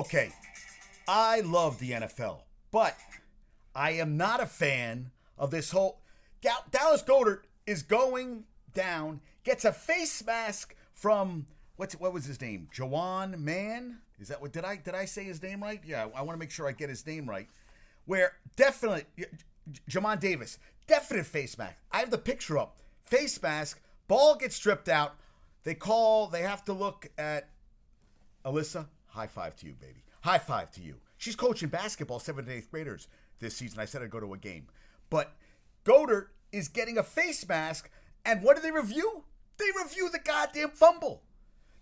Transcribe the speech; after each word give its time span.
okay, 0.00 0.32
I 1.06 1.40
love 1.40 1.78
the 1.78 1.90
NFL, 1.90 2.40
but 2.70 2.96
I 3.74 3.92
am 3.92 4.16
not 4.16 4.42
a 4.42 4.46
fan 4.46 5.10
of 5.36 5.50
this 5.50 5.70
whole. 5.72 6.00
Dallas 6.70 7.02
Goedert 7.02 7.40
is 7.66 7.82
going 7.82 8.44
down, 8.72 9.20
gets 9.44 9.66
a 9.66 9.72
face 9.72 10.24
mask 10.24 10.74
from 10.94 11.44
what's 11.76 11.94
what 12.00 12.14
was 12.14 12.24
his 12.24 12.40
name? 12.40 12.68
Jawan 12.74 13.38
Man. 13.38 13.98
Is 14.18 14.28
that 14.28 14.40
what 14.40 14.52
did 14.52 14.64
I 14.64 14.76
did 14.76 14.94
I 14.94 15.04
say 15.04 15.24
his 15.24 15.42
name 15.42 15.62
right? 15.62 15.82
Yeah, 15.86 16.06
I 16.14 16.22
want 16.22 16.36
to 16.36 16.38
make 16.38 16.50
sure 16.50 16.66
I 16.66 16.72
get 16.72 16.88
his 16.88 17.06
name 17.06 17.28
right. 17.28 17.48
Where 18.06 18.32
definitely 18.56 19.04
Jamin 19.88 20.18
Davis, 20.18 20.58
definite 20.86 21.26
face 21.26 21.58
mask. 21.58 21.76
I 21.92 21.98
have 21.98 22.10
the 22.10 22.18
picture 22.18 22.56
up. 22.56 22.78
Face 23.04 23.40
mask. 23.42 23.80
Ball 24.08 24.36
gets 24.36 24.56
stripped 24.56 24.88
out. 24.88 25.16
They 25.64 25.74
call. 25.74 26.28
They 26.28 26.40
have 26.42 26.64
to 26.64 26.72
look 26.72 27.10
at 27.18 27.50
Alyssa. 28.46 28.86
High 29.10 29.26
five 29.26 29.56
to 29.56 29.66
you, 29.66 29.74
baby. 29.74 30.04
High 30.22 30.38
five 30.38 30.70
to 30.72 30.80
you. 30.80 30.96
She's 31.18 31.36
coaching 31.36 31.68
basketball, 31.68 32.18
seventh 32.18 32.48
and 32.48 32.56
eighth 32.56 32.70
graders 32.70 33.08
this 33.38 33.56
season. 33.56 33.80
I 33.80 33.84
said 33.84 34.02
I'd 34.02 34.10
go 34.10 34.20
to 34.20 34.34
a 34.34 34.38
game, 34.38 34.66
but 35.08 35.36
Goedert 35.84 36.28
is 36.52 36.68
getting 36.68 36.98
a 36.98 37.02
face 37.02 37.46
mask. 37.48 37.90
And 38.24 38.42
what 38.42 38.56
do 38.56 38.62
they 38.62 38.70
review? 38.70 39.24
They 39.56 39.66
review 39.82 40.10
the 40.10 40.18
goddamn 40.18 40.70
fumble. 40.70 41.22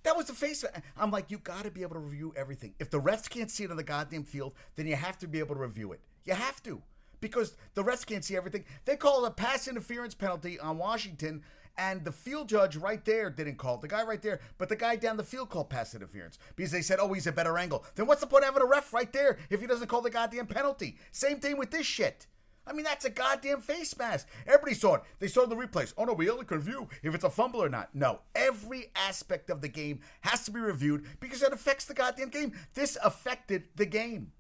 That 0.05 0.16
was 0.16 0.27
the 0.27 0.33
face. 0.33 0.65
I'm 0.97 1.11
like, 1.11 1.30
you 1.30 1.38
got 1.38 1.65
to 1.65 1.71
be 1.71 1.83
able 1.83 1.95
to 1.95 2.01
review 2.01 2.33
everything. 2.37 2.75
If 2.79 2.91
the 2.91 3.01
refs 3.01 3.29
can't 3.29 3.51
see 3.51 3.65
it 3.65 3.71
on 3.71 3.77
the 3.77 3.83
goddamn 3.83 4.24
field, 4.24 4.55
then 4.77 4.87
you 4.87 4.97
have 4.97 5.19
to 5.19 5.27
be 5.27 5.38
able 5.41 5.57
to 5.57 5.60
review 5.60 5.93
it. 5.93 6.01
You 6.24 6.35
have 6.35 6.63
to 6.63 6.83
because 7.21 7.57
the 7.74 7.83
refs 7.83 8.07
can't 8.07 8.24
see 8.24 8.37
everything. 8.37 8.65
They 8.85 8.97
call 8.97 9.24
a 9.24 9.30
pass 9.30 9.66
interference 9.66 10.15
penalty 10.15 10.59
on 10.59 10.79
Washington, 10.79 11.43
and 11.78 12.05
the 12.05 12.12
field 12.12 12.48
judge 12.48 12.77
right 12.77 13.02
there 13.05 13.30
didn't 13.30 13.56
call. 13.56 13.78
The 13.78 13.88
guy 13.88 14.02
right 14.02 14.20
there, 14.20 14.41
but 14.59 14.68
the 14.68 14.77
guy 14.77 14.96
down 14.96 15.16
the 15.16 15.24
field 15.24 15.48
called 15.48 15.70
pass 15.70 15.95
interference 15.95 16.38
because 16.56 16.73
they 16.73 16.82
said, 16.82 16.98
oh, 17.01 17.12
he's 17.12 17.27
a 17.27 17.32
better 17.32 17.56
angle. 17.56 17.84
Then 17.95 18.06
what's 18.06 18.20
the 18.20 18.27
point 18.27 18.42
of 18.42 18.52
having 18.52 18.62
a 18.62 18.70
ref 18.70 18.92
right 18.92 19.12
there 19.12 19.38
if 19.48 19.60
he 19.60 19.66
doesn't 19.66 19.87
call 19.87 20.02
the 20.02 20.10
goddamn 20.10 20.46
penalty? 20.46 20.98
Same 21.12 21.38
thing 21.38 21.57
with 21.57 21.70
this 21.70 21.87
shit. 21.87 22.26
I 22.66 22.74
mean, 22.74 22.85
that's 22.85 23.07
a 23.07 23.10
goddamn 23.10 23.62
face 23.62 23.96
mask. 23.96 24.29
Everybody 24.46 24.74
saw 24.74 24.96
it. 24.96 25.02
They 25.20 25.29
saw 25.29 25.46
the 25.46 25.57
replays. 25.57 25.95
Oh 25.96 26.04
no, 26.04 26.12
we 26.12 26.29
only 26.29 26.45
can 26.45 26.59
review 26.59 26.88
if 27.02 27.15
it's 27.15 27.24
a 27.24 27.30
fumble 27.30 27.62
or 27.62 27.70
not. 27.70 27.95
No, 27.95 28.20
every 28.35 28.90
aspect 28.95 29.48
of 29.48 29.63
the 29.63 29.68
game 29.68 30.01
has 30.20 30.45
to 30.45 30.51
be 30.51 30.60
reviewed 30.60 31.07
because 31.18 31.42
it 31.42 31.52
affects 31.52 31.87
the 31.87 31.95
goddamn 31.95 32.29
game. 32.29 32.52
This 32.74 32.98
affected 33.02 33.68
the 33.76 33.87
game. 33.87 34.32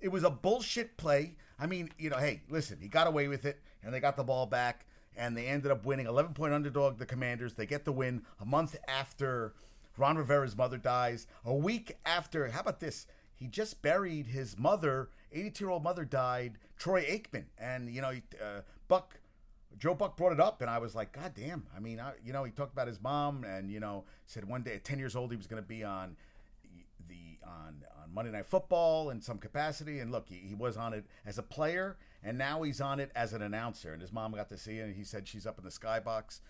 It 0.00 0.08
was 0.08 0.24
a 0.24 0.30
bullshit 0.30 0.98
play. 0.98 1.36
I 1.58 1.66
mean, 1.66 1.90
you 1.96 2.10
know, 2.10 2.18
hey, 2.18 2.42
listen, 2.50 2.78
he 2.80 2.88
got 2.88 3.06
away 3.06 3.28
with 3.28 3.44
it, 3.46 3.62
and 3.82 3.94
they 3.94 4.00
got 4.00 4.16
the 4.16 4.24
ball 4.24 4.46
back, 4.46 4.84
and 5.16 5.36
they 5.36 5.46
ended 5.46 5.70
up 5.70 5.84
winning. 5.84 6.06
11 6.06 6.34
point 6.34 6.52
underdog, 6.52 6.98
the 6.98 7.06
Commanders. 7.06 7.54
They 7.54 7.66
get 7.66 7.84
the 7.84 7.92
win 7.92 8.22
a 8.40 8.44
month 8.44 8.76
after 8.88 9.54
Ron 9.96 10.16
Rivera's 10.16 10.56
mother 10.56 10.78
dies, 10.78 11.26
a 11.44 11.54
week 11.54 11.96
after. 12.04 12.48
How 12.48 12.60
about 12.60 12.80
this? 12.80 13.06
He 13.34 13.46
just 13.46 13.82
buried 13.82 14.28
his 14.28 14.58
mother. 14.58 15.10
82 15.32 15.64
year 15.64 15.70
old 15.70 15.82
mother 15.82 16.04
died. 16.04 16.58
Troy 16.78 17.02
Aikman, 17.02 17.44
and 17.58 17.92
you 17.92 18.00
know, 18.00 18.12
uh, 18.40 18.60
Buck. 18.88 19.18
Joe 19.78 19.94
Buck 19.94 20.18
brought 20.18 20.32
it 20.32 20.40
up, 20.40 20.60
and 20.60 20.68
I 20.68 20.76
was 20.76 20.94
like, 20.94 21.12
God 21.12 21.32
damn. 21.34 21.66
I 21.74 21.80
mean, 21.80 21.98
I, 21.98 22.12
you 22.22 22.34
know, 22.34 22.44
he 22.44 22.52
talked 22.52 22.74
about 22.74 22.88
his 22.88 23.00
mom, 23.00 23.42
and 23.42 23.70
you 23.70 23.80
know, 23.80 24.04
said 24.26 24.44
one 24.44 24.62
day 24.62 24.74
at 24.74 24.84
10 24.84 24.98
years 24.98 25.16
old 25.16 25.30
he 25.30 25.36
was 25.36 25.46
going 25.46 25.62
to 25.62 25.66
be 25.66 25.82
on 25.82 26.14
the 27.08 27.38
on 27.46 27.82
on 28.12 28.14
Monday 28.14 28.30
Night 28.36 28.46
Football 28.46 29.10
in 29.10 29.20
some 29.20 29.38
capacity. 29.38 30.00
And 30.00 30.12
look, 30.12 30.28
he, 30.28 30.36
he 30.36 30.54
was 30.54 30.76
on 30.76 30.92
it 30.92 31.04
as 31.26 31.38
a 31.38 31.42
player, 31.42 31.96
and 32.22 32.38
now 32.38 32.62
he's 32.62 32.80
on 32.80 33.00
it 33.00 33.10
as 33.14 33.32
an 33.32 33.42
announcer. 33.42 33.92
And 33.92 34.00
his 34.00 34.12
mom 34.12 34.32
got 34.32 34.48
to 34.50 34.58
see 34.58 34.78
it, 34.78 34.82
and 34.82 34.94
he 34.94 35.04
said 35.04 35.26
she's 35.26 35.46
up 35.46 35.58
in 35.58 35.64
the 35.64 35.70
skybox. 35.70 36.40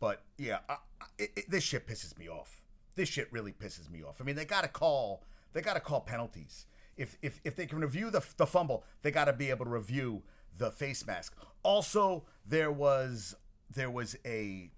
But 0.00 0.22
yeah, 0.38 0.58
I, 0.68 0.76
it, 1.18 1.50
this 1.50 1.64
shit 1.64 1.86
pisses 1.86 2.18
me 2.18 2.28
off. 2.28 2.60
This 2.94 3.08
shit 3.08 3.32
really 3.32 3.52
pisses 3.52 3.90
me 3.90 4.02
off. 4.02 4.20
I 4.20 4.24
mean, 4.24 4.36
they 4.36 4.44
got 4.44 4.62
to 4.62 4.68
call 4.68 5.24
they 5.52 5.62
got 5.62 5.74
to 5.74 5.80
call 5.80 6.00
penalties. 6.00 6.66
If, 6.96 7.16
if 7.22 7.40
if 7.44 7.56
they 7.56 7.66
can 7.66 7.80
review 7.80 8.10
the 8.10 8.24
the 8.36 8.46
fumble, 8.46 8.84
they 9.02 9.10
got 9.10 9.24
to 9.24 9.32
be 9.32 9.50
able 9.50 9.64
to 9.64 9.70
review 9.70 10.22
the 10.56 10.70
face 10.70 11.06
mask. 11.06 11.34
Also, 11.62 12.24
there 12.46 12.70
was 12.70 13.34
there 13.70 13.90
was 13.90 14.16
a 14.24 14.70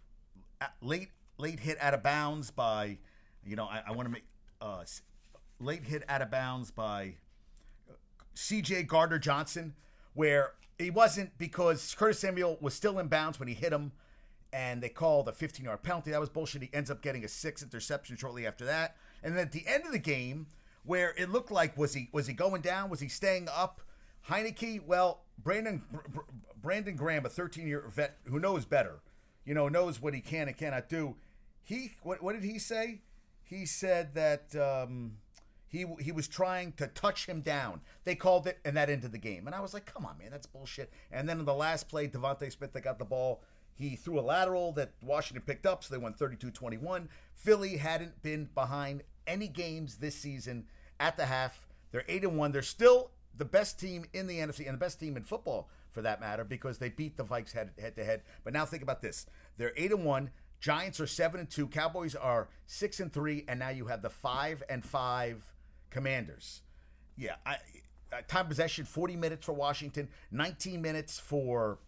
late 0.81 1.11
late 1.39 1.61
hit 1.61 1.77
out 1.81 1.93
of 1.93 2.03
bounds 2.03 2.51
by, 2.51 2.97
you 3.45 3.57
know, 3.57 3.65
I, 3.65 3.83
I 3.87 3.93
want 3.93 4.07
to 4.07 4.13
make 4.13 4.25
uh, 4.63 4.85
late 5.61 5.85
hit 5.85 6.05
out 6.09 6.23
of 6.23 6.31
bounds 6.31 6.71
by 6.71 7.15
C.J. 8.35 8.85
Gardner 8.85 9.19
Johnson, 9.19 9.75
where 10.15 10.53
he 10.79 10.91
wasn't 10.91 11.37
because 11.39 11.95
Curtis 11.95 12.19
Samuel 12.19 12.59
was 12.61 12.75
still 12.75 12.99
in 12.99 13.09
bounds 13.09 13.39
when 13.39 13.49
he 13.49 13.55
hit 13.55 13.73
him, 13.73 13.93
and 14.53 14.83
they 14.83 14.89
called 14.89 15.29
a 15.29 15.33
15 15.33 15.65
yard 15.65 15.83
penalty. 15.83 16.11
That 16.11 16.21
was 16.21 16.29
bullshit. 16.29 16.63
He 16.63 16.71
ends 16.73 16.91
up 16.91 17.03
getting 17.03 17.25
a 17.25 17.29
six 17.29 17.63
interception 17.63 18.17
shortly 18.17 18.47
after 18.47 18.65
that. 18.67 18.97
And 19.23 19.35
then 19.37 19.47
at 19.47 19.53
the 19.53 19.65
end 19.67 19.85
of 19.87 19.93
the 19.93 19.99
game, 19.99 20.47
where 20.85 21.15
it 21.17 21.31
looked 21.31 21.51
like 21.51 21.77
was 21.77 21.95
he 21.95 22.09
was 22.13 22.27
he 22.27 22.35
going 22.35 22.63
down? 22.63 22.91
Was 22.91 23.01
he 23.01 23.09
staying 23.09 23.49
up? 23.49 23.81
Heinicke, 24.29 24.85
well, 24.87 25.23
Brandon 25.39 25.83
Brandon 26.61 26.97
Graham, 26.97 27.27
a 27.27 27.29
13 27.29 27.67
year 27.67 27.85
vet 27.89 28.19
who 28.25 28.39
knows 28.39 28.65
better, 28.65 29.01
you 29.45 29.55
know, 29.55 29.69
knows 29.69 30.01
what 30.01 30.15
he 30.15 30.21
can 30.21 30.49
and 30.49 30.57
cannot 30.57 30.89
do. 30.89 31.17
He 31.63 31.93
what 32.03 32.23
what 32.23 32.35
did 32.35 32.45
he 32.45 32.59
say? 32.59 33.01
He 33.43 33.67
said 33.67 34.15
that. 34.15 34.55
Um, 34.55 35.19
he 35.69 35.85
he 36.01 36.13
was 36.13 36.29
trying 36.29 36.73
to 36.73 36.87
touch 36.89 37.27
him 37.27 37.41
down. 37.41 37.81
They 38.05 38.15
called 38.15 38.47
it, 38.47 38.59
and 38.65 38.77
that 38.77 38.91
ended 38.91 39.13
the 39.13 39.19
game. 39.19 39.47
And 39.47 39.55
I 39.55 39.61
was 39.61 39.75
like, 39.75 39.87
come 39.87 40.07
on, 40.07 40.19
man, 40.19 40.31
that's 40.31 40.47
bullshit. 40.47 40.93
And 41.11 41.29
then 41.29 41.39
in 41.39 41.45
the 41.45 41.55
last 41.55 41.89
play, 41.89 42.09
DeVonta 42.09 42.51
Smith, 42.53 42.73
they 42.73 42.81
got 42.81 42.99
the 42.99 43.05
ball. 43.05 43.43
He 43.75 43.95
threw 43.95 44.19
a 44.19 44.23
lateral 44.23 44.73
that 44.73 44.93
Washington 45.03 45.43
picked 45.47 45.67
up, 45.67 45.85
so 45.85 45.93
they 45.93 45.99
won 45.99 46.15
32-21. 46.15 47.09
Philly 47.35 47.77
hadn't 47.77 48.23
been 48.23 48.49
behind 48.55 49.03
any 49.27 49.49
games 49.49 49.97
this 49.97 50.15
season 50.15 50.65
at 50.99 51.19
the 51.19 51.27
half. 51.27 51.67
They're 51.91 52.05
eight 52.09 52.25
and 52.25 52.39
one. 52.39 52.53
They're 52.53 52.63
still 52.63 53.11
the 53.37 53.45
best 53.45 53.79
team 53.79 54.07
in 54.15 54.27
the 54.27 54.39
NFC 54.39 54.67
and 54.67 54.75
the 54.75 54.79
best 54.79 54.99
team 54.99 55.17
in 55.17 55.23
football 55.23 55.69
for 55.91 56.01
that 56.03 56.21
matter 56.21 56.45
because 56.45 56.79
they 56.79 56.89
beat 56.89 57.17
the 57.17 57.25
Vikes 57.25 57.53
head 57.53 57.71
head 57.79 57.97
to 57.97 58.05
head. 58.05 58.23
But 58.45 58.53
now 58.53 58.65
think 58.65 58.83
about 58.83 59.03
this: 59.03 59.27
they're 59.59 59.73
eight 59.77 59.93
and 59.93 60.05
one. 60.05 60.31
Giants 60.59 61.01
are 61.01 61.07
seven 61.07 61.41
and 61.41 61.51
two. 61.51 61.67
Cowboys 61.67 62.15
are 62.15 62.49
six 62.67 62.99
and 62.99 63.13
three, 63.13 63.45
and 63.47 63.59
now 63.59 63.69
you 63.69 63.87
have 63.87 64.01
the 64.01 64.11
five 64.11 64.63
and 64.71 64.85
five 64.85 65.53
Commanders. 65.97 66.61
Yeah, 67.17 67.37
I, 67.47 67.57
uh, 68.13 68.21
time 68.29 68.49
possession 68.49 68.85
40 68.85 69.17
minutes 69.17 69.47
for 69.47 69.55
Washington, 69.55 70.11
19 70.31 70.83
minutes 70.83 71.19
for 71.19 71.79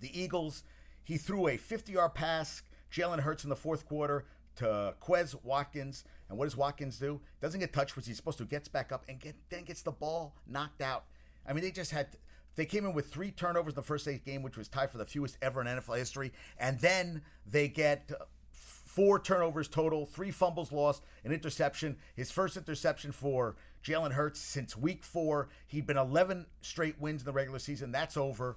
the 0.00 0.20
Eagles. 0.20 0.62
He 1.02 1.16
threw 1.16 1.48
a 1.48 1.56
50 1.56 1.92
yard 1.92 2.12
pass, 2.12 2.62
Jalen 2.92 3.20
Hurts 3.20 3.42
in 3.42 3.48
the 3.48 3.56
fourth 3.56 3.86
quarter 3.86 4.26
to 4.56 4.94
Quez 5.00 5.34
Watkins. 5.42 6.04
And 6.28 6.36
what 6.36 6.44
does 6.44 6.54
Watkins 6.54 6.98
do? 6.98 7.22
Doesn't 7.40 7.60
get 7.60 7.72
touched, 7.72 7.96
which 7.96 8.06
he's 8.06 8.18
supposed 8.18 8.36
to. 8.38 8.44
Gets 8.44 8.68
back 8.68 8.92
up 8.92 9.04
and 9.08 9.18
get, 9.18 9.36
then 9.48 9.64
gets 9.64 9.80
the 9.80 9.90
ball 9.90 10.36
knocked 10.46 10.82
out. 10.82 11.04
I 11.48 11.54
mean, 11.54 11.64
they 11.64 11.70
just 11.70 11.92
had. 11.92 12.08
They 12.56 12.66
came 12.66 12.84
in 12.84 12.92
with 12.92 13.08
three 13.08 13.30
turnovers 13.30 13.72
in 13.72 13.76
the 13.76 13.82
first 13.82 14.06
eight 14.06 14.24
game, 14.24 14.42
which 14.42 14.56
was 14.58 14.68
tied 14.68 14.90
for 14.90 14.98
the 14.98 15.06
fewest 15.06 15.38
ever 15.42 15.62
in 15.62 15.66
NFL 15.66 15.96
history. 15.96 16.32
And 16.58 16.78
then 16.78 17.22
they 17.46 17.68
get 17.68 18.12
four 18.94 19.18
turnovers 19.18 19.66
total, 19.66 20.06
three 20.06 20.30
fumbles 20.30 20.70
lost, 20.70 21.02
an 21.24 21.32
interception. 21.32 21.96
His 22.14 22.30
first 22.30 22.56
interception 22.56 23.10
for 23.10 23.56
Jalen 23.82 24.12
Hurts 24.12 24.38
since 24.38 24.76
week 24.76 25.02
four. 25.02 25.48
He'd 25.66 25.86
been 25.86 25.96
11 25.96 26.46
straight 26.60 27.00
wins 27.00 27.22
in 27.22 27.26
the 27.26 27.32
regular 27.32 27.58
season. 27.58 27.90
That's 27.90 28.16
over. 28.16 28.56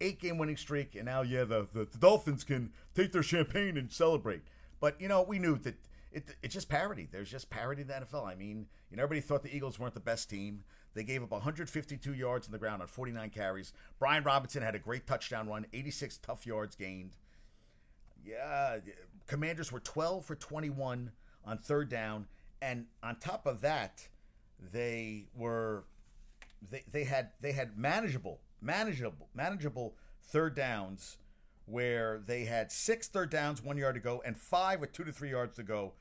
Eight 0.00 0.20
game 0.20 0.38
winning 0.38 0.56
streak. 0.56 0.94
And 0.94 1.04
now, 1.04 1.20
yeah, 1.20 1.44
the, 1.44 1.68
the, 1.70 1.84
the 1.84 1.98
Dolphins 1.98 2.44
can 2.44 2.72
take 2.94 3.12
their 3.12 3.22
champagne 3.22 3.76
and 3.76 3.92
celebrate. 3.92 4.42
But, 4.80 4.98
you 5.00 5.06
know, 5.06 5.22
we 5.22 5.38
knew 5.38 5.58
that 5.58 5.76
it, 6.10 6.34
it's 6.42 6.54
just 6.54 6.70
parity. 6.70 7.06
There's 7.12 7.30
just 7.30 7.50
parity 7.50 7.82
in 7.82 7.88
the 7.88 7.94
NFL. 7.94 8.26
I 8.26 8.36
mean, 8.36 8.66
you 8.90 8.96
know, 8.96 9.02
everybody 9.02 9.20
thought 9.20 9.42
the 9.42 9.54
Eagles 9.54 9.78
weren't 9.78 9.94
the 9.94 10.00
best 10.00 10.30
team. 10.30 10.64
They 10.94 11.04
gave 11.04 11.22
up 11.22 11.30
152 11.30 12.14
yards 12.14 12.46
on 12.46 12.52
the 12.52 12.58
ground 12.58 12.80
on 12.80 12.88
49 12.88 13.28
carries. 13.30 13.74
Brian 13.98 14.24
Robinson 14.24 14.62
had 14.62 14.74
a 14.74 14.78
great 14.78 15.06
touchdown 15.06 15.46
run, 15.48 15.66
86 15.74 16.18
tough 16.18 16.46
yards 16.46 16.74
gained. 16.74 17.10
Yeah, 18.24 18.78
Commanders 19.26 19.72
were 19.72 19.80
12 19.80 20.24
for 20.24 20.34
21 20.34 21.10
on 21.44 21.58
third 21.58 21.88
down, 21.88 22.26
and 22.60 22.86
on 23.02 23.16
top 23.16 23.46
of 23.46 23.60
that, 23.62 24.08
they 24.72 25.26
were 25.34 25.84
they, 26.70 26.82
they 26.90 27.04
had 27.04 27.30
they 27.40 27.52
had 27.52 27.76
manageable 27.76 28.40
manageable 28.60 29.28
manageable 29.34 29.94
third 30.22 30.54
downs 30.54 31.18
where 31.66 32.22
they 32.26 32.44
had 32.44 32.70
six 32.70 33.08
third 33.08 33.30
downs, 33.30 33.62
one 33.62 33.76
yard 33.76 33.94
to 33.94 34.00
go, 34.00 34.22
and 34.24 34.36
five 34.36 34.80
with 34.80 34.92
two 34.92 35.04
to 35.04 35.12
three 35.12 35.30
yards 35.30 35.56
to 35.56 35.62
go. 35.62 35.92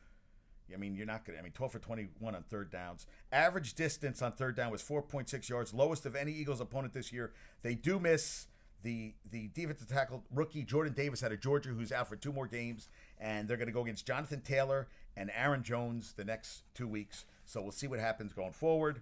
I 0.74 0.78
mean, 0.78 0.96
you're 0.96 1.06
not 1.06 1.26
going 1.26 1.36
to, 1.36 1.40
I 1.40 1.44
mean, 1.44 1.52
12 1.52 1.72
for 1.74 1.80
21 1.80 2.36
on 2.36 2.44
third 2.44 2.72
downs. 2.72 3.06
Average 3.32 3.76
distance 3.76 4.22
on 4.22 4.32
third 4.32 4.56
down 4.56 4.72
was 4.72 4.82
4.6 4.82 5.48
yards, 5.48 5.74
lowest 5.74 6.06
of 6.06 6.16
any 6.16 6.32
Eagles 6.32 6.62
opponent 6.62 6.94
this 6.94 7.14
year. 7.14 7.32
They 7.62 7.76
do 7.76 8.00
miss 8.00 8.48
the 8.84 9.14
the 9.32 9.50
defensive 9.54 9.88
tackle 9.88 10.24
rookie 10.34 10.64
Jordan 10.64 10.94
Davis 10.94 11.24
out 11.24 11.32
of 11.32 11.42
Georgia, 11.42 11.70
who's 11.70 11.92
out 11.92 12.08
for 12.08 12.16
two 12.16 12.32
more 12.32 12.48
games, 12.48 12.90
and 13.20 13.48
they're 13.48 13.58
going 13.58 13.68
to 13.68 13.74
go 13.74 13.82
against 13.82 14.06
Jonathan 14.06 14.42
Taylor 14.42 14.88
and 15.16 15.32
Aaron 15.36 15.64
Jones 15.64 16.14
the 16.16 16.26
next 16.26 16.64
two 16.74 16.88
weeks. 16.88 17.26
So 17.46 17.62
we'll 17.62 17.72
see 17.72 17.88
what 17.88 18.00
happens 18.00 18.34
going 18.34 18.52
forward. 18.54 19.02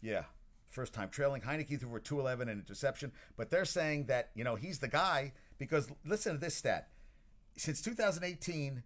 Yeah, 0.00 0.24
first 0.70 0.92
time 0.94 1.10
trailing. 1.10 1.42
Heinicke 1.42 1.78
threw 1.78 1.90
for 1.90 2.00
211 2.00 2.48
and 2.48 2.60
interception, 2.60 3.12
but 3.36 3.50
they're 3.50 3.64
saying 3.64 4.06
that 4.06 4.30
you 4.34 4.44
know 4.44 4.54
he's 4.54 4.78
the 4.78 4.88
guy 4.88 5.32
because 5.58 5.90
listen 6.06 6.34
to 6.34 6.40
this 6.40 6.54
stat: 6.54 6.88
since 7.56 7.82
2018, 7.82 8.82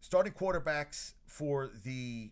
starting 0.00 0.32
quarterbacks 0.32 1.12
for 1.26 1.70
the 1.84 2.30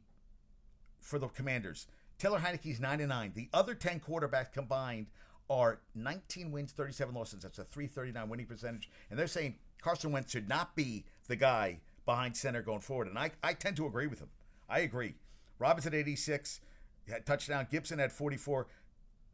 for 1.01 1.19
the 1.19 1.29
Commanders. 1.29 1.87
Taylor 2.19 2.39
Heinicke's 2.39 2.79
9 2.79 3.01
and 3.01 3.09
9. 3.09 3.33
The 3.35 3.49
other 3.53 3.75
10 3.75 3.99
quarterbacks 3.99 4.53
combined 4.53 5.09
are 5.51 5.81
19 5.95 6.51
wins, 6.51 6.73
37 6.73 7.15
losses. 7.15 7.43
That's 7.43 7.59
a 7.59 7.65
339 7.65 8.29
winning 8.29 8.47
percentage. 8.47 8.89
And 9.11 9.19
they're 9.19 9.27
saying 9.27 9.57
Carson 9.81 10.13
Wentz 10.13 10.33
should 10.33 10.49
not 10.49 10.75
be 10.75 11.05
the 11.29 11.37
guy 11.37 11.81
behind 12.07 12.37
center 12.37 12.63
going 12.63 12.81
forward. 12.81 13.09
And 13.09 13.19
I, 13.19 13.31
I 13.43 13.55
tend 13.55 13.77
to 13.77 13.87
agree 13.87 14.07
with 14.07 14.21
him. 14.21 14.31
I 14.69 14.81
agree. 14.81 15.15
Robinson 15.59 15.95
86, 15.95 16.61
had 17.09 17.27
touchdown. 17.27 17.67
Gibson 17.71 17.99
had 17.99 18.13
44. 18.13 18.67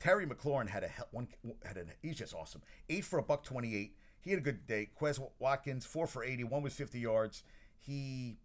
Terry 0.01 0.27
McLaurin 0.27 0.69
had 0.69 0.85
a 0.85 0.91
one 1.11 1.27
had 1.65 1.77
a 1.77 1.85
he's 2.01 2.17
just 2.17 2.35
awesome. 2.35 2.63
Eight 2.89 3.05
for 3.05 3.19
a 3.19 3.23
buck 3.23 3.45
28. 3.45 3.95
He 4.21 4.31
had 4.31 4.39
a 4.39 4.43
good 4.43 4.67
day. 4.67 4.89
Quez 5.01 5.21
Watkins 5.39 5.85
four 5.85 6.07
for 6.07 6.23
80. 6.23 6.45
One 6.45 6.63
was 6.63 6.73
50 6.73 7.01
yards. 7.01 7.43
He, 7.79 8.39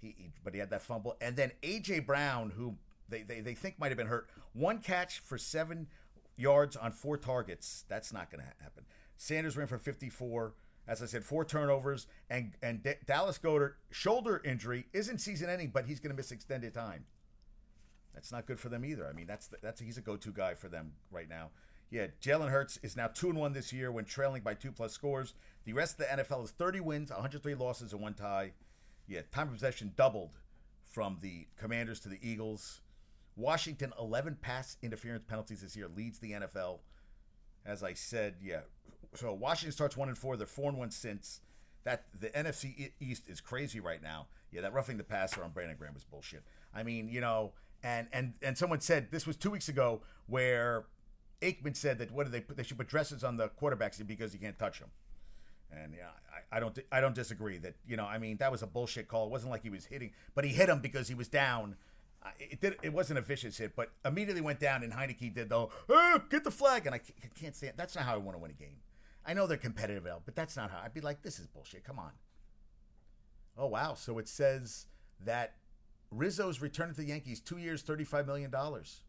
he, 0.00 0.14
he 0.16 0.30
but 0.42 0.54
he 0.54 0.60
had 0.60 0.70
that 0.70 0.82
fumble. 0.82 1.16
And 1.20 1.36
then 1.36 1.52
AJ 1.62 2.06
Brown, 2.06 2.50
who 2.50 2.76
they, 3.08 3.22
they, 3.22 3.40
they 3.40 3.54
think 3.54 3.78
might 3.78 3.88
have 3.88 3.98
been 3.98 4.06
hurt. 4.06 4.28
One 4.52 4.78
catch 4.78 5.20
for 5.20 5.38
seven 5.38 5.86
yards 6.36 6.76
on 6.76 6.92
four 6.92 7.16
targets. 7.16 7.84
That's 7.88 8.12
not 8.12 8.30
going 8.30 8.42
to 8.42 8.62
happen. 8.62 8.84
Sanders 9.16 9.56
ran 9.56 9.66
for 9.66 9.78
54. 9.78 10.54
As 10.86 11.02
I 11.02 11.06
said, 11.06 11.24
four 11.24 11.44
turnovers. 11.44 12.06
And, 12.28 12.52
and 12.62 12.82
D- 12.82 12.92
Dallas 13.06 13.38
Goedert, 13.38 13.74
shoulder 13.90 14.42
injury, 14.44 14.86
isn't 14.92 15.18
season 15.18 15.48
ending, 15.48 15.70
but 15.72 15.86
he's 15.86 16.00
going 16.00 16.10
to 16.10 16.16
miss 16.16 16.30
extended 16.30 16.74
time. 16.74 17.06
That's 18.14 18.30
not 18.30 18.46
good 18.46 18.60
for 18.60 18.68
them 18.68 18.84
either. 18.84 19.06
I 19.08 19.12
mean, 19.12 19.26
that's 19.26 19.48
the, 19.48 19.56
that's 19.62 19.80
he's 19.80 19.98
a 19.98 20.00
go-to 20.00 20.30
guy 20.30 20.54
for 20.54 20.68
them 20.68 20.92
right 21.10 21.28
now. 21.28 21.50
Yeah, 21.90 22.06
Jalen 22.22 22.50
Hurts 22.50 22.78
is 22.82 22.96
now 22.96 23.08
two 23.08 23.28
and 23.28 23.38
one 23.38 23.52
this 23.52 23.72
year 23.72 23.92
when 23.92 24.04
trailing 24.04 24.42
by 24.42 24.54
two 24.54 24.72
plus 24.72 24.92
scores. 24.92 25.34
The 25.64 25.72
rest 25.72 26.00
of 26.00 26.06
the 26.08 26.22
NFL 26.22 26.44
is 26.44 26.50
30 26.50 26.80
wins, 26.80 27.10
103 27.10 27.54
losses, 27.54 27.92
and 27.92 28.00
one 28.00 28.14
tie. 28.14 28.52
Yeah, 29.06 29.20
time 29.32 29.48
of 29.48 29.54
possession 29.54 29.92
doubled 29.96 30.36
from 30.82 31.18
the 31.20 31.46
Commanders 31.56 32.00
to 32.00 32.08
the 32.08 32.18
Eagles. 32.22 32.80
Washington, 33.36 33.92
11 33.98 34.38
pass 34.40 34.76
interference 34.82 35.24
penalties 35.26 35.62
this 35.62 35.76
year, 35.76 35.88
leads 35.88 36.18
the 36.18 36.32
NFL. 36.32 36.78
As 37.66 37.82
I 37.82 37.94
said, 37.94 38.36
yeah. 38.42 38.60
So 39.14 39.32
Washington 39.32 39.72
starts 39.72 39.96
one 39.96 40.08
and 40.08 40.18
four. 40.18 40.36
They're 40.36 40.46
four 40.46 40.68
and 40.68 40.78
one 40.78 40.90
since. 40.90 41.40
That 41.84 42.04
the 42.18 42.28
NFC 42.30 42.92
East 42.98 43.24
is 43.28 43.40
crazy 43.40 43.78
right 43.78 44.02
now. 44.02 44.26
Yeah, 44.50 44.62
that 44.62 44.72
roughing 44.72 44.96
the 44.96 45.04
passer 45.04 45.44
on 45.44 45.50
Brandon 45.50 45.76
Graham 45.76 45.94
was 45.94 46.04
bullshit. 46.04 46.42
I 46.74 46.82
mean, 46.82 47.08
you 47.08 47.20
know, 47.20 47.52
and 47.82 48.08
and 48.12 48.34
and 48.42 48.56
someone 48.56 48.80
said 48.80 49.08
this 49.10 49.26
was 49.26 49.36
two 49.36 49.50
weeks 49.50 49.68
ago 49.68 50.00
where 50.26 50.86
Aikman 51.42 51.76
said 51.76 51.98
that 51.98 52.10
what 52.10 52.24
do 52.24 52.30
they 52.30 52.40
put? 52.40 52.56
They 52.56 52.62
should 52.62 52.78
put 52.78 52.88
dresses 52.88 53.22
on 53.22 53.36
the 53.36 53.50
quarterbacks 53.60 54.04
because 54.06 54.32
you 54.32 54.40
can't 54.40 54.58
touch 54.58 54.80
them. 54.80 54.88
And 55.70 55.92
yeah, 55.94 56.08
I, 56.32 56.56
I 56.56 56.60
don't 56.60 56.78
I 56.90 57.00
don't 57.00 57.14
disagree 57.14 57.58
that 57.58 57.74
you 57.86 57.96
know 57.96 58.06
I 58.06 58.18
mean 58.18 58.38
that 58.38 58.50
was 58.50 58.62
a 58.62 58.66
bullshit 58.66 59.08
call. 59.08 59.26
It 59.26 59.30
wasn't 59.30 59.50
like 59.50 59.62
he 59.62 59.70
was 59.70 59.84
hitting, 59.84 60.12
but 60.34 60.44
he 60.44 60.50
hit 60.50 60.68
him 60.68 60.80
because 60.80 61.08
he 61.08 61.14
was 61.14 61.28
down 61.28 61.76
it 62.38 62.60
did. 62.60 62.76
It 62.82 62.92
wasn't 62.92 63.18
a 63.18 63.22
vicious 63.22 63.58
hit, 63.58 63.76
but 63.76 63.90
immediately 64.04 64.40
went 64.40 64.60
down, 64.60 64.82
and 64.82 64.92
Heinicke 64.92 65.34
did 65.34 65.48
the 65.48 65.68
oh, 65.88 66.22
get 66.30 66.44
the 66.44 66.50
flag, 66.50 66.86
and 66.86 66.94
I 66.94 67.00
can't 67.38 67.54
stand. 67.54 67.74
That's 67.76 67.94
not 67.94 68.04
how 68.04 68.14
I 68.14 68.18
want 68.18 68.36
to 68.36 68.42
win 68.42 68.50
a 68.50 68.54
game. 68.54 68.76
I 69.26 69.34
know 69.34 69.46
they're 69.46 69.56
competitive, 69.56 70.06
but 70.24 70.34
that's 70.34 70.56
not 70.56 70.70
how. 70.70 70.80
I'd 70.84 70.94
be 70.94 71.00
like, 71.00 71.22
this 71.22 71.38
is 71.38 71.46
bullshit. 71.46 71.84
Come 71.84 71.98
on. 71.98 72.10
Oh 73.56 73.66
wow! 73.66 73.94
So 73.94 74.18
it 74.18 74.28
says 74.28 74.86
that 75.24 75.54
Rizzo's 76.10 76.60
returning 76.60 76.94
to 76.94 77.00
the 77.00 77.08
Yankees, 77.08 77.40
two 77.40 77.58
years, 77.58 77.82
thirty-five 77.82 78.26
million 78.26 78.50
dollars. 78.50 79.02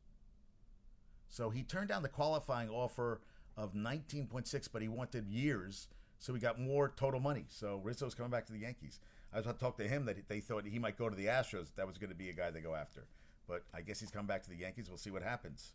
So 1.28 1.50
he 1.50 1.64
turned 1.64 1.90
down 1.90 2.04
the 2.04 2.10
qualifying 2.10 2.70
offer 2.70 3.22
of 3.58 3.76
nineteen 3.76 4.28
point 4.28 4.48
six, 4.48 4.68
but 4.68 4.82
he 4.82 4.88
wanted 4.88 5.28
years, 5.28 5.88
so 6.20 6.34
he 6.34 6.40
got 6.40 6.60
more 6.60 6.94
total 6.96 7.20
money. 7.20 7.46
So 7.50 7.82
Rizzo's 7.84 8.14
coming 8.14 8.32
back 8.32 8.46
to 8.48 8.54
the 8.54 8.60
Yankees. 8.60 9.00
I 9.36 9.42
talked 9.42 9.78
to 9.80 9.88
him 9.88 10.06
that 10.06 10.18
they 10.30 10.40
thought 10.40 10.66
he 10.66 10.80
might 10.80 10.98
go 10.98 11.10
to 11.10 11.16
the 11.16 11.26
Astros. 11.26 11.68
That 11.76 11.88
was 11.88 11.98
going 11.98 12.10
to 12.10 12.16
be 12.16 12.30
a 12.30 12.34
guy 12.34 12.52
they 12.52 12.62
go 12.62 12.74
after. 12.74 13.06
But 13.48 13.64
I 13.74 13.82
guess 13.82 14.00
he's 14.00 14.10
coming 14.10 14.28
back 14.28 14.44
to 14.44 14.50
the 14.50 14.56
Yankees. 14.56 14.88
We'll 14.88 14.98
see 14.98 15.12
what 15.12 15.22
happens. 15.22 15.74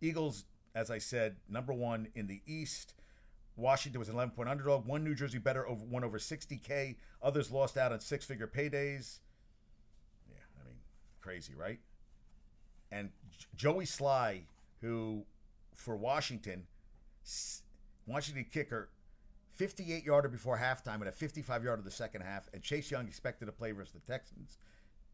Eagles, 0.00 0.44
as 0.74 0.90
I 0.90 0.98
said, 0.98 1.36
number 1.48 1.72
one 1.72 2.08
in 2.14 2.26
the 2.26 2.40
East. 2.46 2.94
Washington 3.56 3.98
was 3.98 4.08
an 4.08 4.14
11 4.14 4.34
point 4.34 4.48
underdog. 4.48 4.86
One 4.86 5.02
New 5.02 5.14
Jersey 5.14 5.38
better 5.38 5.66
over 5.68 5.84
won 5.84 6.04
over 6.04 6.18
60k. 6.18 6.96
Others 7.22 7.50
lost 7.50 7.76
out 7.76 7.92
on 7.92 8.00
six 8.00 8.24
figure 8.24 8.46
paydays. 8.46 9.18
Yeah, 10.30 10.36
I 10.60 10.64
mean, 10.66 10.76
crazy, 11.20 11.54
right? 11.56 11.80
And 12.92 13.10
Joey 13.56 13.84
Slye, 13.84 14.42
who 14.80 15.24
for 15.74 15.96
Washington, 15.96 16.66
Washington 18.06 18.46
kicker, 18.52 18.90
58 19.58 20.04
yarder 20.04 20.28
before 20.28 20.56
halftime 20.56 21.00
and 21.00 21.08
a 21.08 21.12
55 21.12 21.64
yarder 21.64 21.82
the 21.82 21.90
second 21.90 22.20
half. 22.20 22.48
And 22.54 22.62
Chase 22.62 22.92
Young 22.92 23.08
expected 23.08 23.46
to 23.46 23.52
play 23.52 23.72
versus 23.72 23.92
the 23.92 24.12
Texans 24.12 24.56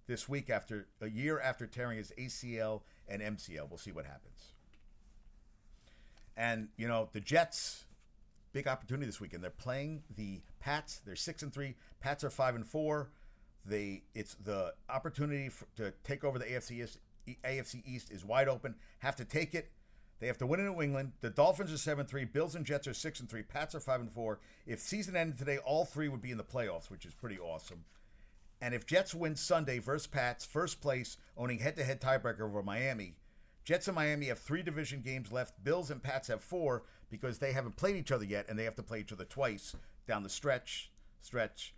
this 0.06 0.29
week 0.29 0.50
after 0.50 0.87
a 1.00 1.08
year 1.08 1.41
after 1.41 1.67
tearing 1.67 1.96
his 1.96 2.12
ACL 2.19 2.82
and 3.08 3.23
MCL. 3.23 3.70
We'll 3.70 3.79
see 3.79 3.91
what 3.91 4.05
happens. 4.05 4.52
And 6.37 6.69
you 6.76 6.87
know 6.87 7.08
the 7.12 7.20
Jets, 7.20 7.87
big 8.52 8.69
opportunity 8.69 9.06
this 9.06 9.19
weekend. 9.20 9.43
They're 9.43 9.50
playing 9.50 10.02
the 10.14 10.43
Pats. 10.61 11.00
They're 11.06 11.17
six 11.17 11.43
and 11.43 11.52
three. 11.52 11.75
Pats 12.00 12.23
are 12.23 12.31
five 12.31 12.55
and 12.55 12.67
four. 12.67 13.08
They 13.64 14.02
it's 14.14 14.35
the 14.35 14.75
opportunity 14.90 15.49
for, 15.49 15.67
to 15.76 15.94
take 16.05 16.23
over 16.23 16.38
the 16.38 16.44
AFC 16.44 16.82
East. 16.82 16.99
AFC 17.44 17.82
East 17.87 18.11
is 18.11 18.26
wide 18.26 18.49
open. 18.49 18.75
Have 18.99 19.17
to 19.17 19.25
take 19.25 19.55
it. 19.55 19.70
They 20.20 20.26
have 20.26 20.38
to 20.38 20.46
win 20.46 20.61
in 20.61 20.66
New 20.66 20.82
England. 20.82 21.12
The 21.20 21.31
Dolphins 21.31 21.72
are 21.72 21.78
seven 21.78 22.06
three. 22.06 22.25
Bills 22.25 22.55
and 22.55 22.64
Jets 22.64 22.87
are 22.87 22.94
six 22.94 23.20
and 23.20 23.28
three. 23.28 23.43
Pats 23.43 23.75
are 23.75 23.81
five 23.81 24.00
and 24.00 24.11
four. 24.11 24.40
If 24.66 24.81
season 24.81 25.16
ended 25.16 25.38
today, 25.38 25.58
all 25.58 25.84
three 25.84 26.08
would 26.08 26.22
be 26.22 26.31
in 26.31 26.38
the 26.38 26.44
playoffs, 26.44 26.90
which 26.90 27.05
is 27.05 27.14
pretty 27.14 27.38
awesome. 27.38 27.84
And 28.61 28.75
if 28.75 28.87
Jets 28.87 29.14
win 29.14 29.37
Sunday 29.37 29.78
versus 29.78 30.06
Pats, 30.06 30.44
first 30.44 30.81
place, 30.81 31.16
owning 31.37 31.58
head 31.58 31.76
to 31.76 31.84
head 31.84 32.00
tiebreaker 32.00 32.43
over 32.43 32.62
Miami. 32.62 33.16
Jets 33.64 33.88
and 33.88 33.94
Miami 33.94 34.26
have 34.26 34.38
three 34.38 34.62
division 34.62 35.00
games 35.00 35.32
left. 35.32 35.62
Bills 35.64 35.90
and 35.90 36.02
Pats 36.02 36.28
have 36.28 36.43
four 36.43 36.84
because 37.11 37.38
they 37.38 37.52
haven't 37.52 37.76
played 37.76 37.96
each 37.96 38.12
other 38.12 38.25
yet, 38.25 38.46
and 38.49 38.58
they 38.58 38.64
have 38.64 38.76
to 38.76 38.82
play 38.82 39.00
each 39.00 39.12
other 39.12 39.25
twice 39.25 39.75
down 40.06 40.22
the 40.22 40.28
stretch. 40.28 40.90
Stretch. 41.20 41.75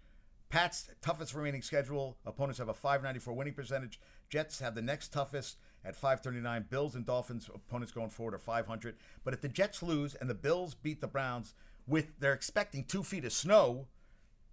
Pats 0.49 0.88
toughest 1.00 1.35
remaining 1.35 1.62
schedule. 1.62 2.17
Opponents 2.25 2.59
have 2.59 2.69
a 2.69 2.75
594 2.75 3.35
winning 3.35 3.55
percentage. 3.55 4.00
Jets 4.29 4.61
have 4.61 4.75
the 4.75 4.83
next 4.83 5.12
toughest 5.12 5.56
at 5.87 5.94
539. 5.94 6.67
Bills 6.69 6.94
and 6.94 7.06
Dolphins 7.06 7.49
opponents 7.55 7.93
going 7.93 8.11
forward 8.11 8.35
are 8.35 8.38
500. 8.38 8.97
But 9.25 9.35
if 9.35 9.41
the 9.41 9.49
Jets 9.49 9.83
lose 9.83 10.15
and 10.15 10.29
the 10.29 10.35
Bills 10.35 10.75
beat 10.75 11.00
the 11.00 11.06
Browns 11.06 11.55
with 11.87 12.19
they're 12.19 12.33
expecting 12.33 12.85
two 12.85 13.03
feet 13.03 13.25
of 13.25 13.33
snow, 13.33 13.87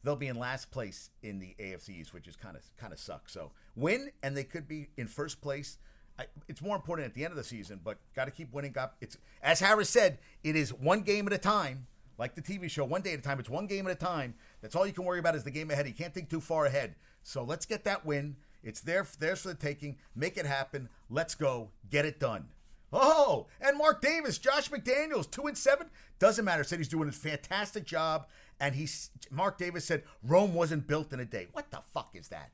they'll 0.04 0.16
be 0.16 0.28
in 0.28 0.38
last 0.38 0.72
place 0.72 1.10
in 1.24 1.40
the 1.40 1.56
AFCs, 1.60 2.14
which 2.14 2.28
is 2.28 2.36
kind 2.36 2.56
of 2.56 2.64
kind 2.78 2.94
of 2.94 3.00
sucks. 3.00 3.34
So 3.34 3.52
win 3.76 4.12
and 4.22 4.38
they 4.38 4.44
could 4.44 4.68
be 4.68 4.90
in 4.98 5.08
first 5.08 5.42
place. 5.42 5.78
I, 6.20 6.26
it's 6.48 6.62
more 6.62 6.76
important 6.76 7.08
at 7.08 7.16
the 7.16 7.24
end 7.24 7.32
of 7.32 7.38
the 7.38 7.44
season, 7.44 7.80
but 7.84 7.98
got 8.16 8.26
to 8.26 8.32
keep 8.32 8.54
winning. 8.54 8.72
Got 8.72 8.94
it's 9.02 9.18
as 9.42 9.60
Harris 9.60 9.90
said, 9.90 10.20
it 10.44 10.56
is 10.56 10.72
one 10.72 11.02
game 11.02 11.26
at 11.28 11.34
a 11.34 11.40
time. 11.40 11.88
Like 12.20 12.36
the 12.36 12.44
TV 12.44 12.70
show, 12.70 12.86
one 12.86 13.02
day 13.02 13.14
at 13.14 13.20
a 13.20 13.22
time. 13.24 13.40
It's 13.40 13.50
one 13.50 13.66
game 13.66 13.88
at 13.88 13.92
a 13.92 13.96
time. 13.96 14.36
That's 14.62 14.76
all 14.76 14.86
you 14.86 14.94
can 14.94 15.04
worry 15.04 15.18
about 15.18 15.36
is 15.36 15.44
the 15.44 15.52
game 15.52 15.72
ahead. 15.72 15.88
You 15.88 15.94
can't 15.94 16.14
think 16.14 16.30
too 16.30 16.40
far 16.40 16.68
ahead. 16.68 16.94
So 17.24 17.44
let's 17.44 17.66
get 17.66 17.86
that 17.86 18.06
win. 18.06 18.36
It's 18.64 18.82
there, 18.82 19.06
there's 19.20 19.42
for 19.42 19.50
the 19.50 19.56
taking. 19.56 19.98
Make 20.16 20.38
it 20.38 20.46
happen. 20.46 20.90
Let's 21.10 21.36
go. 21.36 21.70
Get 21.90 22.06
it 22.06 22.20
done. 22.20 22.48
Oh, 22.94 23.48
and 23.60 23.78
Mark 23.78 24.02
Davis, 24.02 24.38
Josh 24.38 24.70
McDaniels, 24.70 25.30
two 25.30 25.48
and 25.48 25.58
seven. 25.58 25.88
Doesn't 26.20 26.46
matter. 26.46 26.64
Said 26.64 26.78
he's 26.78 26.88
doing 26.88 27.10
a 27.10 27.12
fantastic 27.12 27.86
job. 27.86 28.28
And 28.60 28.76
he's 28.76 29.10
Mark 29.32 29.58
Davis 29.58 29.86
said 29.86 30.04
Rome 30.24 30.54
wasn't 30.54 30.88
built 30.88 31.12
in 31.12 31.20
a 31.20 31.26
day. 31.26 31.48
What 31.52 31.72
the 31.72 31.82
fuck 31.94 32.12
is 32.14 32.28
that? 32.30 32.52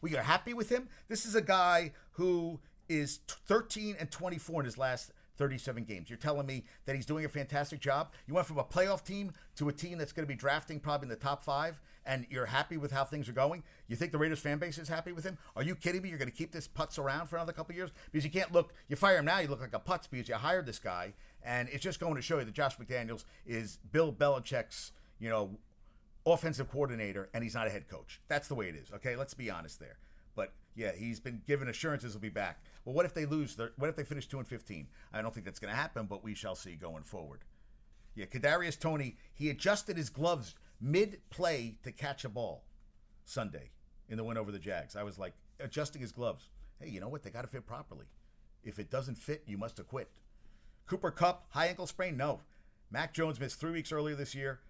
We 0.00 0.16
are 0.16 0.22
happy 0.22 0.54
with 0.54 0.70
him. 0.70 0.88
This 1.08 1.26
is 1.26 1.34
a 1.34 1.42
guy 1.42 1.92
who 2.12 2.60
is 2.88 3.20
13 3.46 3.96
and 3.98 4.10
24 4.10 4.62
in 4.62 4.64
his 4.64 4.78
last 4.78 5.12
37 5.40 5.84
games. 5.84 6.10
You're 6.10 6.18
telling 6.18 6.46
me 6.46 6.64
that 6.84 6.94
he's 6.94 7.06
doing 7.06 7.24
a 7.24 7.28
fantastic 7.28 7.80
job. 7.80 8.12
You 8.26 8.34
went 8.34 8.46
from 8.46 8.58
a 8.58 8.62
playoff 8.62 9.02
team 9.02 9.32
to 9.56 9.70
a 9.70 9.72
team 9.72 9.96
that's 9.96 10.12
going 10.12 10.24
to 10.24 10.28
be 10.28 10.36
drafting 10.36 10.78
probably 10.78 11.06
in 11.06 11.08
the 11.08 11.16
top 11.16 11.42
five, 11.42 11.80
and 12.04 12.26
you're 12.28 12.44
happy 12.44 12.76
with 12.76 12.92
how 12.92 13.04
things 13.04 13.26
are 13.26 13.32
going. 13.32 13.62
You 13.88 13.96
think 13.96 14.12
the 14.12 14.18
Raiders 14.18 14.38
fan 14.38 14.58
base 14.58 14.76
is 14.76 14.86
happy 14.86 15.12
with 15.12 15.24
him? 15.24 15.38
Are 15.56 15.62
you 15.62 15.74
kidding 15.74 16.02
me? 16.02 16.10
You're 16.10 16.18
going 16.18 16.30
to 16.30 16.36
keep 16.36 16.52
this 16.52 16.68
putz 16.68 16.98
around 16.98 17.28
for 17.28 17.36
another 17.36 17.54
couple 17.54 17.74
years 17.74 17.90
because 18.12 18.22
you 18.22 18.30
can't 18.30 18.52
look. 18.52 18.74
You 18.88 18.96
fire 18.96 19.16
him 19.16 19.24
now, 19.24 19.38
you 19.38 19.48
look 19.48 19.62
like 19.62 19.72
a 19.72 19.80
putz 19.80 20.10
because 20.10 20.28
you 20.28 20.34
hired 20.34 20.66
this 20.66 20.78
guy, 20.78 21.14
and 21.42 21.70
it's 21.70 21.82
just 21.82 22.00
going 22.00 22.16
to 22.16 22.22
show 22.22 22.38
you 22.38 22.44
that 22.44 22.54
Josh 22.54 22.76
McDaniels 22.76 23.24
is 23.46 23.78
Bill 23.90 24.12
Belichick's, 24.12 24.92
you 25.18 25.30
know, 25.30 25.56
offensive 26.26 26.70
coordinator, 26.70 27.30
and 27.32 27.42
he's 27.42 27.54
not 27.54 27.66
a 27.66 27.70
head 27.70 27.88
coach. 27.88 28.20
That's 28.28 28.46
the 28.46 28.54
way 28.54 28.68
it 28.68 28.74
is. 28.74 28.92
Okay, 28.92 29.16
let's 29.16 29.32
be 29.32 29.50
honest 29.50 29.80
there. 29.80 29.96
But 30.36 30.52
yeah, 30.76 30.92
he's 30.92 31.18
been 31.18 31.40
given 31.46 31.66
assurances 31.66 32.12
he'll 32.12 32.20
be 32.20 32.28
back. 32.28 32.62
Well, 32.84 32.94
what 32.94 33.06
if 33.06 33.14
they 33.14 33.26
lose? 33.26 33.56
What 33.76 33.88
if 33.88 33.96
they 33.96 34.04
finish 34.04 34.26
two 34.26 34.38
and 34.38 34.46
fifteen? 34.46 34.88
I 35.12 35.22
don't 35.22 35.32
think 35.34 35.44
that's 35.44 35.58
going 35.58 35.72
to 35.72 35.76
happen, 35.76 36.06
but 36.06 36.24
we 36.24 36.34
shall 36.34 36.54
see 36.54 36.76
going 36.76 37.02
forward. 37.02 37.40
Yeah, 38.14 38.26
Kadarius 38.26 38.78
Toney 38.78 39.16
he 39.34 39.50
adjusted 39.50 39.96
his 39.96 40.10
gloves 40.10 40.54
mid 40.80 41.20
play 41.30 41.76
to 41.82 41.92
catch 41.92 42.24
a 42.24 42.28
ball 42.28 42.64
Sunday 43.24 43.70
in 44.08 44.16
the 44.16 44.24
win 44.24 44.38
over 44.38 44.50
the 44.50 44.58
Jags. 44.58 44.96
I 44.96 45.02
was 45.02 45.18
like 45.18 45.34
adjusting 45.60 46.00
his 46.00 46.12
gloves. 46.12 46.48
Hey, 46.80 46.88
you 46.88 47.00
know 47.00 47.08
what? 47.08 47.22
They 47.22 47.30
got 47.30 47.42
to 47.42 47.48
fit 47.48 47.66
properly. 47.66 48.06
If 48.64 48.78
it 48.78 48.90
doesn't 48.90 49.16
fit, 49.18 49.44
you 49.46 49.58
must 49.58 49.76
have 49.76 49.88
quit. 49.88 50.10
Cooper 50.86 51.10
Kupp 51.10 51.46
high 51.50 51.66
ankle 51.66 51.86
sprain? 51.86 52.16
No. 52.16 52.40
Mac 52.90 53.14
Jones 53.14 53.38
missed 53.38 53.60
three 53.60 53.70
weeks 53.70 53.92
earlier 53.92 54.16
this 54.16 54.34
year. 54.34 54.60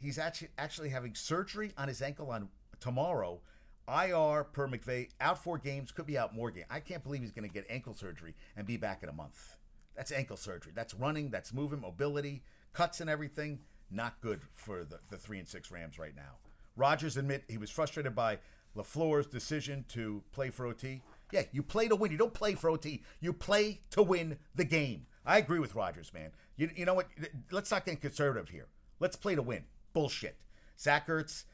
He's 0.00 0.18
actually 0.18 0.50
actually 0.58 0.90
having 0.90 1.14
surgery 1.14 1.72
on 1.76 1.88
his 1.88 2.02
ankle 2.02 2.30
on 2.30 2.48
tomorrow 2.78 3.40
IR 3.88 4.44
per 4.44 4.68
McVay, 4.68 5.08
out 5.20 5.42
four 5.42 5.58
games, 5.58 5.92
could 5.92 6.06
be 6.06 6.18
out 6.18 6.34
more 6.34 6.50
games. 6.50 6.66
I 6.70 6.80
can't 6.80 7.02
believe 7.02 7.20
he's 7.20 7.32
going 7.32 7.48
to 7.48 7.52
get 7.52 7.66
ankle 7.68 7.94
surgery 7.94 8.34
and 8.56 8.66
be 8.66 8.76
back 8.76 9.02
in 9.02 9.08
a 9.08 9.12
month. 9.12 9.56
That's 9.96 10.12
ankle 10.12 10.36
surgery. 10.36 10.72
That's 10.74 10.94
running, 10.94 11.30
that's 11.30 11.52
moving, 11.52 11.80
mobility, 11.80 12.42
cuts 12.72 13.00
and 13.00 13.10
everything. 13.10 13.60
Not 13.90 14.20
good 14.20 14.40
for 14.54 14.84
the, 14.84 14.98
the 15.10 15.16
three 15.16 15.38
and 15.38 15.46
six 15.46 15.70
Rams 15.70 15.98
right 15.98 16.16
now. 16.16 16.38
Rodgers 16.76 17.16
admit 17.16 17.44
he 17.48 17.58
was 17.58 17.70
frustrated 17.70 18.14
by 18.14 18.38
LaFleur's 18.76 19.26
decision 19.26 19.84
to 19.88 20.22
play 20.32 20.50
for 20.50 20.66
OT. 20.66 21.02
Yeah, 21.32 21.42
you 21.52 21.62
play 21.62 21.88
to 21.88 21.96
win. 21.96 22.10
You 22.10 22.18
don't 22.18 22.34
play 22.34 22.54
for 22.54 22.70
OT. 22.70 23.02
You 23.20 23.32
play 23.32 23.80
to 23.90 24.02
win 24.02 24.38
the 24.54 24.64
game. 24.64 25.06
I 25.24 25.38
agree 25.38 25.58
with 25.58 25.74
Rodgers, 25.74 26.12
man. 26.12 26.30
You, 26.56 26.70
you 26.76 26.84
know 26.84 26.94
what? 26.94 27.08
Let's 27.50 27.70
not 27.70 27.86
get 27.86 28.00
conservative 28.00 28.48
here. 28.48 28.66
Let's 29.00 29.16
play 29.16 29.34
to 29.34 29.42
win. 29.42 29.64
Bullshit. 29.92 30.36
Zach 30.78 31.06
Ertz 31.08 31.44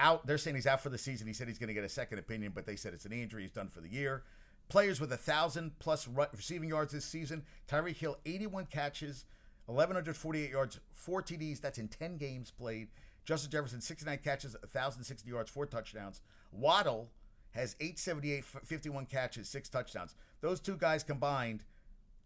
out. 0.00 0.26
They're 0.26 0.38
saying 0.38 0.56
he's 0.56 0.66
out 0.66 0.80
for 0.80 0.88
the 0.88 0.98
season. 0.98 1.26
He 1.26 1.32
said 1.32 1.46
he's 1.46 1.58
going 1.58 1.68
to 1.68 1.74
get 1.74 1.84
a 1.84 1.88
second 1.88 2.18
opinion, 2.18 2.52
but 2.54 2.66
they 2.66 2.76
said 2.76 2.94
it's 2.94 3.04
an 3.04 3.12
injury. 3.12 3.42
He's 3.42 3.52
done 3.52 3.68
for 3.68 3.80
the 3.80 3.88
year. 3.88 4.24
Players 4.68 5.00
with 5.00 5.12
a 5.12 5.16
thousand 5.16 5.78
plus 5.78 6.08
receiving 6.34 6.68
yards 6.68 6.92
this 6.92 7.04
season: 7.04 7.44
Tyreek 7.68 7.96
Hill, 7.96 8.16
81 8.24 8.66
catches, 8.66 9.24
1148 9.66 10.50
yards, 10.50 10.80
four 10.92 11.22
TDs. 11.22 11.60
That's 11.60 11.78
in 11.78 11.88
10 11.88 12.16
games 12.16 12.50
played. 12.50 12.88
Justin 13.24 13.50
Jefferson, 13.50 13.80
69 13.80 14.18
catches, 14.24 14.56
1,060 14.60 15.28
yards, 15.28 15.50
four 15.50 15.66
touchdowns. 15.66 16.22
Waddle 16.52 17.10
has 17.50 17.76
878, 17.80 18.44
51 18.44 19.06
catches, 19.06 19.48
six 19.48 19.68
touchdowns. 19.68 20.14
Those 20.40 20.60
two 20.60 20.76
guys 20.76 21.02
combined 21.02 21.64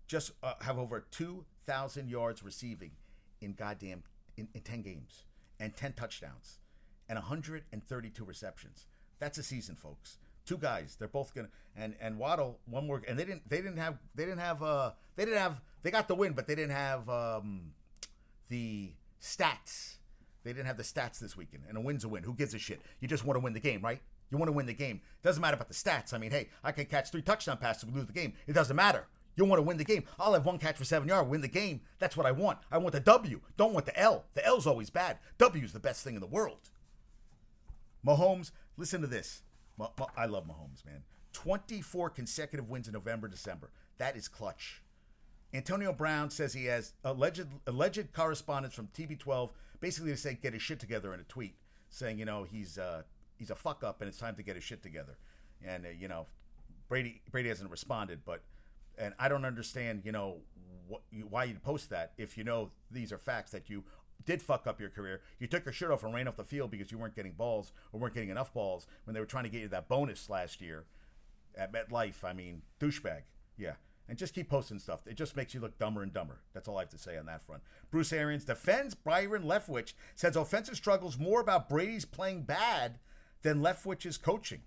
just 0.06 0.32
uh, 0.42 0.54
have 0.60 0.78
over 0.78 1.06
2,000 1.10 2.08
yards 2.08 2.42
receiving 2.42 2.92
in 3.40 3.54
goddamn 3.54 4.02
in, 4.36 4.48
in 4.54 4.60
10 4.60 4.82
games 4.82 5.24
and 5.58 5.74
10 5.76 5.94
touchdowns 5.94 6.58
and 7.08 7.16
132 7.16 8.24
receptions. 8.24 8.86
That's 9.18 9.38
a 9.38 9.42
season, 9.42 9.76
folks. 9.76 10.18
Two 10.44 10.58
guys. 10.58 10.96
They're 10.98 11.08
both 11.08 11.34
gonna 11.34 11.48
and 11.76 11.94
and 12.00 12.18
Waddle 12.18 12.58
one 12.66 12.86
more 12.86 13.02
and 13.08 13.18
they 13.18 13.24
didn't 13.24 13.48
they 13.48 13.58
didn't 13.58 13.78
have 13.78 13.98
they 14.14 14.24
didn't 14.24 14.40
have 14.40 14.62
uh 14.62 14.92
they 15.16 15.24
didn't 15.24 15.40
have 15.40 15.60
they 15.82 15.90
got 15.90 16.08
the 16.08 16.14
win, 16.14 16.32
but 16.34 16.46
they 16.46 16.54
didn't 16.54 16.72
have 16.72 17.08
um 17.08 17.72
the 18.48 18.92
stats. 19.22 19.96
They 20.42 20.52
didn't 20.52 20.66
have 20.66 20.76
the 20.76 20.82
stats 20.82 21.18
this 21.18 21.36
weekend. 21.36 21.64
And 21.68 21.78
a 21.78 21.80
win's 21.80 22.04
a 22.04 22.08
win. 22.08 22.22
Who 22.22 22.34
gives 22.34 22.52
a 22.52 22.58
shit? 22.58 22.80
You 23.00 23.08
just 23.08 23.24
want 23.24 23.36
to 23.36 23.40
win 23.40 23.54
the 23.54 23.60
game, 23.60 23.80
right? 23.80 24.02
You 24.30 24.36
want 24.36 24.48
to 24.48 24.52
win 24.52 24.66
the 24.66 24.74
game. 24.74 25.00
Doesn't 25.22 25.40
matter 25.40 25.54
about 25.54 25.68
the 25.68 25.74
stats. 25.74 26.12
I 26.12 26.18
mean, 26.18 26.30
hey, 26.30 26.48
I 26.62 26.72
can 26.72 26.84
catch 26.84 27.10
three 27.10 27.22
touchdown 27.22 27.56
passes 27.56 27.84
and 27.84 27.94
lose 27.94 28.06
the 28.06 28.12
game. 28.12 28.34
It 28.46 28.52
doesn't 28.52 28.76
matter. 28.76 29.06
You 29.36 29.44
want 29.44 29.58
to 29.58 29.62
win 29.62 29.78
the 29.78 29.84
game. 29.84 30.04
I'll 30.18 30.34
have 30.34 30.46
one 30.46 30.58
catch 30.58 30.76
for 30.76 30.84
seven 30.84 31.08
yards, 31.08 31.28
win 31.28 31.40
the 31.40 31.48
game. 31.48 31.80
That's 31.98 32.16
what 32.16 32.26
I 32.26 32.32
want. 32.32 32.58
I 32.70 32.78
want 32.78 32.92
the 32.92 33.00
W. 33.00 33.40
Don't 33.56 33.72
want 33.72 33.86
the 33.86 33.98
L. 33.98 34.24
The 34.34 34.46
L's 34.46 34.66
always 34.66 34.90
bad. 34.90 35.18
W 35.38 35.64
is 35.64 35.72
the 35.72 35.80
best 35.80 36.04
thing 36.04 36.14
in 36.14 36.20
the 36.20 36.26
world. 36.26 36.70
Mahomes, 38.06 38.50
listen 38.76 39.00
to 39.00 39.06
this. 39.06 39.42
I 40.16 40.26
love 40.26 40.46
Mahomes, 40.46 40.84
man. 40.84 41.02
24 41.32 42.10
consecutive 42.10 42.68
wins 42.68 42.86
in 42.86 42.92
November, 42.92 43.28
December. 43.28 43.70
That 43.98 44.16
is 44.16 44.28
clutch. 44.28 44.82
Antonio 45.52 45.92
Brown 45.92 46.30
says 46.30 46.52
he 46.52 46.64
has 46.66 46.94
alleged 47.04 47.46
alleged 47.66 48.12
correspondence 48.12 48.74
from 48.74 48.88
TB12, 48.88 49.50
basically 49.80 50.10
to 50.10 50.16
say 50.16 50.38
get 50.40 50.52
his 50.52 50.62
shit 50.62 50.80
together 50.80 51.14
in 51.14 51.20
a 51.20 51.24
tweet, 51.24 51.54
saying 51.90 52.18
you 52.18 52.24
know 52.24 52.42
he's 52.42 52.76
uh, 52.76 53.02
he's 53.36 53.50
a 53.50 53.54
fuck 53.54 53.84
up 53.84 54.00
and 54.00 54.08
it's 54.08 54.18
time 54.18 54.34
to 54.36 54.42
get 54.42 54.56
his 54.56 54.64
shit 54.64 54.82
together. 54.82 55.16
And 55.64 55.86
uh, 55.86 55.90
you 55.96 56.08
know, 56.08 56.26
Brady 56.88 57.22
Brady 57.30 57.48
hasn't 57.48 57.70
responded, 57.70 58.20
but 58.24 58.42
and 58.98 59.14
I 59.18 59.28
don't 59.28 59.44
understand 59.44 60.02
you 60.04 60.12
know 60.12 60.38
what, 60.88 61.02
you, 61.10 61.26
why 61.28 61.44
you'd 61.44 61.62
post 61.62 61.90
that 61.90 62.12
if 62.18 62.36
you 62.36 62.42
know 62.42 62.70
these 62.90 63.12
are 63.12 63.18
facts 63.18 63.52
that 63.52 63.70
you 63.70 63.84
did 64.24 64.42
fuck 64.42 64.66
up 64.66 64.80
your 64.80 64.90
career. 64.90 65.20
You 65.38 65.46
took 65.46 65.64
your 65.64 65.72
shirt 65.72 65.90
off 65.90 66.04
and 66.04 66.14
ran 66.14 66.28
off 66.28 66.36
the 66.36 66.44
field 66.44 66.70
because 66.70 66.90
you 66.90 66.98
weren't 66.98 67.16
getting 67.16 67.32
balls 67.32 67.72
or 67.92 68.00
weren't 68.00 68.14
getting 68.14 68.30
enough 68.30 68.52
balls 68.52 68.86
when 69.04 69.14
they 69.14 69.20
were 69.20 69.26
trying 69.26 69.44
to 69.44 69.50
get 69.50 69.62
you 69.62 69.68
that 69.68 69.88
bonus 69.88 70.28
last 70.30 70.60
year 70.60 70.84
at 71.56 71.72
MetLife. 71.72 72.24
I 72.24 72.32
mean, 72.32 72.62
douchebag. 72.80 73.22
Yeah. 73.56 73.74
And 74.08 74.18
just 74.18 74.34
keep 74.34 74.50
posting 74.50 74.78
stuff. 74.78 75.06
It 75.06 75.14
just 75.14 75.34
makes 75.34 75.54
you 75.54 75.60
look 75.60 75.78
dumber 75.78 76.02
and 76.02 76.12
dumber. 76.12 76.40
That's 76.52 76.68
all 76.68 76.76
I 76.76 76.82
have 76.82 76.90
to 76.90 76.98
say 76.98 77.16
on 77.16 77.24
that 77.26 77.42
front. 77.42 77.62
Bruce 77.90 78.12
Arians 78.12 78.44
defends 78.44 78.94
Byron 78.94 79.44
Leftwich, 79.44 79.94
says 80.14 80.36
offensive 80.36 80.76
struggles 80.76 81.18
more 81.18 81.40
about 81.40 81.70
Brady's 81.70 82.04
playing 82.04 82.42
bad 82.42 82.98
than 83.42 83.62
Leftwich's 83.62 84.18
coaching. 84.18 84.60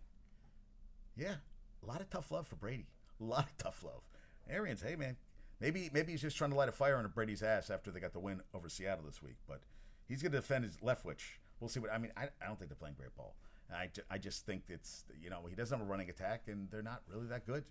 Yeah, 1.15 1.35
a 1.83 1.85
lot 1.85 2.01
of 2.01 2.09
tough 2.09 2.31
love 2.31 2.47
for 2.47 2.55
Brady. 2.55 2.87
A 3.19 3.23
lot 3.23 3.45
of 3.45 3.57
tough 3.57 3.83
love. 3.83 4.01
Arians, 4.49 4.81
hey 4.81 4.95
man, 4.95 5.17
Maybe 5.59 5.89
maybe 5.91 6.11
he's 6.11 6.21
just 6.21 6.37
trying 6.37 6.51
to 6.51 6.57
light 6.57 6.69
a 6.69 6.71
fire 6.71 6.97
under 6.97 7.09
Brady's 7.09 7.41
ass 7.41 7.69
after 7.69 7.91
they 7.91 7.99
got 7.99 8.13
the 8.13 8.19
win 8.19 8.41
over 8.53 8.69
Seattle 8.69 9.05
this 9.05 9.21
week. 9.23 9.37
But 9.47 9.61
he's 10.07 10.21
going 10.21 10.31
to 10.31 10.37
defend 10.37 10.65
his 10.65 10.77
Leftwich. 10.77 11.39
We'll 11.59 11.69
see 11.69 11.79
what 11.79 11.91
I 11.91 11.97
mean. 11.97 12.11
I, 12.15 12.25
I 12.41 12.45
don't 12.45 12.57
think 12.57 12.69
they're 12.69 12.75
playing 12.75 12.95
great 12.97 13.15
ball. 13.15 13.35
I, 13.73 13.89
I 14.09 14.17
just 14.17 14.45
think 14.45 14.63
it's 14.69 15.03
you 15.21 15.29
know 15.29 15.41
he 15.49 15.55
doesn't 15.55 15.77
have 15.77 15.85
a 15.85 15.89
running 15.89 16.09
attack 16.09 16.43
and 16.47 16.69
they're 16.69 16.83
not 16.83 17.01
really 17.11 17.27
that 17.27 17.45
good. 17.45 17.63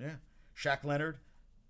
Yeah, 0.00 0.16
Shaq 0.56 0.84
Leonard, 0.84 1.18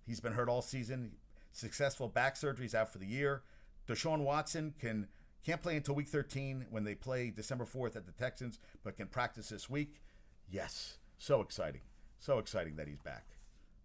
he's 0.07 0.21
been 0.21 0.33
hurt 0.33 0.49
all 0.49 0.63
season. 0.63 1.13
Successful 1.53 2.09
back 2.09 2.37
surgeries 2.37 2.75
out 2.75 2.93
for 2.93 2.99
the 2.99 3.07
year. 3.07 3.43
Deshaun 3.89 4.21
Watson 4.21 4.75
can 4.79 5.09
can't 5.45 5.63
play 5.63 5.77
until 5.77 5.95
week 5.95 6.09
13 6.09 6.67
when 6.71 6.85
they 6.85 6.95
play 6.95 7.31
December 7.31 7.67
4th 7.67 7.97
at 7.97 8.07
the 8.07 8.13
Texans, 8.13 8.59
but 8.83 8.97
can 8.97 9.09
practice 9.09 9.51
this 9.51 9.69
week. 9.69 10.01
Yes, 10.49 10.99
so 11.19 11.41
exciting, 11.41 11.83
so 12.19 12.39
exciting 12.39 12.77
that 12.77 12.89
he's 12.89 13.01
back 13.01 13.25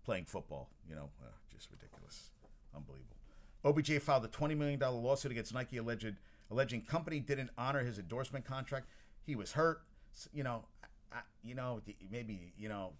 playing 0.10 0.26
football. 0.26 0.70
You 0.90 0.96
know, 0.96 1.10
uh, 1.22 1.32
just 1.60 1.72
ridiculous, 1.72 2.30
unbelievable. 2.74 3.18
OBJ 3.66 4.02
filed 4.02 4.24
a 4.24 4.30
$20 4.30 4.56
million 4.56 4.80
lawsuit 4.80 5.32
against 5.32 5.54
Nike, 5.54 5.78
alleged 5.78 6.16
alleging 6.50 6.82
company 6.82 7.20
didn't 7.20 7.50
honor 7.58 7.84
his 7.84 8.00
endorsement 8.00 8.46
contract. 8.46 8.88
He 9.26 9.36
was 9.36 9.52
hurt. 9.52 9.82
You 10.34 10.44
know, 10.44 10.64
I, 11.12 11.20
you 11.44 11.56
know, 11.56 11.82
maybe 12.10 12.54
you 12.58 12.70
know. 12.70 12.94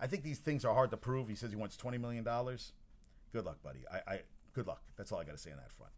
I 0.00 0.06
think 0.06 0.22
these 0.22 0.38
things 0.38 0.64
are 0.64 0.74
hard 0.74 0.90
to 0.92 0.96
prove. 0.96 1.28
He 1.28 1.34
says 1.34 1.50
he 1.50 1.56
wants 1.56 1.76
$20 1.76 2.00
million. 2.00 2.24
Good 2.24 3.44
luck, 3.44 3.62
buddy. 3.62 3.80
I, 3.92 4.14
I 4.14 4.20
good 4.54 4.66
luck. 4.66 4.80
That's 4.96 5.12
all 5.12 5.18
I 5.18 5.24
got 5.24 5.32
to 5.32 5.38
say 5.38 5.50
on 5.50 5.58
that 5.58 5.70
front. 5.70 5.92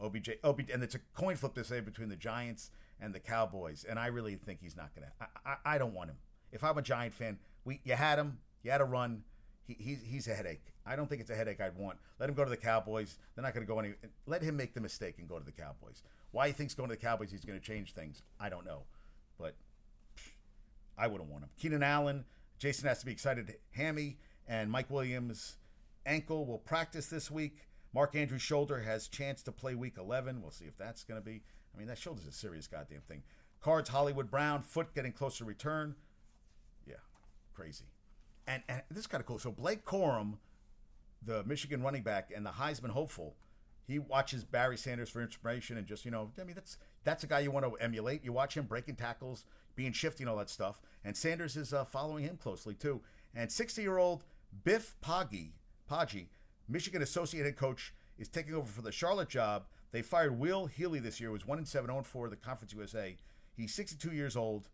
OBJ, 0.00 0.30
OBJ, 0.44 0.70
and 0.70 0.82
it's 0.84 0.94
a 0.94 1.00
coin 1.14 1.34
flip 1.34 1.54
to 1.54 1.64
say 1.64 1.80
between 1.80 2.08
the 2.08 2.16
Giants 2.16 2.70
and 3.00 3.12
the 3.12 3.20
Cowboys, 3.20 3.84
and 3.84 3.98
I 3.98 4.06
really 4.06 4.36
think 4.36 4.60
he's 4.62 4.76
not 4.76 4.94
gonna. 4.94 5.12
I, 5.20 5.26
I, 5.44 5.74
I 5.74 5.78
don't 5.78 5.94
want 5.94 6.10
him. 6.10 6.16
If 6.52 6.62
I'm 6.62 6.78
a 6.78 6.82
Giant 6.82 7.12
fan, 7.12 7.38
we 7.64 7.80
you 7.84 7.94
had 7.94 8.18
him, 8.18 8.38
you 8.62 8.70
had 8.70 8.80
a 8.80 8.84
run, 8.84 9.24
he, 9.66 9.76
he's, 9.78 10.02
he's 10.04 10.28
a 10.28 10.34
headache. 10.34 10.71
I 10.86 10.96
don't 10.96 11.08
think 11.08 11.20
it's 11.20 11.30
a 11.30 11.34
headache 11.34 11.60
I'd 11.60 11.76
want. 11.76 11.98
Let 12.18 12.28
him 12.28 12.34
go 12.34 12.44
to 12.44 12.50
the 12.50 12.56
Cowboys. 12.56 13.18
They're 13.34 13.44
not 13.44 13.54
going 13.54 13.66
to 13.66 13.72
go 13.72 13.78
any. 13.78 13.94
Let 14.26 14.42
him 14.42 14.56
make 14.56 14.74
the 14.74 14.80
mistake 14.80 15.16
and 15.18 15.28
go 15.28 15.38
to 15.38 15.44
the 15.44 15.52
Cowboys. 15.52 16.02
Why 16.32 16.48
he 16.48 16.52
thinks 16.52 16.74
going 16.74 16.88
to 16.88 16.96
the 16.96 17.00
Cowboys 17.00 17.30
he's 17.30 17.44
going 17.44 17.58
to 17.58 17.64
change 17.64 17.92
things, 17.92 18.22
I 18.40 18.48
don't 18.48 18.64
know. 18.64 18.82
But 19.38 19.54
I 20.98 21.06
wouldn't 21.06 21.30
want 21.30 21.44
him. 21.44 21.50
Keenan 21.58 21.82
Allen, 21.82 22.24
Jason 22.58 22.88
has 22.88 23.00
to 23.00 23.06
be 23.06 23.12
excited. 23.12 23.54
Hammy 23.72 24.18
and 24.48 24.70
Mike 24.70 24.90
Williams' 24.90 25.56
ankle 26.06 26.44
will 26.46 26.58
practice 26.58 27.06
this 27.06 27.30
week. 27.30 27.68
Mark 27.94 28.16
Andrews' 28.16 28.42
shoulder 28.42 28.80
has 28.80 29.08
chance 29.08 29.42
to 29.42 29.52
play 29.52 29.74
week 29.74 29.94
11. 29.98 30.40
We'll 30.40 30.50
see 30.50 30.64
if 30.64 30.76
that's 30.78 31.04
going 31.04 31.20
to 31.20 31.24
be. 31.24 31.42
I 31.74 31.78
mean, 31.78 31.86
that 31.88 31.98
shoulder's 31.98 32.26
a 32.26 32.32
serious 32.32 32.66
goddamn 32.66 33.02
thing. 33.06 33.22
Cards, 33.60 33.88
Hollywood 33.88 34.30
Brown, 34.30 34.62
foot 34.62 34.94
getting 34.94 35.12
closer 35.12 35.38
to 35.38 35.44
return. 35.44 35.94
Yeah, 36.86 36.96
crazy 37.54 37.84
and, 38.46 38.62
and 38.68 38.82
this 38.90 39.00
is 39.00 39.06
kind 39.06 39.20
of 39.20 39.26
cool. 39.26 39.38
So 39.38 39.50
Blake 39.50 39.84
Corum, 39.84 40.34
the 41.24 41.44
Michigan 41.44 41.82
running 41.82 42.02
back 42.02 42.30
and 42.34 42.44
the 42.44 42.50
Heisman 42.50 42.90
hopeful, 42.90 43.36
he 43.86 43.98
watches 43.98 44.44
Barry 44.44 44.76
Sanders 44.76 45.10
for 45.10 45.22
inspiration 45.22 45.76
and 45.76 45.86
just 45.86 46.04
you 46.04 46.10
know, 46.10 46.30
I 46.40 46.44
mean 46.44 46.54
that's 46.54 46.78
that's 47.04 47.24
a 47.24 47.26
guy 47.26 47.40
you 47.40 47.50
want 47.50 47.66
to 47.66 47.74
emulate. 47.74 48.24
You 48.24 48.32
watch 48.32 48.56
him 48.56 48.64
breaking 48.66 48.96
tackles, 48.96 49.44
being 49.74 49.92
shifty, 49.92 50.22
and 50.22 50.30
all 50.30 50.36
that 50.36 50.50
stuff. 50.50 50.80
And 51.04 51.16
Sanders 51.16 51.56
is 51.56 51.72
uh, 51.72 51.84
following 51.84 52.24
him 52.24 52.36
closely 52.36 52.74
too. 52.74 53.00
And 53.34 53.48
60-year-old 53.48 54.24
Biff 54.64 54.94
Poggi, 55.02 55.52
Poggi, 55.90 56.26
Michigan 56.68 57.02
associate 57.02 57.56
coach, 57.56 57.94
is 58.18 58.28
taking 58.28 58.54
over 58.54 58.66
for 58.66 58.82
the 58.82 58.92
Charlotte 58.92 59.28
job. 59.28 59.64
They 59.90 60.02
fired 60.02 60.38
Will 60.38 60.66
Healy 60.66 61.00
this 61.00 61.20
year. 61.20 61.30
Was 61.30 61.46
one 61.46 61.58
in 61.58 61.64
seven, 61.64 61.90
0 61.90 62.02
4 62.02 62.28
the 62.28 62.36
Conference 62.36 62.72
USA. 62.72 63.16
He's 63.54 63.74
62 63.74 64.12
years 64.12 64.36
old. 64.36 64.68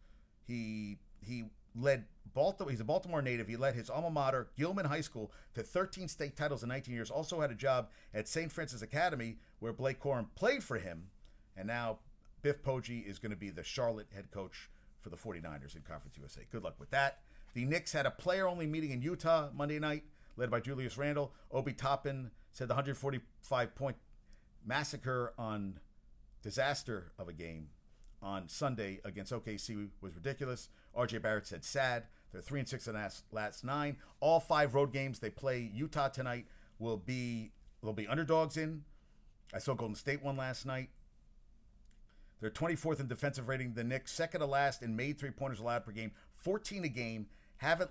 He 0.47 0.99
he 1.21 1.45
led 1.75 2.05
Baltimore. 2.35 2.71
He's 2.71 2.81
a 2.81 2.85
Baltimore 2.85 3.23
native. 3.23 3.49
He 3.49 3.57
led 3.57 3.75
his 3.75 3.91
alma 3.91 4.11
mater, 4.11 4.49
Gilman 4.57 4.87
High 4.87 5.01
School, 5.01 5.33
to 5.55 5.63
13 5.63 6.09
state 6.09 6.37
titles 6.37 6.63
in 6.63 6.69
19 6.69 6.95
years. 6.95 7.11
Also 7.11 7.41
had 7.41 7.51
a 7.51 7.55
job 7.55 7.89
at 8.15 8.29
St. 8.29 8.53
Francis 8.53 8.83
Academy, 8.83 9.39
where 9.59 9.73
Blake 9.73 10.01
Corum 10.01 10.27
played 10.35 10.63
for 10.63 10.79
him. 10.79 11.09
And 11.57 11.67
now 11.67 11.99
Biff 12.43 12.63
Poggi 12.63 13.05
is 13.05 13.19
going 13.19 13.31
to 13.31 13.37
be 13.37 13.51
the 13.51 13.65
Charlotte 13.65 14.09
head 14.15 14.31
coach 14.31 14.71
for 15.01 15.11
the 15.11 15.17
49ers 15.17 15.75
in 15.75 15.83
Conference 15.83 16.17
USA. 16.19 16.43
Good 16.51 16.63
luck 16.63 16.77
with 16.79 16.91
that. 16.91 17.21
The 17.55 17.65
Knicks 17.65 17.93
had 17.93 18.07
a 18.07 18.11
player-only 18.11 18.67
meeting 18.67 18.91
in 18.91 19.03
Utah 19.03 19.49
Monday 19.55 19.79
night, 19.79 20.05
led 20.37 20.51
by 20.51 20.61
Julius 20.61 20.99
Randle. 20.99 21.33
Obi 21.51 21.73
Toppin 21.73 22.31
said 22.53 22.69
the 22.69 22.75
145-point 22.75 23.97
massacre 24.65 25.33
on 25.39 25.81
disaster 26.43 27.13
of 27.19 27.29
a 27.29 27.33
game 27.33 27.69
on 28.23 28.49
Sunday 28.49 29.01
against 29.05 29.33
OKC 29.33 29.89
was 30.01 30.15
ridiculous. 30.15 30.69
RJ 30.99 31.23
Barrett 31.23 31.47
said 31.47 31.65
sad. 31.65 32.05
They're 32.33 32.43
three 32.43 32.61
and 32.61 32.69
six 32.69 32.87
in 32.87 32.95
the 32.95 33.11
last 33.33 33.65
nine. 33.65 33.97
All 34.21 34.41
five 34.41 34.75
road 34.75 34.93
games 34.93 35.19
they 35.19 35.31
play 35.31 35.71
Utah 35.73 36.09
tonight 36.09 36.47
will 36.79 36.97
be 36.97 37.53
will 37.81 37.93
be 37.93 38.07
underdogs 38.07 38.57
in. 38.57 38.85
I 39.55 39.59
saw 39.59 39.75
Golden 39.75 39.95
State 39.95 40.23
one 40.23 40.37
last 40.37 40.67
night. 40.67 40.91
They're 42.41 42.51
24th 42.51 43.01
in 43.01 43.09
defensive 43.09 43.49
rating. 43.49 43.75
The 43.75 43.85
Knicks, 43.85 44.13
second 44.13 44.41
to 44.41 44.47
last 44.47 44.83
in 44.83 44.95
made 44.95 45.19
three 45.19 45.31
pointers 45.31 45.59
allowed 45.59 45.85
per 45.85 45.93
game, 45.93 46.13
14 46.35 46.85
a 46.85 46.89
game. 46.89 47.27
Haven't, 47.57 47.91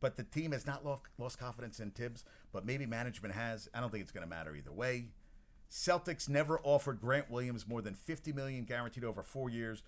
but 0.00 0.16
the 0.16 0.22
team 0.22 0.52
has 0.52 0.66
not 0.66 0.84
lost, 0.84 1.02
lost 1.18 1.38
confidence 1.38 1.80
in 1.80 1.90
Thibs, 1.90 2.24
but 2.52 2.64
maybe 2.64 2.86
management 2.86 3.34
has. 3.34 3.68
I 3.74 3.80
don't 3.80 3.90
think 3.90 4.02
it's 4.02 4.12
going 4.12 4.22
to 4.22 4.30
matter 4.30 4.54
either 4.54 4.72
way. 4.72 5.08
Celtics 5.70 6.28
never 6.28 6.60
offered 6.62 7.00
Grant 7.00 7.30
Williams 7.30 7.66
more 7.66 7.82
than 7.82 7.94
50 7.94 8.32
million 8.32 8.64
guaranteed 8.64 9.04
over 9.04 9.22
four 9.22 9.50
years. 9.50 9.82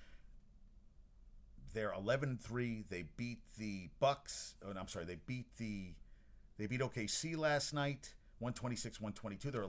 They're 1.76 1.92
11 1.92 2.38
3. 2.42 2.84
They 2.88 3.04
beat 3.18 3.40
the 3.58 3.90
Bucks. 4.00 4.54
Oh, 4.66 4.72
no, 4.72 4.80
I'm 4.80 4.88
sorry. 4.88 5.04
They 5.04 5.18
beat 5.26 5.44
the 5.58 5.92
they 6.56 6.66
beat 6.66 6.80
OKC 6.80 7.36
last 7.36 7.74
night, 7.74 8.14
126-122. 8.42 9.52
They're 9.52 9.66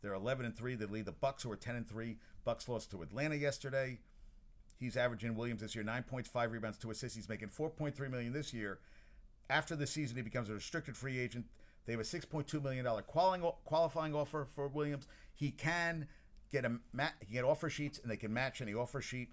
they're 0.00 0.14
11 0.14 0.46
and 0.46 0.56
3. 0.56 0.74
They 0.76 0.86
lead 0.86 1.04
the 1.04 1.12
Bucks 1.12 1.42
who 1.42 1.52
are 1.52 1.56
10 1.56 1.76
and 1.76 1.86
3. 1.86 2.16
Bucks 2.46 2.66
lost 2.66 2.90
to 2.92 3.02
Atlanta 3.02 3.34
yesterday. 3.34 3.98
He's 4.80 4.96
averaging 4.96 5.34
Williams 5.34 5.60
this 5.60 5.74
year 5.74 5.84
9.5 5.84 6.50
rebounds, 6.50 6.78
2 6.78 6.90
assists. 6.90 7.14
He's 7.14 7.28
making 7.28 7.48
4.3 7.48 8.10
million 8.10 8.32
this 8.32 8.54
year. 8.54 8.78
After 9.50 9.76
the 9.76 9.86
season, 9.86 10.16
he 10.16 10.22
becomes 10.22 10.48
a 10.48 10.54
restricted 10.54 10.96
free 10.96 11.18
agent. 11.18 11.44
They 11.84 11.92
have 11.92 12.00
a 12.00 12.04
6.2 12.04 12.62
million 12.62 12.86
dollar 12.86 13.02
qualifying 13.02 14.14
offer 14.14 14.46
for 14.54 14.68
Williams. 14.68 15.06
He 15.34 15.50
can 15.50 16.08
get 16.50 16.64
a 16.64 16.70
he 17.20 17.26
can 17.26 17.34
get 17.34 17.44
offer 17.44 17.68
sheets, 17.68 18.00
and 18.02 18.10
they 18.10 18.16
can 18.16 18.32
match 18.32 18.62
any 18.62 18.72
offer 18.72 19.02
sheet. 19.02 19.28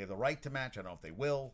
They 0.00 0.04
have 0.04 0.08
the 0.08 0.16
right 0.16 0.40
to 0.44 0.48
match. 0.48 0.78
I 0.78 0.80
don't 0.80 0.92
know 0.92 0.94
if 0.94 1.02
they 1.02 1.10
will, 1.10 1.52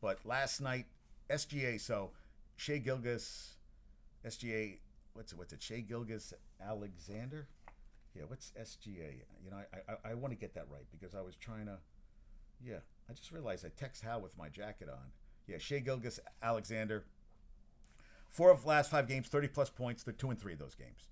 but 0.00 0.18
last 0.26 0.60
night 0.60 0.86
SGA. 1.30 1.80
So 1.80 2.10
Shai 2.56 2.78
Gilgeous, 2.78 3.54
SGA. 4.26 4.78
What's 5.12 5.30
it? 5.30 5.38
What's 5.38 5.52
it? 5.52 5.62
Shea 5.62 5.86
Gilgis 5.88 6.32
Alexander. 6.60 7.46
Yeah, 8.12 8.24
what's 8.26 8.50
SGA? 8.60 9.20
You 9.44 9.52
know, 9.52 9.58
I, 9.58 9.92
I, 9.92 10.10
I 10.10 10.14
want 10.14 10.32
to 10.32 10.36
get 10.36 10.52
that 10.54 10.66
right 10.68 10.84
because 10.90 11.14
I 11.14 11.20
was 11.20 11.36
trying 11.36 11.66
to. 11.66 11.78
Yeah, 12.60 12.78
I 13.08 13.12
just 13.12 13.30
realized 13.30 13.64
I 13.64 13.68
text 13.76 14.02
Hal 14.02 14.20
with 14.20 14.36
my 14.36 14.48
jacket 14.48 14.88
on. 14.88 15.12
Yeah, 15.46 15.58
Shea 15.58 15.80
Gilgis 15.80 16.18
Alexander. 16.42 17.04
Four 18.28 18.50
of 18.50 18.66
last 18.66 18.90
five 18.90 19.06
games, 19.06 19.28
30 19.28 19.46
plus 19.46 19.70
points. 19.70 20.02
They're 20.02 20.12
two 20.12 20.30
and 20.30 20.40
three 20.40 20.54
of 20.54 20.58
those 20.58 20.74
games. 20.74 21.06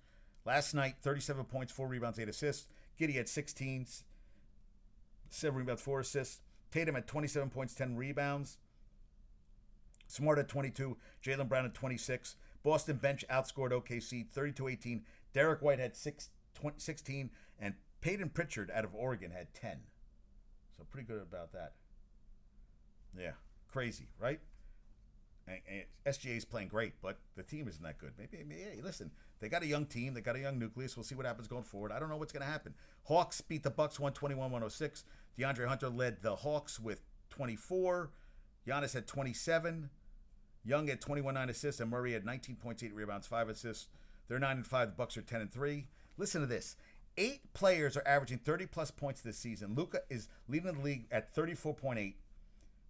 Last 0.44 0.74
night, 0.74 0.96
37 1.02 1.44
points, 1.44 1.72
four 1.72 1.86
rebounds, 1.86 2.18
eight 2.18 2.28
assists. 2.28 2.66
Giddey 2.98 3.14
had 3.14 3.28
16, 3.28 3.86
seven 5.30 5.56
rebounds, 5.56 5.80
four 5.80 6.00
assists. 6.00 6.40
Tatum 6.74 6.96
had 6.96 7.06
27 7.06 7.50
points, 7.50 7.72
10 7.72 7.94
rebounds. 7.94 8.58
Smart 10.08 10.40
at 10.40 10.48
22. 10.48 10.96
Jaylen 11.24 11.48
Brown 11.48 11.66
at 11.66 11.72
26. 11.72 12.34
Boston 12.64 12.96
bench 12.96 13.24
outscored 13.30 13.70
OKC 13.70 14.26
32 14.28 14.66
18. 14.66 15.04
Derrick 15.32 15.62
White 15.62 15.78
had 15.78 15.94
six, 15.94 16.30
20, 16.54 16.80
16. 16.80 17.30
And 17.60 17.74
Payton 18.00 18.30
Pritchard 18.30 18.72
out 18.74 18.84
of 18.84 18.92
Oregon 18.92 19.30
had 19.30 19.54
10. 19.54 19.82
So 20.76 20.82
pretty 20.90 21.06
good 21.06 21.22
about 21.22 21.52
that. 21.52 21.74
Yeah, 23.16 23.32
crazy, 23.70 24.08
right? 24.18 24.40
And, 25.46 25.60
and 25.68 25.84
SGA 26.12 26.36
is 26.36 26.44
playing 26.44 26.68
great, 26.68 26.94
but 27.00 27.18
the 27.36 27.44
team 27.44 27.68
isn't 27.68 27.84
that 27.84 27.98
good. 27.98 28.14
Maybe, 28.18 28.42
maybe 28.42 28.62
hey, 28.62 28.80
listen, 28.82 29.12
they 29.44 29.50
got 29.50 29.62
a 29.62 29.66
young 29.66 29.84
team, 29.84 30.14
they 30.14 30.22
got 30.22 30.36
a 30.36 30.40
young 30.40 30.58
nucleus. 30.58 30.96
We'll 30.96 31.04
see 31.04 31.14
what 31.14 31.26
happens 31.26 31.48
going 31.48 31.64
forward. 31.64 31.92
I 31.92 31.98
don't 31.98 32.08
know 32.08 32.16
what's 32.16 32.32
going 32.32 32.46
to 32.46 32.50
happen. 32.50 32.72
Hawks 33.02 33.42
beat 33.42 33.62
the 33.62 33.68
Bucks 33.68 33.98
121-106. 33.98 35.04
DeAndre 35.38 35.66
Hunter 35.66 35.90
led 35.90 36.22
the 36.22 36.34
Hawks 36.34 36.80
with 36.80 37.02
24. 37.28 38.10
Giannis 38.66 38.94
had 38.94 39.06
27. 39.06 39.90
Young 40.64 40.86
had 40.86 41.02
21 41.02 41.34
9 41.34 41.50
assists, 41.50 41.78
and 41.78 41.90
Murray 41.90 42.14
had 42.14 42.24
19 42.24 42.56
points, 42.56 42.82
8 42.82 42.94
rebounds, 42.94 43.26
5 43.26 43.50
assists. 43.50 43.88
They're 44.28 44.38
9 44.38 44.56
and 44.56 44.66
5. 44.66 44.88
The 44.88 44.94
Bucks 44.94 45.18
are 45.18 45.22
10 45.22 45.42
and 45.42 45.52
3. 45.52 45.88
Listen 46.16 46.40
to 46.40 46.46
this. 46.46 46.76
Eight 47.18 47.52
players 47.52 47.98
are 47.98 48.06
averaging 48.06 48.38
30 48.38 48.64
plus 48.64 48.90
points 48.90 49.20
this 49.20 49.36
season. 49.36 49.74
Luka 49.74 50.00
is 50.08 50.28
leading 50.48 50.72
the 50.72 50.80
league 50.80 51.06
at 51.10 51.36
34.8. 51.36 52.14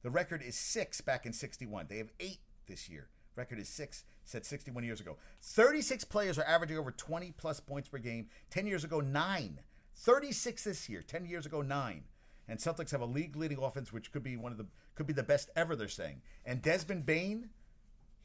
The 0.05 0.11
record 0.11 0.41
is 0.41 0.55
six 0.55 1.01
back 1.01 1.27
in 1.27 1.33
61. 1.33 1.87
They 1.89 1.99
have 1.99 2.13
eight 2.21 2.39
this 2.69 2.89
year. 2.89 3.09
Record 3.37 3.59
is 3.59 3.69
six, 3.69 4.05
set 4.25 4.45
61 4.45 4.85
years 4.85 5.01
ago. 5.01 5.17
36 5.43 6.05
players 6.05 6.39
are 6.39 6.45
averaging 6.45 6.79
over 6.79 6.91
20 6.91 7.33
plus 7.33 7.61
points 7.61 7.89
per 7.89 7.99
game. 7.99 8.29
10 8.51 8.67
years 8.67 8.85
ago, 8.85 9.01
nine. 9.01 9.61
36 9.97 10.65
this 10.65 10.89
year. 10.89 11.03
10 11.03 11.27
years 11.27 11.47
ago, 11.47 11.63
nine. 11.63 12.05
And 12.49 12.59
Celtics 12.59 12.91
have 12.91 13.01
a 13.01 13.07
league 13.07 13.37
leading 13.37 13.59
offense, 13.59 13.93
which 13.93 14.13
could 14.13 14.23
be 14.23 14.37
one 14.37 14.53
of 14.53 14.59
the 14.59 14.67
could 14.95 15.07
be 15.07 15.13
the 15.13 15.23
best 15.23 15.51
ever. 15.57 15.75
They're 15.75 15.89
saying. 15.89 16.21
And 16.45 16.61
Desmond 16.61 17.07
Bane, 17.07 17.49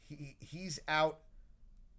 he 0.08 0.36
he's 0.40 0.78
out 0.88 1.20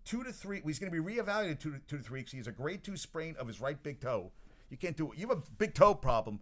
two 0.06 0.24
to 0.24 0.32
three. 0.32 0.62
He's 0.64 0.80
going 0.80 0.92
to 0.92 1.04
be 1.04 1.16
reevaluated 1.16 1.60
two 1.60 1.72
to, 1.72 1.80
two 1.88 1.98
to 1.98 2.04
three 2.04 2.20
weeks. 2.20 2.32
He 2.32 2.38
has 2.38 2.48
a 2.48 2.52
grade 2.52 2.84
two 2.84 2.96
sprain 2.96 3.36
of 3.40 3.48
his 3.48 3.60
right 3.60 3.82
big 3.82 4.00
toe. 4.00 4.32
You 4.70 4.78
can't 4.78 4.96
do 4.96 5.12
it. 5.12 5.18
You 5.18 5.28
have 5.28 5.38
a 5.38 5.42
big 5.58 5.74
toe 5.74 5.96
problem. 5.96 6.40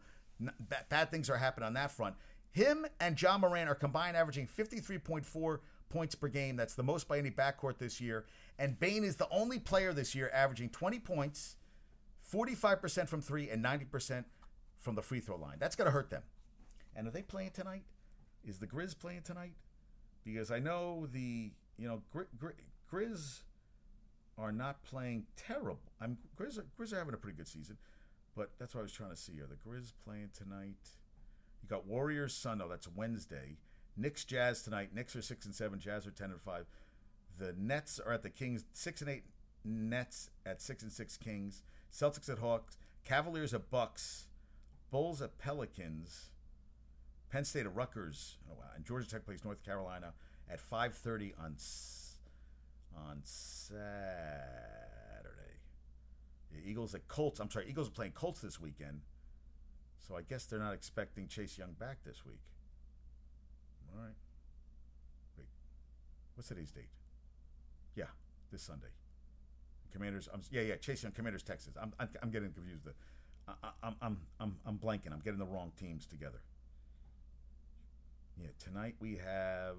Bad 0.90 1.12
things 1.12 1.30
are 1.30 1.38
happening 1.38 1.68
on 1.68 1.74
that 1.74 1.92
front. 1.92 2.16
Him 2.52 2.86
and 3.00 3.22
Ja 3.22 3.38
Morant 3.38 3.70
are 3.70 3.76
combined 3.76 4.18
averaging 4.18 4.48
53.4 4.48 5.60
points 5.90 6.16
per 6.16 6.28
game. 6.28 6.56
That's 6.56 6.76
the 6.76 6.84
most 6.84 7.08
by 7.08 7.18
any 7.18 7.32
backcourt 7.32 7.78
this 7.78 8.00
year. 8.00 8.26
And 8.58 8.80
Bane 8.80 9.04
is 9.04 9.16
the 9.16 9.28
only 9.30 9.60
player 9.60 9.94
this 9.94 10.16
year 10.16 10.30
averaging 10.34 10.70
20 10.70 11.00
points, 11.00 11.56
45% 12.32 13.08
from 13.08 13.22
three, 13.22 13.50
and 13.50 13.64
90% 13.64 14.26
from 14.80 14.96
the 14.96 15.02
free 15.02 15.20
throw 15.20 15.38
line. 15.38 15.58
That's 15.60 15.76
going 15.76 15.88
to 15.88 15.92
hurt 15.92 16.10
them. 16.10 16.24
And 16.96 17.08
are 17.08 17.12
they 17.12 17.22
playing 17.22 17.52
tonight? 17.52 17.84
Is 18.44 18.60
the 18.60 18.68
Grizz 18.68 18.98
playing 18.98 19.22
tonight? 19.24 19.54
Because 20.24 20.52
I 20.52 20.60
know 20.60 21.08
the, 21.12 21.52
you 21.78 21.88
know, 21.88 22.02
Grizz 22.92 23.42
are 24.38 24.52
not 24.52 24.84
playing 24.84 25.26
terrible. 25.36 25.80
I'm 26.00 26.18
Grizz, 26.40 26.62
Grizz 26.80 26.94
are 26.94 26.98
having 26.98 27.14
a 27.14 27.18
pretty 27.18 27.38
good 27.38 27.48
season, 27.48 27.78
but 28.36 28.52
that's 28.58 28.74
what 28.74 28.82
I 28.82 28.84
was 28.84 28.94
trying 28.94 29.12
to 29.12 29.18
see. 29.18 29.34
Are 29.42 29.48
the 29.48 29.56
Grizz 29.56 29.94
playing 30.04 30.30
tonight? 30.38 30.78
You 31.62 31.70
got 31.70 31.86
Warriors 31.86 32.34
Sun. 32.34 32.62
that's 32.70 32.88
Wednesday. 32.88 33.58
Knicks 34.00 34.24
Jazz 34.24 34.62
tonight. 34.62 34.90
Knicks 34.94 35.16
are 35.16 35.22
six 35.22 35.46
and 35.46 35.54
seven. 35.54 35.80
Jazz 35.80 36.08
are 36.08 36.12
ten 36.12 36.32
and 36.32 36.42
five. 36.42 36.66
The 37.38 37.54
Nets 37.58 38.00
are 38.00 38.14
at 38.14 38.24
the 38.24 38.30
Kings 38.30 38.66
six 38.74 39.02
and 39.02 39.10
eight. 39.10 39.24
Nets 39.66 40.30
at 40.46 40.62
six 40.62 40.84
and 40.84 40.92
six. 40.92 41.18
Kings. 41.18 41.64
Celtics 41.92 42.30
at 42.30 42.40
Hawks. 42.40 42.78
Cavaliers 43.04 43.54
at 43.54 43.70
Bucks. 43.70 44.28
Bulls 44.92 45.22
at 45.22 45.38
Pelicans. 45.38 46.30
Penn 47.30 47.46
State 47.46 47.66
at 47.66 47.76
Rutgers. 47.76 48.38
Oh, 48.50 48.56
wow. 48.58 48.72
And 48.76 48.86
Georgia 48.86 49.08
Tech 49.08 49.26
plays 49.26 49.44
North 49.44 49.64
Carolina 49.64 50.14
at 50.50 50.60
five 50.60 50.94
thirty 50.96 51.34
on 51.40 51.56
on 52.96 53.22
Saturday. 53.24 53.80
The 56.52 56.68
Eagles 56.68 56.96
at 56.96 57.08
Colts. 57.08 57.40
I'm 57.40 57.52
sorry, 57.52 57.68
Eagles 57.70 57.88
are 57.88 57.92
playing 57.92 58.14
Colts 58.14 58.42
this 58.42 58.60
weekend. 58.60 59.02
So 60.08 60.16
I 60.16 60.24
guess 60.24 60.46
they're 60.46 60.60
not 60.60 60.74
expecting 60.74 61.28
Chase 61.28 61.58
Young 61.58 61.74
back 61.80 62.04
this 62.04 62.26
week. 62.26 62.40
All 63.94 64.02
right. 64.02 64.16
Wait. 65.38 65.48
What's 66.36 66.48
today's 66.48 66.72
date? 66.72 66.90
Yeah, 67.96 68.06
this 68.52 68.62
Sunday. 68.62 68.88
Commanders. 69.92 70.30
I'm, 70.34 70.42
yeah, 70.52 70.62
yeah. 70.62 70.76
Chase 70.76 71.04
Young, 71.04 71.12
Commanders, 71.12 71.44
Texas. 71.44 71.74
I'm, 71.82 71.94
I'm, 72.00 72.10
I'm 72.22 72.30
getting 72.30 72.52
confused. 72.52 72.86
The, 72.86 72.94
I, 73.48 73.70
I'm, 74.02 74.18
I'm, 74.40 74.56
I'm, 74.66 74.78
blanking. 74.78 75.12
I'm 75.12 75.20
getting 75.20 75.40
the 75.40 75.46
wrong 75.46 75.72
teams 75.78 76.06
together. 76.06 76.42
Yeah, 78.40 78.50
tonight 78.64 78.96
we 79.00 79.18
have 79.18 79.76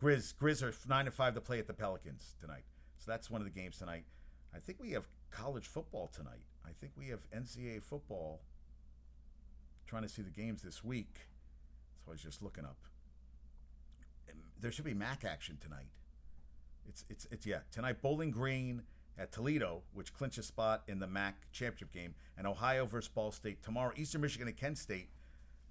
Grizz. 0.00 0.34
Grizz 0.34 0.62
are 0.62 0.74
nine 0.88 1.04
to 1.06 1.10
five 1.10 1.34
to 1.34 1.40
play 1.40 1.58
at 1.58 1.66
the 1.66 1.74
Pelicans 1.74 2.36
tonight. 2.40 2.64
So 2.98 3.10
that's 3.10 3.30
one 3.30 3.40
of 3.40 3.44
the 3.44 3.60
games 3.60 3.78
tonight. 3.78 4.04
I 4.54 4.58
think 4.58 4.78
we 4.80 4.92
have 4.92 5.06
college 5.30 5.66
football 5.66 6.08
tonight. 6.14 6.46
I 6.64 6.70
think 6.80 6.92
we 6.96 7.08
have 7.08 7.20
NCAA 7.30 7.82
football 7.82 8.40
trying 9.86 10.02
to 10.02 10.08
see 10.08 10.22
the 10.22 10.30
games 10.30 10.62
this 10.62 10.84
week. 10.84 11.16
So 12.04 12.10
I 12.10 12.12
was 12.12 12.22
just 12.22 12.42
looking 12.42 12.64
up. 12.64 12.78
There 14.62 14.70
should 14.70 14.84
be 14.84 14.94
MAC 14.94 15.24
action 15.24 15.58
tonight. 15.60 15.88
It's 16.88 17.04
it's 17.10 17.26
it's 17.30 17.44
yeah 17.44 17.58
tonight. 17.72 18.00
Bowling 18.00 18.30
Green 18.30 18.82
at 19.18 19.32
Toledo, 19.32 19.82
which 19.92 20.14
clinches 20.14 20.46
spot 20.46 20.84
in 20.86 21.00
the 21.00 21.06
MAC 21.06 21.34
championship 21.52 21.92
game, 21.92 22.14
and 22.38 22.46
Ohio 22.46 22.86
versus 22.86 23.08
Ball 23.08 23.32
State 23.32 23.62
tomorrow. 23.62 23.92
Eastern 23.96 24.20
Michigan 24.20 24.46
at 24.46 24.56
Kent 24.56 24.78
State, 24.78 25.10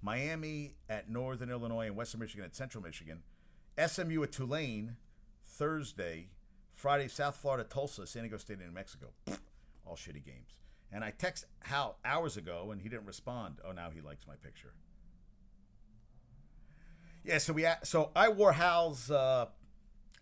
Miami 0.02 0.74
at 0.90 1.08
Northern 1.08 1.50
Illinois, 1.50 1.86
and 1.86 1.96
Western 1.96 2.20
Michigan 2.20 2.44
at 2.44 2.54
Central 2.54 2.84
Michigan. 2.84 3.22
SMU 3.84 4.22
at 4.22 4.30
Tulane 4.30 4.96
Thursday. 5.44 6.28
Friday, 6.74 7.08
South 7.08 7.36
Florida, 7.36 7.64
Tulsa, 7.64 8.06
San 8.06 8.22
Diego 8.22 8.38
State, 8.38 8.58
and 8.58 8.66
New 8.66 8.72
Mexico. 8.72 9.08
All 9.86 9.96
shitty 9.96 10.24
games. 10.24 10.58
And 10.90 11.02
I 11.04 11.10
text 11.10 11.46
Hal 11.60 11.96
hours 12.04 12.36
ago, 12.36 12.70
and 12.72 12.80
he 12.80 12.88
didn't 12.88 13.06
respond. 13.06 13.56
Oh, 13.66 13.72
now 13.72 13.90
he 13.94 14.00
likes 14.00 14.26
my 14.26 14.34
picture. 14.36 14.72
Yeah, 17.24 17.38
so 17.38 17.52
we 17.52 17.66
so 17.84 18.10
I 18.16 18.28
wore 18.28 18.52
Hal's 18.52 19.10
uh, 19.10 19.46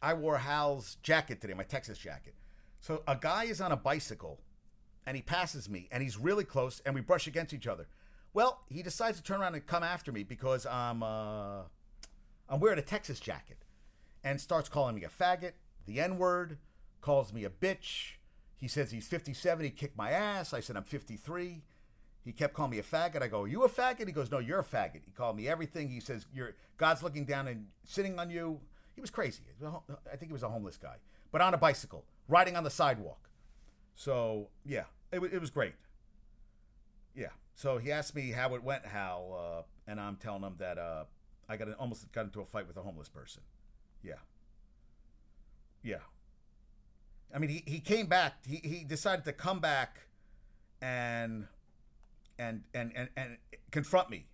I 0.03 0.15
wore 0.15 0.39
Hal's 0.39 0.97
jacket 1.03 1.41
today, 1.41 1.55
my 1.55 1.63
Texas 1.63 1.99
jacket. 1.99 2.35
So 2.81 3.03
a 3.07 3.17
guy 3.17 3.45
is 3.45 3.61
on 3.61 3.73
a 3.73 3.77
bicycle, 3.77 4.41
and 5.07 5.17
he 5.17 5.23
passes 5.23 5.69
me, 5.69 5.89
and 5.91 6.03
he's 6.03 6.19
really 6.19 6.45
close, 6.45 6.81
and 6.85 6.95
we 6.95 7.01
brush 7.01 7.27
against 7.27 7.53
each 7.53 7.67
other. 7.67 7.87
Well, 8.33 8.63
he 8.69 8.83
decides 8.83 9.19
to 9.19 9.23
turn 9.23 9.41
around 9.41 9.55
and 9.55 9.67
come 9.67 9.83
after 9.83 10.13
me 10.13 10.23
because 10.23 10.67
I'm 10.67 11.03
uh, 11.03 11.63
I'm 12.49 12.61
wearing 12.61 12.79
a 12.79 12.83
Texas 12.83 13.21
jacket, 13.21 13.65
and 14.23 14.41
starts 14.41 14.69
calling 14.69 14.95
me 14.95 15.05
a 15.05 15.09
faggot, 15.09 15.53
the 15.87 16.01
N 16.01 16.19
word, 16.19 16.59
calls 17.01 17.33
me 17.33 17.45
a 17.45 17.51
bitch, 17.51 18.17
he 18.61 18.69
says 18.69 18.91
he's 18.91 19.09
57. 19.09 19.65
He 19.65 19.71
kicked 19.71 19.97
my 19.97 20.11
ass. 20.11 20.53
I 20.53 20.61
said 20.61 20.77
I'm 20.77 20.85
53. 20.85 21.63
He 22.25 22.33
kept 22.33 22.55
calling 22.55 22.71
me 22.71 22.79
a 22.79 22.83
faggot. 22.83 23.23
I 23.23 23.29
go, 23.29 23.43
Are 23.43 23.49
you 23.49 23.63
a 23.65 23.69
faggot? 23.69 24.07
He 24.07 24.13
goes, 24.13 24.31
No, 24.31 24.39
you're 24.39 24.61
a 24.61 24.65
faggot. 24.65 25.01
He 25.05 25.11
called 25.13 25.37
me 25.37 25.49
everything. 25.49 25.89
He 25.89 26.01
says, 26.01 26.27
You're 26.35 26.55
God's 26.77 27.03
looking 27.03 27.25
down 27.25 27.49
and 27.49 27.67
sitting 27.85 28.19
on 28.19 28.31
you. 28.31 28.61
He 28.95 29.01
was 29.01 29.11
crazy. 29.11 29.43
I 29.65 30.17
think 30.17 30.31
he 30.31 30.33
was 30.33 30.43
a 30.43 30.49
homeless 30.49 30.77
guy, 30.77 30.97
but 31.33 31.41
on 31.41 31.55
a 31.55 31.59
bicycle, 31.59 32.05
riding 32.29 32.57
on 32.57 32.65
the 32.65 32.71
sidewalk. 32.71 33.29
So, 33.95 34.49
yeah, 34.65 34.85
it, 35.13 35.21
it 35.23 35.41
was 35.41 35.51
great. 35.51 35.75
Yeah. 37.15 37.29
So 37.55 37.79
he 37.79 37.93
asked 37.93 38.15
me 38.15 38.31
how 38.31 38.55
it 38.55 38.63
went, 38.63 38.87
Hal, 38.87 39.37
uh, 39.39 39.91
and 39.91 40.01
I'm 40.01 40.17
telling 40.17 40.43
him 40.43 40.55
that 40.59 40.79
uh, 40.79 41.05
I 41.49 41.57
got 41.57 41.69
almost 41.75 42.11
got 42.13 42.25
into 42.25 42.41
a 42.41 42.47
fight 42.47 42.67
with 42.67 42.77
a 42.77 42.83
homeless 42.83 43.09
person. 43.09 43.43
Yeah. 44.03 44.15
Yeah. 45.83 45.99
I 47.35 47.39
mean, 47.39 47.51
he, 47.51 47.63
he 47.67 47.81
came 47.81 48.07
back. 48.07 48.45
He, 48.47 48.57
he 48.57 48.85
decided 48.85 49.25
to 49.27 49.33
come 49.33 49.61
back 49.61 49.99
and 50.81 51.47
and 52.41 52.63
and 52.75 52.93
and 52.97 53.09
and 53.17 53.37
confront 53.71 54.11
me, 54.11 54.27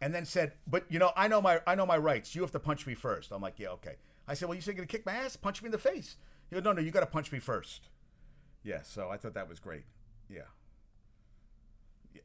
and 0.00 0.14
then 0.14 0.24
said, 0.24 0.52
"But 0.66 0.84
you 0.90 0.98
know, 0.98 1.12
I 1.16 1.26
know 1.26 1.40
my 1.40 1.60
I 1.66 1.74
know 1.74 1.86
my 1.86 1.96
rights. 1.96 2.34
You 2.34 2.42
have 2.42 2.52
to 2.52 2.60
punch 2.60 2.86
me 2.86 2.94
first. 2.94 3.32
I'm 3.32 3.42
like, 3.42 3.58
"Yeah, 3.58 3.70
okay." 3.70 3.96
I 4.28 4.34
said, 4.34 4.48
"Well, 4.48 4.54
you 4.54 4.60
said 4.60 4.72
you're 4.72 4.84
gonna 4.84 4.86
kick 4.86 5.06
my 5.06 5.14
ass? 5.14 5.36
Punch 5.36 5.62
me 5.62 5.66
in 5.68 5.72
the 5.72 5.78
face." 5.78 6.16
He 6.50 6.54
goes, 6.54 6.64
"No, 6.64 6.72
no, 6.72 6.80
you 6.80 6.90
got 6.90 7.00
to 7.00 7.06
punch 7.06 7.32
me 7.32 7.38
first. 7.38 7.88
Yeah. 8.62 8.82
So 8.82 9.08
I 9.08 9.16
thought 9.16 9.34
that 9.34 9.48
was 9.48 9.58
great. 9.58 9.84
Yeah. 10.28 10.42
Yeah. 12.14 12.20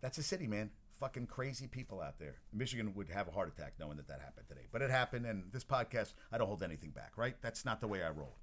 That's 0.00 0.18
a 0.18 0.22
city, 0.22 0.46
man. 0.46 0.70
Fucking 0.98 1.26
crazy 1.26 1.66
people 1.68 2.00
out 2.00 2.18
there. 2.18 2.36
Michigan 2.52 2.94
would 2.94 3.10
have 3.10 3.28
a 3.28 3.30
heart 3.30 3.48
attack 3.48 3.74
knowing 3.78 3.98
that 3.98 4.08
that 4.08 4.20
happened 4.20 4.48
today, 4.48 4.66
but 4.72 4.82
it 4.82 4.90
happened. 4.90 5.26
And 5.26 5.52
this 5.52 5.64
podcast, 5.64 6.14
I 6.32 6.38
don't 6.38 6.46
hold 6.48 6.62
anything 6.62 6.90
back. 6.90 7.12
Right? 7.16 7.36
That's 7.40 7.64
not 7.64 7.80
the 7.80 7.86
way 7.86 8.02
I 8.02 8.10
roll. 8.10 8.36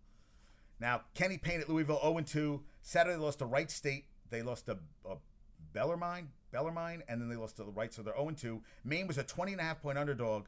Now, 0.79 1.01
Kenny 1.13 1.37
Payne 1.37 1.61
at 1.61 1.69
Louisville 1.69 1.99
0 2.01 2.19
2. 2.21 2.61
Saturday 2.81 3.17
lost 3.17 3.39
to 3.39 3.45
Wright 3.45 3.71
State. 3.71 4.05
They 4.29 4.41
lost 4.41 4.69
uh, 4.69 4.75
Bellarmine, 5.73 6.29
Bellarmine, 6.51 7.03
and 7.07 7.21
then 7.21 7.29
they 7.29 7.35
lost 7.35 7.57
to 7.57 7.63
the 7.63 7.71
Wright, 7.71 7.93
so 7.93 8.01
they're 8.01 8.15
0 8.15 8.31
2. 8.31 8.61
Maine 8.83 9.07
was 9.07 9.17
a 9.17 9.23
20 9.23 9.53
and 9.53 9.61
a 9.61 9.63
half 9.63 9.81
point 9.81 9.97
underdog. 9.97 10.45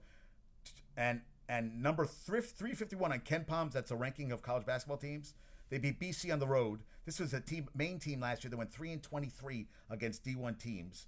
And 0.96 1.22
and 1.48 1.82
number 1.82 2.06
351 2.06 3.12
on 3.12 3.20
KenPom's, 3.20 3.74
that's 3.74 3.92
a 3.92 3.96
ranking 3.96 4.32
of 4.32 4.42
college 4.42 4.66
basketball 4.66 4.98
teams. 4.98 5.34
They 5.70 5.78
beat 5.78 6.00
BC 6.00 6.32
on 6.32 6.40
the 6.40 6.48
road. 6.48 6.82
This 7.06 7.20
was 7.20 7.34
a 7.34 7.40
team 7.40 7.68
Maine 7.76 8.00
team 8.00 8.22
last 8.22 8.44
year 8.44 8.52
that 8.52 8.58
went 8.58 8.72
3 8.72 8.94
and 8.94 9.04
23 9.04 9.68
against 9.90 10.24
D1 10.24 10.60
teams. 10.60 11.08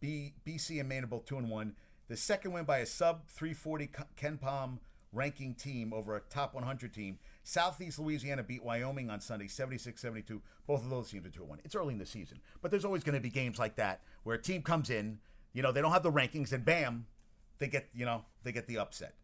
B, 0.00 0.34
BC 0.46 0.80
and 0.80 0.88
Maine 0.88 1.04
are 1.04 1.08
both 1.08 1.26
2 1.26 1.38
and 1.38 1.50
1. 1.50 1.74
The 2.08 2.16
second 2.16 2.52
win 2.52 2.64
by 2.64 2.78
a 2.78 2.86
sub 2.86 3.26
340 3.28 3.90
KenPom 4.16 4.78
ranking 5.12 5.54
team 5.54 5.92
over 5.92 6.16
a 6.16 6.20
top 6.20 6.54
100 6.54 6.92
team. 6.92 7.18
Southeast 7.48 7.98
Louisiana 7.98 8.42
beat 8.42 8.62
Wyoming 8.62 9.08
on 9.08 9.22
Sunday 9.22 9.48
76 9.48 9.98
72. 9.98 10.42
Both 10.66 10.84
of 10.84 10.90
those 10.90 11.10
teams 11.10 11.26
are 11.26 11.30
2 11.30 11.44
1. 11.44 11.60
It's 11.64 11.74
early 11.74 11.94
in 11.94 11.98
the 11.98 12.04
season, 12.04 12.40
but 12.60 12.70
there's 12.70 12.84
always 12.84 13.02
going 13.02 13.14
to 13.14 13.22
be 13.22 13.30
games 13.30 13.58
like 13.58 13.76
that 13.76 14.02
where 14.22 14.36
a 14.36 14.42
team 14.42 14.60
comes 14.60 14.90
in, 14.90 15.18
you 15.54 15.62
know, 15.62 15.72
they 15.72 15.80
don't 15.80 15.92
have 15.92 16.02
the 16.02 16.12
rankings, 16.12 16.52
and 16.52 16.62
bam, 16.62 17.06
they 17.58 17.66
get, 17.66 17.88
you 17.94 18.04
know, 18.04 18.22
they 18.44 18.52
get 18.52 18.66
the 18.66 18.76
upset. 18.76 19.14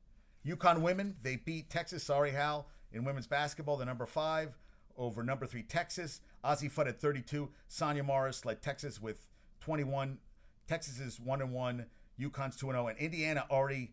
UConn 0.47 0.81
women, 0.81 1.17
they 1.23 1.37
beat 1.37 1.69
Texas, 1.69 2.03
sorry, 2.03 2.31
Hal, 2.31 2.67
in 2.93 3.05
women's 3.05 3.27
basketball, 3.27 3.77
the 3.77 3.85
number 3.85 4.07
five 4.07 4.57
over 4.97 5.23
number 5.23 5.45
three 5.45 5.63
Texas. 5.63 6.23
Azzi 6.43 6.73
Fudd 6.73 6.89
at 6.89 7.01
32. 7.01 7.51
Sonya 7.69 8.05
Morris 8.05 8.47
led 8.47 8.63
Texas 8.63 9.03
with 9.03 9.27
21. 9.61 10.19
Texas 10.67 10.99
is 10.99 11.21
1 11.21 11.43
and 11.43 11.53
1. 11.53 11.85
UConn's 12.19 12.57
2 12.57 12.67
0. 12.67 12.89
And 12.89 12.99
Indiana 12.99 13.45
already 13.51 13.93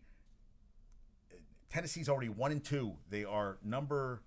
Tennessee's 1.72 2.08
already 2.08 2.28
one 2.28 2.52
and 2.52 2.62
two. 2.62 2.96
They 3.08 3.24
are 3.24 3.56
number. 3.64 4.22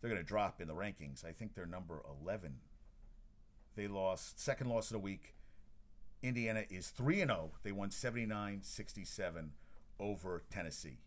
They're 0.00 0.10
going 0.10 0.22
to 0.22 0.26
drop 0.26 0.60
in 0.60 0.68
the 0.68 0.74
rankings. 0.74 1.24
I 1.24 1.32
think 1.32 1.54
they're 1.54 1.66
number 1.66 2.00
eleven. 2.22 2.58
They 3.74 3.88
lost 3.88 4.38
second 4.38 4.68
loss 4.68 4.90
of 4.90 4.92
the 4.92 4.98
week. 5.00 5.34
Indiana 6.22 6.64
is 6.70 6.88
3 6.88 7.20
and 7.22 7.30
0. 7.30 7.50
They 7.64 7.72
won 7.72 7.90
79-67 7.90 9.48
over 9.98 10.44
Tennessee. 10.48 11.00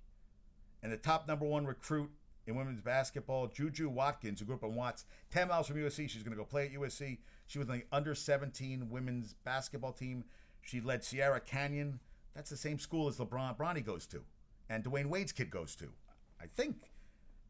And 0.84 0.92
the 0.92 0.98
top 0.98 1.28
number 1.28 1.46
1 1.46 1.66
recruit 1.66 2.12
in 2.46 2.56
women's 2.56 2.82
basketball, 2.82 3.48
Juju 3.48 3.90
Watkins, 3.90 4.40
who 4.40 4.46
grew 4.46 4.56
up 4.56 4.64
in 4.64 4.76
Watts, 4.76 5.06
10 5.32 5.48
miles 5.48 5.68
from 5.68 5.78
USC. 5.78 6.10
She's 6.10 6.22
going 6.22 6.36
to 6.36 6.38
go 6.38 6.44
play 6.44 6.66
at 6.66 6.74
USC. 6.74 7.18
She 7.48 7.58
was 7.58 7.70
on 7.70 7.78
the 7.78 7.86
under 7.92 8.14
17 8.14 8.90
women's 8.92 9.34
basketball 9.34 9.94
team. 9.94 10.26
She 10.62 10.82
led 10.82 11.04
Sierra 11.04 11.40
Canyon. 11.40 12.00
That's 12.36 12.50
the 12.50 12.58
same 12.58 12.78
school 12.78 13.08
as 13.08 13.18
LeBron 13.18 13.58
Bronny 13.58 13.84
goes 13.84 14.06
to 14.08 14.24
and 14.70 14.84
Dwyane 14.84 15.08
Wade's 15.08 15.32
kid 15.32 15.50
goes 15.50 15.76
to. 15.78 15.90
I 16.42 16.46
think 16.46 16.92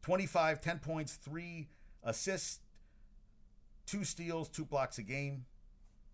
25, 0.02 0.60
10 0.60 0.78
points, 0.78 1.14
three 1.14 1.68
assists, 2.02 2.60
two 3.86 4.04
steals, 4.04 4.48
two 4.48 4.64
blocks 4.64 4.98
a 4.98 5.02
game. 5.02 5.44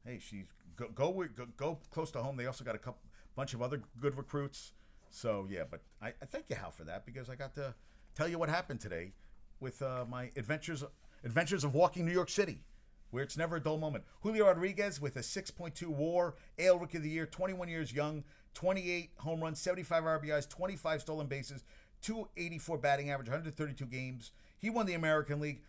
Hey, 0.04 0.18
she's 0.18 0.46
go 0.76 0.88
go 0.88 1.12
go, 1.36 1.46
go 1.56 1.78
close 1.90 2.10
to 2.12 2.22
home. 2.22 2.36
They 2.36 2.46
also 2.46 2.64
got 2.64 2.74
a 2.74 2.78
couple 2.78 3.00
bunch 3.36 3.54
of 3.54 3.62
other 3.62 3.82
good 4.00 4.16
recruits. 4.16 4.72
So 5.10 5.46
yeah, 5.48 5.64
but 5.70 5.80
I, 6.02 6.08
I 6.08 6.26
thank 6.26 6.50
you 6.50 6.56
Hal 6.56 6.70
for 6.70 6.84
that 6.84 7.06
because 7.06 7.30
I 7.30 7.36
got 7.36 7.54
to 7.54 7.74
tell 8.14 8.28
you 8.28 8.38
what 8.38 8.48
happened 8.48 8.80
today 8.80 9.12
with 9.60 9.80
uh, 9.82 10.04
my 10.08 10.30
adventures 10.36 10.84
adventures 11.24 11.64
of 11.64 11.74
walking 11.74 12.04
New 12.04 12.12
York 12.12 12.28
City, 12.28 12.60
where 13.10 13.22
it's 13.22 13.36
never 13.36 13.56
a 13.56 13.60
dull 13.60 13.78
moment. 13.78 14.04
Julio 14.20 14.46
Rodriguez 14.46 15.00
with 15.00 15.16
a 15.16 15.20
6.2 15.20 15.86
WAR, 15.88 16.34
AL 16.58 16.78
Rookie 16.78 16.98
of 16.98 17.02
the 17.02 17.10
Year, 17.10 17.26
21 17.26 17.68
years 17.68 17.92
young, 17.92 18.24
28 18.54 19.10
home 19.18 19.40
runs, 19.40 19.60
75 19.60 20.04
RBIs, 20.04 20.48
25 20.48 21.00
stolen 21.00 21.26
bases, 21.26 21.64
284 22.02 22.78
batting 22.78 23.10
average, 23.10 23.28
132 23.28 23.84
games. 23.86 24.32
He 24.58 24.70
won 24.70 24.86
the 24.86 24.94
American 24.94 25.40
League. 25.40 25.62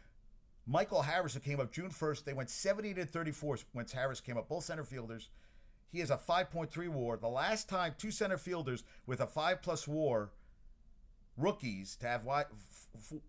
Michael 0.67 1.03
Harris, 1.03 1.33
who 1.33 1.39
came 1.39 1.59
up 1.59 1.71
June 1.71 1.91
1st, 1.91 2.23
they 2.23 2.33
went 2.33 2.49
70 2.49 2.95
to 2.95 3.05
34 3.05 3.59
when 3.73 3.85
Harris 3.93 4.21
came 4.21 4.37
up, 4.37 4.49
both 4.49 4.63
center 4.63 4.83
fielders. 4.83 5.29
He 5.91 5.99
has 5.99 6.09
a 6.09 6.17
5.3 6.17 6.89
war. 6.89 7.17
The 7.17 7.27
last 7.27 7.69
time 7.69 7.93
two 7.97 8.11
center 8.11 8.37
fielders 8.37 8.83
with 9.05 9.21
a 9.21 9.27
5 9.27 9.61
plus 9.61 9.87
war, 9.87 10.31
rookies 11.37 11.95
to 11.97 12.07
have 12.07 12.25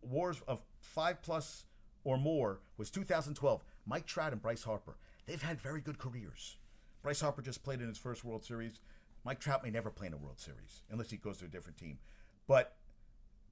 wars 0.03 0.40
of 0.49 0.61
5 0.81 1.23
plus 1.23 1.64
or 2.05 2.16
more, 2.16 2.61
was 2.79 2.90
2012. 2.90 3.62
Mike 3.85 4.07
Trout 4.07 4.33
and 4.33 4.42
Bryce 4.42 4.64
Harper. 4.64 4.97
They've 5.27 5.42
had 5.42 5.61
very 5.61 5.81
good 5.81 5.99
careers. 5.99 6.57
Bryce 7.03 7.21
Harper 7.21 7.42
just 7.42 7.62
played 7.62 7.81
in 7.81 7.88
his 7.88 7.99
first 7.99 8.25
World 8.25 8.45
Series. 8.45 8.81
Mike 9.26 9.40
Trout 9.40 9.64
may 9.64 9.70
never 9.70 9.90
play 9.90 10.06
in 10.06 10.12
a 10.12 10.16
World 10.16 10.38
Series 10.38 10.82
unless 10.88 11.10
he 11.10 11.16
goes 11.16 11.38
to 11.38 11.46
a 11.46 11.48
different 11.48 11.76
team. 11.76 11.98
But 12.46 12.76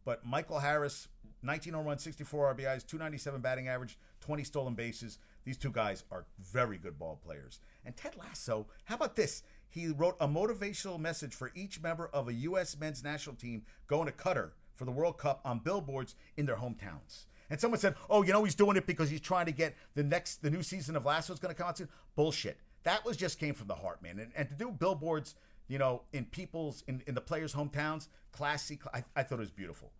but 0.04 0.24
Michael 0.24 0.60
Harris, 0.60 1.08
19 1.42 1.72
home 1.72 1.87
runs, 1.87 2.02
64 2.02 2.54
RBIs, 2.54 2.87
297 2.87 3.40
batting 3.40 3.68
average, 3.68 3.98
20 4.20 4.44
stolen 4.44 4.74
bases. 4.74 5.18
These 5.44 5.56
two 5.56 5.72
guys 5.72 6.04
are 6.12 6.26
very 6.38 6.78
good 6.78 6.96
ball 6.98 7.18
players. 7.24 7.58
And 7.84 7.96
Ted 7.96 8.14
Lasso, 8.16 8.66
how 8.84 8.94
about 8.94 9.16
this? 9.16 9.42
He 9.68 9.88
wrote 9.88 10.16
a 10.20 10.28
motivational 10.28 11.00
message 11.00 11.34
for 11.34 11.50
each 11.56 11.82
member 11.82 12.08
of 12.12 12.28
a 12.28 12.34
U.S. 12.34 12.78
men's 12.78 13.02
national 13.02 13.34
team 13.34 13.62
going 13.88 14.06
to 14.06 14.12
Qatar 14.12 14.50
for 14.76 14.84
the 14.84 14.92
World 14.92 15.18
Cup 15.18 15.40
on 15.44 15.58
billboards 15.58 16.14
in 16.37 16.46
their 16.46 16.56
hometowns. 16.56 17.24
And 17.50 17.60
someone 17.60 17.80
said, 17.80 17.96
"Oh, 18.08 18.22
you 18.22 18.32
know, 18.32 18.44
he's 18.44 18.54
doing 18.54 18.76
it 18.76 18.87
because 18.87 19.10
he's 19.10 19.20
trying 19.20 19.46
to 19.46 19.52
get 19.52 19.74
the 19.94 20.04
next, 20.04 20.42
the 20.42 20.50
new 20.50 20.62
season 20.62 20.94
of 20.94 21.04
Lasso 21.04 21.32
is 21.32 21.40
going 21.40 21.52
to 21.52 21.58
come 21.58 21.68
out 21.68 21.78
soon." 21.78 21.88
Bullshit. 22.14 22.60
That 22.84 23.04
was 23.04 23.16
just 23.16 23.40
came 23.40 23.54
from 23.54 23.66
the 23.66 23.74
heart, 23.74 24.02
man. 24.02 24.18
And, 24.18 24.30
and 24.37 24.48
to 24.50 24.54
do 24.54 24.70
billboards 24.70 25.34
you 25.68 25.79
know, 25.79 26.03
in 26.12 26.24
people's 26.27 26.83
in, 26.87 27.03
in 27.07 27.14
the 27.14 27.20
players' 27.20 27.55
hometowns. 27.55 28.09
Classy. 28.33 28.79
I, 28.92 29.05
I 29.16 29.22
thought 29.22 29.37
it 29.37 29.40
was 29.40 29.50
beautiful. 29.50 29.92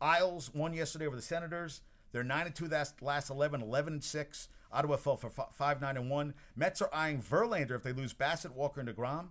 Isles 0.00 0.52
won 0.54 0.74
yesterday 0.74 1.06
over 1.06 1.16
the 1.16 1.22
Senators. 1.22 1.82
They're 2.12 2.24
nine 2.24 2.46
and 2.46 2.54
two. 2.54 2.68
That's 2.68 2.94
last 3.02 3.30
11, 3.30 3.60
11 3.62 3.94
and 3.94 4.04
six. 4.04 4.48
Ottawa 4.72 4.96
fell 4.96 5.16
for 5.16 5.30
five 5.30 5.80
nine 5.80 5.96
and 5.96 6.10
one. 6.10 6.34
Mets 6.56 6.82
are 6.82 6.90
eyeing 6.92 7.22
Verlander 7.22 7.72
if 7.72 7.82
they 7.82 7.92
lose 7.92 8.12
Bassitt, 8.12 8.52
Walker, 8.52 8.80
and 8.80 8.88
Degrom. 8.88 9.28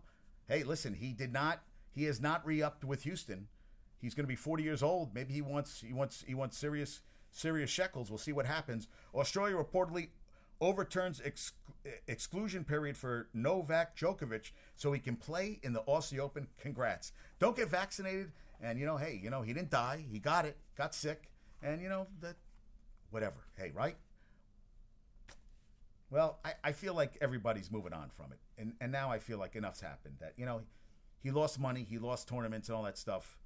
Hey, 0.47 0.63
listen, 0.63 0.93
he 0.93 1.13
did 1.13 1.31
not. 1.31 1.63
He 1.91 2.05
has 2.05 2.19
not 2.19 2.45
re-upped 2.45 2.83
with 2.83 3.03
Houston. 3.03 3.47
He's 4.01 4.13
going 4.13 4.25
to 4.25 4.27
be 4.27 4.35
40 4.35 4.63
years 4.63 4.83
old. 4.83 5.13
Maybe 5.13 5.33
he 5.33 5.41
wants 5.41 5.81
he 5.81 5.93
wants 5.93 6.23
he 6.27 6.33
wants 6.33 6.57
serious 6.57 7.01
serious 7.31 7.69
shekels. 7.69 8.09
We'll 8.09 8.17
see 8.17 8.33
what 8.33 8.45
happens. 8.45 8.87
Australia 9.13 9.55
reportedly 9.55 10.09
overturns 10.63 11.21
ex- 11.23 11.51
exclusion 12.07 12.63
period 12.63 12.97
for 12.97 13.27
Novak 13.33 13.97
Djokovic 13.97 14.51
so 14.75 14.91
he 14.91 14.99
can 14.99 15.15
play 15.15 15.59
in 15.61 15.73
the 15.73 15.81
Aussie 15.81 16.19
Open. 16.19 16.47
Congrats. 16.59 17.11
Don't 17.39 17.55
get 17.55 17.69
vaccinated. 17.69 18.31
And, 18.61 18.79
you 18.79 18.85
know, 18.85 18.97
hey, 18.97 19.19
you 19.21 19.29
know, 19.29 19.41
he 19.41 19.53
didn't 19.53 19.69
die. 19.69 20.05
He 20.09 20.19
got 20.19 20.45
it, 20.45 20.57
got 20.77 20.95
sick. 20.95 21.29
And, 21.61 21.81
you 21.81 21.89
know, 21.89 22.07
that, 22.21 22.35
whatever. 23.11 23.45
Hey, 23.57 23.71
right? 23.73 23.97
Well, 26.09 26.39
I, 26.45 26.53
I 26.63 26.71
feel 26.71 26.93
like 26.93 27.17
everybody's 27.19 27.71
moving 27.71 27.91
on 27.91 28.09
from 28.09 28.31
it. 28.31 28.39
And, 28.57 28.73
and 28.79 28.91
now 28.91 29.11
I 29.11 29.19
feel 29.19 29.37
like 29.37 29.55
enough's 29.55 29.81
happened. 29.81 30.15
That, 30.21 30.33
you 30.37 30.45
know, 30.45 30.61
he 31.19 31.31
lost 31.31 31.59
money, 31.59 31.83
he 31.83 31.97
lost 31.97 32.29
tournaments 32.29 32.69
and 32.69 32.77
all 32.77 32.83
that 32.83 32.97
stuff. 32.97 33.37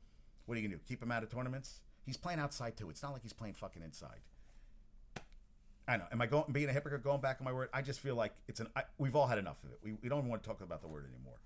What 0.46 0.56
are 0.56 0.62
you 0.62 0.68
going 0.68 0.78
to 0.78 0.84
do? 0.84 0.88
Keep 0.88 1.02
him 1.02 1.12
out 1.12 1.24
of 1.24 1.32
tournaments? 1.32 1.82
He's 2.06 2.18
playing 2.18 2.40
outside, 2.40 2.78
too. 2.78 2.90
It's 2.90 3.02
not 3.02 3.14
like 3.14 3.24
he's 3.24 3.34
playing 3.34 3.56
fucking 3.56 3.82
inside. 3.82 4.20
I 5.88 5.98
know. 5.98 6.06
Am 6.12 6.22
I 6.22 6.26
going 6.26 6.52
being 6.52 6.70
a 6.70 6.74
hypocrite? 6.74 7.04
Going 7.04 7.22
back 7.22 7.38
on 7.40 7.46
my 7.46 7.54
word? 7.54 7.70
I 7.74 7.82
just 7.82 8.00
feel 8.00 8.16
like 8.16 8.34
it's 8.48 8.60
an. 8.60 8.68
I, 8.76 8.84
we've 8.98 9.16
all 9.16 9.28
had 9.28 9.38
enough 9.38 9.64
of 9.64 9.72
it. 9.72 9.80
We, 9.84 9.94
we 10.02 10.10
don't 10.10 10.28
want 10.28 10.44
to 10.44 10.48
talk 10.48 10.62
about 10.62 10.82
the 10.82 10.88
word 10.88 11.06
anymore. 11.06 11.40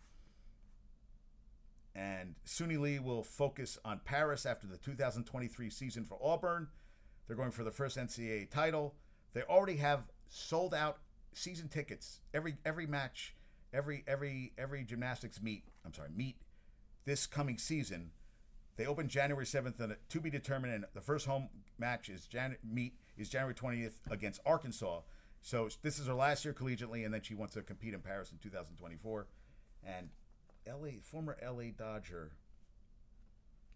And 1.93 2.35
Suni 2.45 2.79
Lee 2.79 2.99
will 2.99 3.21
focus 3.23 3.77
on 3.83 3.99
Paris 4.05 4.45
after 4.45 4.65
the 4.65 4.77
2023 4.77 5.69
season 5.69 6.05
for 6.05 6.17
Auburn. 6.23 6.69
They're 7.27 7.35
going 7.35 7.51
for 7.51 7.63
the 7.63 7.71
first 7.71 7.97
NCAA 7.97 8.49
title. 8.49 8.95
They 9.33 9.43
already 9.43 9.75
have 9.77 10.03
sold 10.27 10.73
out 10.73 10.99
season 11.33 11.67
tickets 11.67 12.19
every 12.33 12.57
every 12.65 12.85
match 12.85 13.35
every 13.73 14.03
every 14.07 14.53
every 14.57 14.83
gymnastics 14.83 15.41
meet. 15.41 15.63
I'm 15.85 15.93
sorry, 15.93 16.09
meet 16.15 16.37
this 17.05 17.25
coming 17.25 17.57
season. 17.57 18.11
They 18.81 18.87
open 18.87 19.07
January 19.09 19.45
7th 19.45 19.79
and 19.79 19.95
to 20.09 20.19
be 20.19 20.31
determined. 20.31 20.73
And 20.73 20.85
the 20.95 21.01
first 21.01 21.27
home 21.27 21.49
match 21.77 22.09
is 22.09 22.25
Jan- 22.25 22.57
meet 22.67 22.95
is 23.15 23.29
January 23.29 23.53
20th 23.53 23.93
against 24.09 24.41
Arkansas. 24.43 25.01
So 25.43 25.69
this 25.83 25.99
is 25.99 26.07
her 26.07 26.15
last 26.15 26.43
year 26.43 26.53
collegiately, 26.55 27.05
and 27.05 27.13
then 27.13 27.21
she 27.21 27.35
wants 27.35 27.53
to 27.53 27.61
compete 27.61 27.93
in 27.93 27.99
Paris 27.99 28.31
in 28.31 28.39
2024. 28.39 29.27
And 29.85 30.09
LA 30.67 30.93
former 30.99 31.37
LA 31.45 31.65
Dodger 31.77 32.31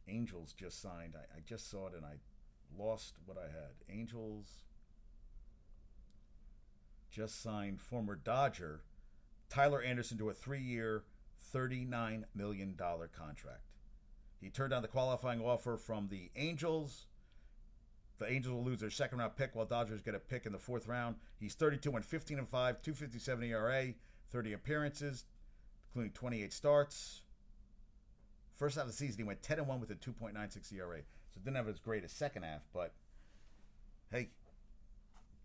Angels 0.08 0.54
just 0.54 0.82
signed. 0.82 1.13
I, 1.15 1.38
I 1.38 1.41
just 1.46 1.70
saw 1.70 1.86
it 1.86 1.94
and 1.94 2.04
I 2.04 2.15
lost 2.76 3.13
what 3.28 3.38
I 3.38 3.44
had. 3.44 3.76
Angels 3.96 4.48
just 7.12 7.44
signed 7.44 7.80
former 7.80 8.15
Dodger 8.15 8.82
Tyler 9.50 9.84
Anderson 9.84 10.18
to 10.18 10.30
a 10.30 10.34
three-year, 10.34 11.04
$39 11.54 12.24
million 12.34 12.76
contract. 12.76 13.74
He 14.45 14.51
turned 14.51 14.69
down 14.69 14.84
the 14.84 14.88
qualifying 14.88 15.41
offer 15.41 15.75
from 15.75 16.08
the 16.10 16.29
Angels. 16.36 17.08
The 18.19 18.31
Angels 18.31 18.53
will 18.53 18.63
lose 18.63 18.79
their 18.79 18.91
second 18.91 19.17
round 19.17 19.36
pick 19.36 19.55
while 19.55 19.65
Dodgers 19.65 20.03
get 20.03 20.13
a 20.13 20.19
pick 20.19 20.45
in 20.45 20.51
the 20.51 20.60
fourth 20.60 20.88
round. 20.88 21.15
He's 21.39 21.55
32 21.55 21.91
and 21.95 22.05
15 22.05 22.38
and 22.38 22.47
5, 22.47 22.81
257 22.84 23.43
ERA, 23.43 23.95
30 24.29 24.53
appearances, 24.53 25.25
including 25.89 26.12
28 26.12 26.53
starts. 26.53 27.23
First 28.53 28.75
half 28.75 28.84
of 28.84 28.91
the 28.91 28.95
season, 28.95 29.17
he 29.17 29.23
went 29.23 29.41
10 29.41 29.58
and 29.58 29.67
1 29.67 29.79
with 29.79 29.89
a 29.89 29.95
2.96 29.95 30.71
ERA. 30.73 30.99
So 31.34 31.39
didn't 31.43 31.55
have 31.55 31.67
as 31.67 31.79
great 31.79 32.03
a 32.03 32.10
second 32.10 32.43
half, 32.43 32.62
but 32.71 32.93
hey, 34.12 34.29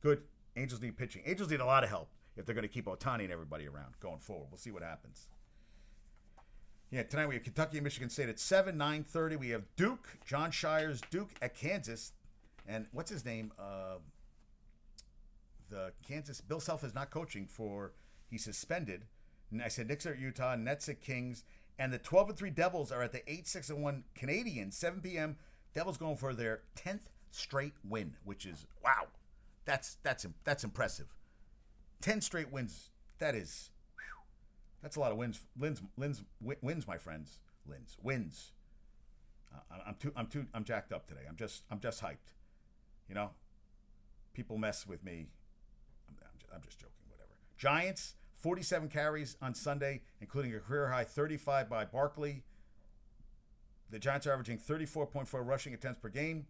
good. 0.03 0.25
Angels 0.57 0.83
need 0.83 0.99
pitching. 0.99 1.23
Angels 1.25 1.51
need 1.51 1.61
a 1.61 1.65
lot 1.65 1.85
of 1.85 1.89
help 1.89 2.11
if 2.37 2.45
they're 2.45 2.55
going 2.55 2.69
to 2.69 2.69
keep 2.69 2.85
Ohtani 2.85 3.25
and 3.25 3.33
everybody 3.33 3.67
around 3.67 3.99
going 3.99 4.19
forward. 4.19 4.49
We'll 4.51 4.59
see 4.59 4.71
what 4.71 4.83
happens. 4.83 5.27
Yeah, 6.93 7.05
tonight 7.05 7.29
we 7.29 7.37
have 7.37 7.45
Kentucky 7.45 7.77
and 7.79 7.85
Michigan 7.85 8.11
State 8.11 8.29
at 8.29 8.41
7, 8.41 8.77
9.30. 8.77 9.39
We 9.39 9.51
have 9.51 9.63
Duke, 9.77 10.09
Jon 10.27 10.51
Scheyer's 10.51 11.01
Duke 11.09 11.31
at 11.41 11.55
Kansas. 11.55 12.11
And 12.67 12.87
what's 12.91 13.13
his 13.13 13.25
name? 13.25 13.53
Uh, 13.57 13.99
the 15.69 15.93
Kansas, 16.07 16.41
Bill 16.41 16.59
Self 16.59 16.83
is 16.83 16.93
not 16.93 17.13
coaching 17.13 17.47
for, 17.47 17.93
he's 18.29 18.43
suspended. 18.43 19.05
And 19.53 19.63
I 19.63 19.69
said 19.69 19.87
Knicks 19.87 20.05
are 20.05 20.15
at 20.15 20.19
Utah, 20.19 20.57
Nets 20.57 20.89
at 20.89 21.01
Kings. 21.01 21.45
And 21.79 21.93
the 21.93 21.99
12 21.99 22.31
and 22.31 22.39
3 22.39 22.51
Devils 22.51 22.91
are 22.91 23.05
at 23.05 23.13
the 23.13 23.23
8 23.31 23.47
6 23.47 23.71
and 23.71 23.83
1 23.85 24.05
Canadiens, 24.19 24.73
7 24.73 25.01
p.m. 25.01 25.37
Devils 25.73 25.97
going 25.97 26.17
for 26.17 26.35
their 26.35 26.63
10th 26.77 27.03
straight 27.31 27.75
win, 27.89 28.17
which 28.25 28.47
is, 28.47 28.67
wow, 28.83 29.07
that's, 29.65 29.97
that's, 30.03 30.27
that's 30.43 30.65
impressive. 30.65 31.07
10 32.01 32.21
straight 32.21 32.51
wins. 32.51 32.91
That 33.21 33.37
is, 33.37 33.71
that's 34.83 34.97
a 34.97 35.01
lot 35.01 35.13
of 35.13 35.19
wins. 35.19 35.41
Lins, 35.59 35.83
Lins, 35.99 36.23
wins, 36.41 36.87
my 36.87 36.97
friends. 36.97 37.39
Lins, 37.69 37.97
wins. 38.03 38.53
Uh, 39.55 39.79
I'm 39.87 39.95
too, 39.97 40.13
I'm 40.17 40.27
too, 40.27 40.47
I'm 40.55 40.65
jacked 40.65 40.93
up 40.93 41.07
today. 41.07 41.23
I'm 41.29 41.37
just, 41.37 41.65
I'm 41.71 41.81
just 41.81 42.03
hyped. 42.03 42.35
You 43.09 43.15
know, 43.15 43.31
people 44.33 44.59
mess 44.59 44.87
with 44.87 45.05
me. 45.05 45.29
I'm, 46.09 46.15
I'm, 46.23 46.39
just, 46.39 46.55
I'm 46.55 46.63
just 46.63 46.79
joking, 46.79 46.95
whatever. 47.09 47.31
Giants, 47.59 48.15
47 48.37 48.89
carries 48.89 49.37
on 49.43 49.55
Sunday, 49.55 50.03
including 50.21 50.55
a 50.55 50.61
career 50.61 50.89
high 50.89 51.05
35 51.05 51.69
by 51.69 51.85
Barkley. 51.85 52.45
The 53.91 53.99
Giants 53.99 54.27
are 54.27 54.33
averaging 54.33 54.59
34.4 54.59 55.45
rushing 55.45 55.75
attempts 55.75 55.99
per 55.99 56.09
game. 56.09 56.47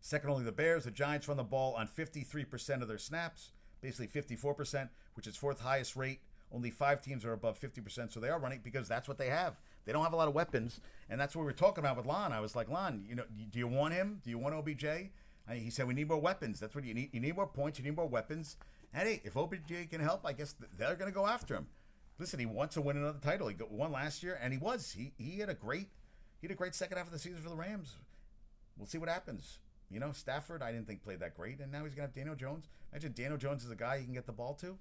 Second 0.00 0.30
only 0.30 0.44
the 0.44 0.52
Bears. 0.52 0.84
The 0.84 0.90
Giants 0.90 1.28
run 1.28 1.36
the 1.36 1.44
ball 1.44 1.74
on 1.74 1.86
53% 1.86 2.80
of 2.80 2.88
their 2.88 2.98
snaps 2.98 3.52
basically 3.80 4.08
54%, 4.20 4.88
which 5.14 5.26
is 5.26 5.36
fourth 5.36 5.60
highest 5.60 5.96
rate. 5.96 6.20
Only 6.52 6.70
five 6.70 7.02
teams 7.02 7.24
are 7.24 7.32
above 7.32 7.60
50%, 7.60 8.12
so 8.12 8.20
they 8.20 8.30
are 8.30 8.38
running 8.38 8.60
because 8.62 8.88
that's 8.88 9.06
what 9.06 9.18
they 9.18 9.28
have. 9.28 9.60
They 9.84 9.92
don't 9.92 10.02
have 10.02 10.12
a 10.12 10.16
lot 10.16 10.28
of 10.28 10.34
weapons, 10.34 10.80
and 11.10 11.20
that's 11.20 11.36
what 11.36 11.42
we 11.42 11.46
were 11.46 11.52
talking 11.52 11.84
about 11.84 11.96
with 11.96 12.06
Lon. 12.06 12.32
I 12.32 12.40
was 12.40 12.56
like, 12.56 12.68
Lon, 12.70 13.04
you 13.08 13.14
know, 13.14 13.24
do 13.50 13.58
you 13.58 13.68
want 13.68 13.94
him? 13.94 14.20
Do 14.24 14.30
you 14.30 14.38
want 14.38 14.54
OBJ? 14.54 14.84
He 15.50 15.70
said, 15.70 15.86
we 15.86 15.94
need 15.94 16.08
more 16.08 16.20
weapons. 16.20 16.60
That's 16.60 16.74
what 16.74 16.84
you 16.84 16.92
need. 16.92 17.10
You 17.12 17.20
need 17.20 17.34
more 17.36 17.46
points. 17.46 17.78
You 17.78 17.84
need 17.84 17.96
more 17.96 18.06
weapons. 18.08 18.56
And 18.92 19.08
hey, 19.08 19.22
if 19.24 19.36
OBJ 19.36 19.90
can 19.90 20.00
help, 20.00 20.26
I 20.26 20.32
guess 20.32 20.54
they're 20.76 20.94
going 20.94 21.10
to 21.10 21.14
go 21.14 21.26
after 21.26 21.54
him. 21.54 21.68
Listen, 22.18 22.40
he 22.40 22.46
wants 22.46 22.74
to 22.74 22.80
win 22.80 22.96
another 22.96 23.20
title. 23.22 23.48
He 23.48 23.56
won 23.70 23.92
last 23.92 24.22
year, 24.22 24.38
and 24.42 24.52
he 24.52 24.58
was. 24.58 24.92
He 24.92 25.12
he 25.18 25.38
had 25.38 25.48
a 25.48 25.54
great 25.54 25.88
he 26.40 26.46
had 26.46 26.50
a 26.50 26.56
great 26.56 26.74
second 26.74 26.98
half 26.98 27.06
of 27.06 27.12
the 27.12 27.18
season 27.18 27.40
for 27.40 27.48
the 27.48 27.56
Rams. 27.56 27.96
We'll 28.76 28.86
see 28.86 28.98
what 28.98 29.08
happens. 29.08 29.58
You 29.90 30.00
know, 30.00 30.12
Stafford, 30.12 30.62
I 30.62 30.72
didn't 30.72 30.86
think 30.86 31.02
played 31.02 31.20
that 31.20 31.36
great, 31.36 31.60
and 31.60 31.70
now 31.70 31.84
he's 31.84 31.94
gonna 31.94 32.08
have 32.08 32.14
Daniel 32.14 32.34
Jones. 32.34 32.68
Imagine 32.92 33.12
Daniel 33.12 33.38
Jones 33.38 33.64
is 33.64 33.70
a 33.70 33.76
guy 33.76 33.98
he 33.98 34.04
can 34.04 34.14
get 34.14 34.26
the 34.26 34.32
ball 34.32 34.54
to. 34.54 34.76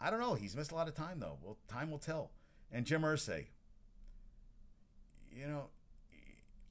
I 0.00 0.10
don't 0.10 0.20
know. 0.20 0.34
He's 0.34 0.54
missed 0.54 0.72
a 0.72 0.74
lot 0.74 0.88
of 0.88 0.94
time 0.94 1.20
though. 1.20 1.38
Well, 1.42 1.56
time 1.68 1.90
will 1.90 1.98
tell. 1.98 2.30
And 2.70 2.84
Jim 2.84 3.02
Irsay, 3.02 3.46
you 5.32 5.46
know, 5.46 5.66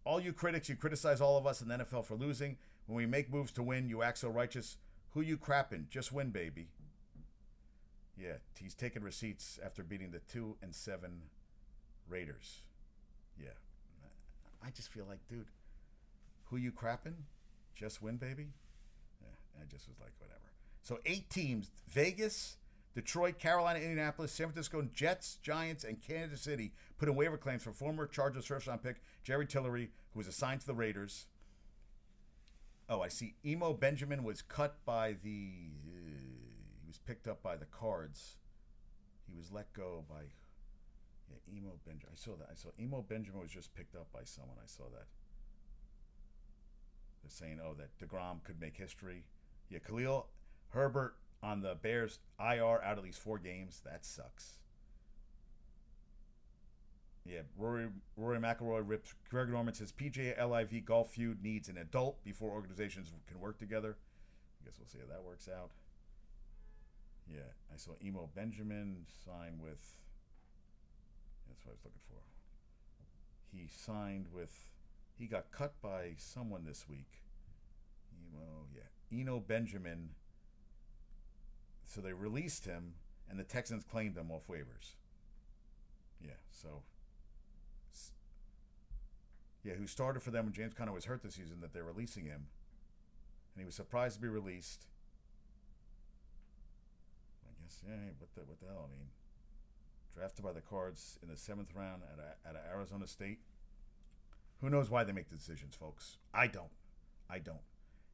all 0.05 0.19
you 0.19 0.31
critics, 0.31 0.69
you 0.69 0.75
criticize 0.75 1.19
all 1.19 1.37
of 1.37 1.45
us 1.45 1.61
in 1.61 1.67
the 1.67 1.77
NFL 1.79 2.05
for 2.05 2.15
losing. 2.15 2.57
When 2.85 2.95
we 2.95 3.05
make 3.05 3.31
moves 3.31 3.51
to 3.53 3.63
win, 3.63 3.89
you 3.89 4.03
act 4.03 4.19
so 4.19 4.29
righteous. 4.29 4.77
Who 5.13 5.21
you 5.21 5.37
crapping? 5.37 5.89
Just 5.89 6.13
win, 6.13 6.29
baby. 6.29 6.67
Yeah, 8.17 8.37
he's 8.59 8.73
taking 8.73 9.03
receipts 9.03 9.59
after 9.63 9.83
beating 9.83 10.11
the 10.11 10.19
two 10.19 10.55
and 10.61 10.73
seven 10.73 11.21
Raiders. 12.09 12.61
Yeah, 13.39 13.49
I 14.65 14.71
just 14.71 14.91
feel 14.91 15.05
like, 15.07 15.19
dude, 15.27 15.47
who 16.45 16.57
you 16.57 16.71
crapping? 16.71 17.13
Just 17.75 18.01
win, 18.01 18.17
baby? 18.17 18.47
Yeah, 19.21 19.61
I 19.61 19.65
just 19.69 19.87
was 19.87 19.99
like, 19.99 20.13
whatever. 20.19 20.39
So 20.81 20.99
eight 21.05 21.29
teams 21.29 21.69
Vegas, 21.89 22.57
Detroit, 22.97 23.37
Carolina, 23.37 23.77
Indianapolis, 23.77 24.31
San 24.31 24.47
Francisco, 24.47 24.81
Jets, 24.91 25.37
Giants, 25.43 25.83
and 25.83 26.01
Kansas 26.01 26.41
City 26.41 26.71
put 26.97 27.07
in 27.07 27.13
waiver 27.13 27.37
claims 27.37 27.61
for 27.61 27.71
former 27.71 28.07
Chargers 28.07 28.47
first 28.47 28.65
round 28.65 28.81
pick 28.81 29.03
Jerry 29.23 29.45
Tillery, 29.45 29.91
who 30.13 30.17
was 30.17 30.25
assigned 30.25 30.61
to 30.61 30.65
the 30.65 30.73
Raiders. 30.73 31.27
Oh, 32.89 33.01
I 33.01 33.09
see. 33.09 33.35
Eno 33.45 33.73
Benjamin 33.73 34.23
was 34.23 34.41
cut 34.41 34.83
by 34.83 35.15
the. 35.23 35.51
Uh, 35.85 36.09
he 36.81 36.87
was 36.87 36.97
picked 36.97 37.27
up 37.27 37.43
by 37.43 37.55
the 37.55 37.65
Cards. 37.65 38.37
He 39.29 39.37
was 39.37 39.51
let 39.51 39.71
go 39.73 40.03
by. 40.09 40.21
Yeah, 41.29 41.55
Eno 41.55 41.73
Benjamin. 41.85 42.13
I 42.13 42.15
saw 42.15 42.35
that. 42.37 42.47
I 42.51 42.55
saw 42.55 42.69
Eno 42.79 43.05
Benjamin 43.07 43.41
was 43.41 43.51
just 43.51 43.75
picked 43.75 43.95
up 43.95 44.11
by 44.11 44.23
someone. 44.23 44.57
I 44.57 44.65
saw 44.65 44.85
that. 44.85 45.05
They're 47.21 47.29
saying, 47.29 47.59
oh, 47.63 47.75
that 47.75 47.95
DeGrom 47.99 48.43
could 48.43 48.59
make 48.59 48.75
history. 48.75 49.25
Yeah, 49.69 49.79
Khalil 49.85 50.25
Herbert 50.69 51.13
on 51.41 51.61
the 51.61 51.75
Bears 51.75 52.19
IR 52.39 52.81
out 52.83 52.97
of 52.97 53.03
these 53.03 53.17
four 53.17 53.37
games. 53.39 53.81
That 53.85 54.05
sucks. 54.05 54.59
Yeah, 57.25 57.41
Rory 57.57 57.87
Rory 58.15 58.39
McIlroy 58.39 58.83
rips. 58.85 59.13
Greg 59.29 59.49
Norman 59.49 59.73
says 59.73 59.91
PGA 59.91 60.37
LIV 60.39 60.85
golf 60.85 61.11
feud 61.11 61.43
needs 61.43 61.67
an 61.67 61.77
adult 61.77 62.23
before 62.23 62.51
organizations 62.51 63.11
can 63.27 63.39
work 63.39 63.59
together. 63.59 63.97
I 64.61 64.65
guess 64.65 64.75
we'll 64.79 64.87
see 64.87 64.99
how 64.99 65.13
that 65.13 65.23
works 65.23 65.49
out. 65.49 65.71
Yeah, 67.29 67.51
I 67.73 67.77
saw 67.77 67.91
Eno 68.01 68.29
Benjamin 68.33 69.05
sign 69.25 69.59
with. 69.61 69.97
That's 71.47 71.65
what 71.65 71.71
I 71.71 71.75
was 71.75 71.83
looking 71.83 71.99
for. 72.07 72.21
He 73.51 73.67
signed 73.67 74.27
with 74.33 74.53
he 75.17 75.25
got 75.25 75.51
cut 75.51 75.73
by 75.81 76.13
someone 76.17 76.63
this 76.65 76.85
week. 76.87 77.23
Eno, 78.13 78.67
yeah, 78.73 79.19
Eno 79.19 79.39
Benjamin. 79.39 80.09
So 81.87 82.01
they 82.01 82.13
released 82.13 82.65
him, 82.65 82.93
and 83.29 83.39
the 83.39 83.43
Texans 83.43 83.83
claimed 83.83 84.17
him 84.17 84.29
off 84.29 84.47
waivers. 84.47 84.95
Yeah, 86.21 86.31
so 86.51 86.83
yeah, 89.67 89.73
who 89.73 89.87
started 89.87 90.21
for 90.21 90.31
them 90.31 90.45
when 90.45 90.53
James 90.53 90.73
Conner 90.73 90.93
was 90.93 91.05
hurt 91.05 91.21
this 91.23 91.35
season? 91.35 91.57
That 91.61 91.73
they're 91.73 91.83
releasing 91.83 92.25
him, 92.25 92.47
and 93.53 93.61
he 93.61 93.65
was 93.65 93.75
surprised 93.75 94.15
to 94.15 94.21
be 94.21 94.27
released. 94.29 94.85
I 97.45 97.51
guess 97.61 97.81
yeah. 97.85 98.11
What 98.17 98.33
the 98.33 98.41
what 98.41 98.59
the 98.61 98.67
hell? 98.67 98.87
I 98.87 98.91
mean, 98.91 99.07
drafted 100.15 100.45
by 100.45 100.53
the 100.53 100.61
Cards 100.61 101.19
in 101.21 101.29
the 101.29 101.35
seventh 101.35 101.75
round 101.75 102.01
at 102.03 102.37
at 102.49 102.63
Arizona 102.71 103.07
State. 103.07 103.39
Who 104.61 104.69
knows 104.69 104.89
why 104.89 105.03
they 105.03 105.11
make 105.11 105.29
the 105.29 105.35
decisions, 105.35 105.75
folks? 105.75 106.17
I 106.33 106.47
don't. 106.47 106.71
I 107.29 107.39
don't. 107.39 107.61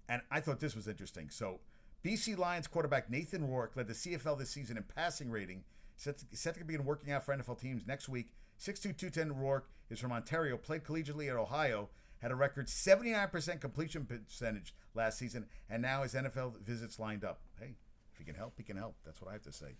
And 0.09 0.21
I 0.29 0.39
thought 0.41 0.59
this 0.59 0.75
was 0.75 0.88
interesting. 0.88 1.29
So, 1.29 1.59
BC 2.03 2.37
Lions 2.37 2.67
quarterback 2.67 3.09
Nathan 3.09 3.47
Rourke 3.47 3.75
led 3.75 3.87
the 3.87 3.93
CFL 3.93 4.37
this 4.37 4.49
season 4.49 4.77
in 4.77 4.83
passing 4.83 5.31
rating, 5.31 5.63
set 5.95 6.17
to, 6.19 6.25
set 6.37 6.55
to 6.55 6.63
begin 6.65 6.85
working 6.85 7.11
out 7.11 7.23
for 7.23 7.35
NFL 7.35 7.59
teams 7.59 7.87
next 7.87 8.09
week. 8.09 8.31
6'2", 8.59 8.97
210 8.97 9.35
Rourke 9.35 9.69
is 9.89 9.99
from 9.99 10.11
Ontario, 10.11 10.57
played 10.57 10.83
collegiately 10.83 11.29
at 11.29 11.35
Ohio, 11.35 11.89
had 12.19 12.31
a 12.31 12.35
record 12.35 12.67
79% 12.67 13.61
completion 13.61 14.05
percentage 14.05 14.73
last 14.93 15.17
season, 15.17 15.45
and 15.69 15.81
now 15.81 16.03
his 16.03 16.13
NFL 16.13 16.59
visits 16.61 16.99
lined 16.99 17.23
up. 17.23 17.41
Hey, 17.59 17.75
if 18.11 18.17
he 18.17 18.25
can 18.25 18.35
help, 18.35 18.53
he 18.57 18.63
can 18.63 18.77
help. 18.77 18.95
That's 19.05 19.21
what 19.21 19.29
I 19.29 19.33
have 19.33 19.43
to 19.43 19.51
say. 19.51 19.75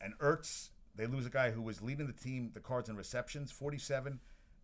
And 0.00 0.16
Ertz, 0.18 0.70
they 0.94 1.06
lose 1.06 1.26
a 1.26 1.30
guy 1.30 1.50
who 1.50 1.62
was 1.62 1.82
leading 1.82 2.06
the 2.06 2.12
team, 2.12 2.50
the 2.54 2.60
Cards 2.60 2.88
in 2.88 2.96
receptions, 2.96 3.52
47 3.52 4.20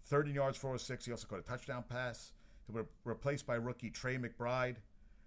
30 0.07 0.31
yards, 0.31 0.57
406. 0.57 1.05
He 1.05 1.11
also 1.11 1.27
caught 1.27 1.41
a 1.41 1.43
touchdown 1.43 1.85
pass. 1.89 2.33
They 2.69 2.75
were 2.75 2.87
replaced 3.05 3.47
by 3.47 3.57
rookie 3.57 3.91
Trey 3.91 4.19
McBride. 4.19 4.77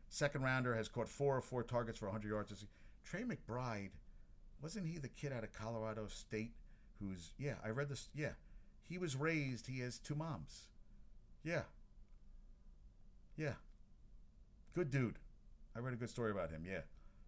Second 0.10 0.42
rounder 0.44 0.76
has 0.76 0.88
caught 0.88 1.08
four 1.08 1.38
or 1.38 1.42
four 1.42 1.64
targets 1.64 2.00
for 2.00 2.06
100 2.06 2.28
yards. 2.28 2.66
Trey 3.06 3.24
McBride 3.24 3.92
wasn't 4.62 4.88
he 4.88 4.98
the 4.98 5.08
kid 5.08 5.32
out 5.32 5.44
of 5.44 5.54
Colorado 5.54 6.08
State 6.08 6.54
who's 7.00 7.32
yeah, 7.38 7.56
I 7.64 7.70
read 7.70 7.90
this 7.90 8.10
yeah. 8.14 8.32
He 8.84 8.98
was 8.98 9.16
raised, 9.16 9.68
he 9.68 9.80
has 9.80 10.00
two 10.00 10.16
moms. 10.16 10.64
Yeah. 11.44 11.62
Yeah. 13.38 13.54
Good 14.74 14.90
dude. 14.90 15.20
I 15.76 15.80
read 15.80 15.94
a 15.94 15.98
good 15.98 16.10
story 16.10 16.32
about 16.32 16.50
him, 16.50 16.64
yeah. 16.68 16.82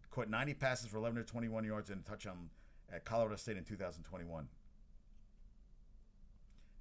Caught 0.09 0.29
90 0.29 0.55
passes 0.55 0.87
for 0.87 0.97
11 0.97 1.23
to 1.23 1.31
21 1.31 1.63
yards 1.63 1.89
and 1.89 2.01
a 2.05 2.09
touchdown 2.09 2.49
at 2.93 3.05
Colorado 3.05 3.35
State 3.35 3.57
in 3.57 3.63
2021. 3.63 4.47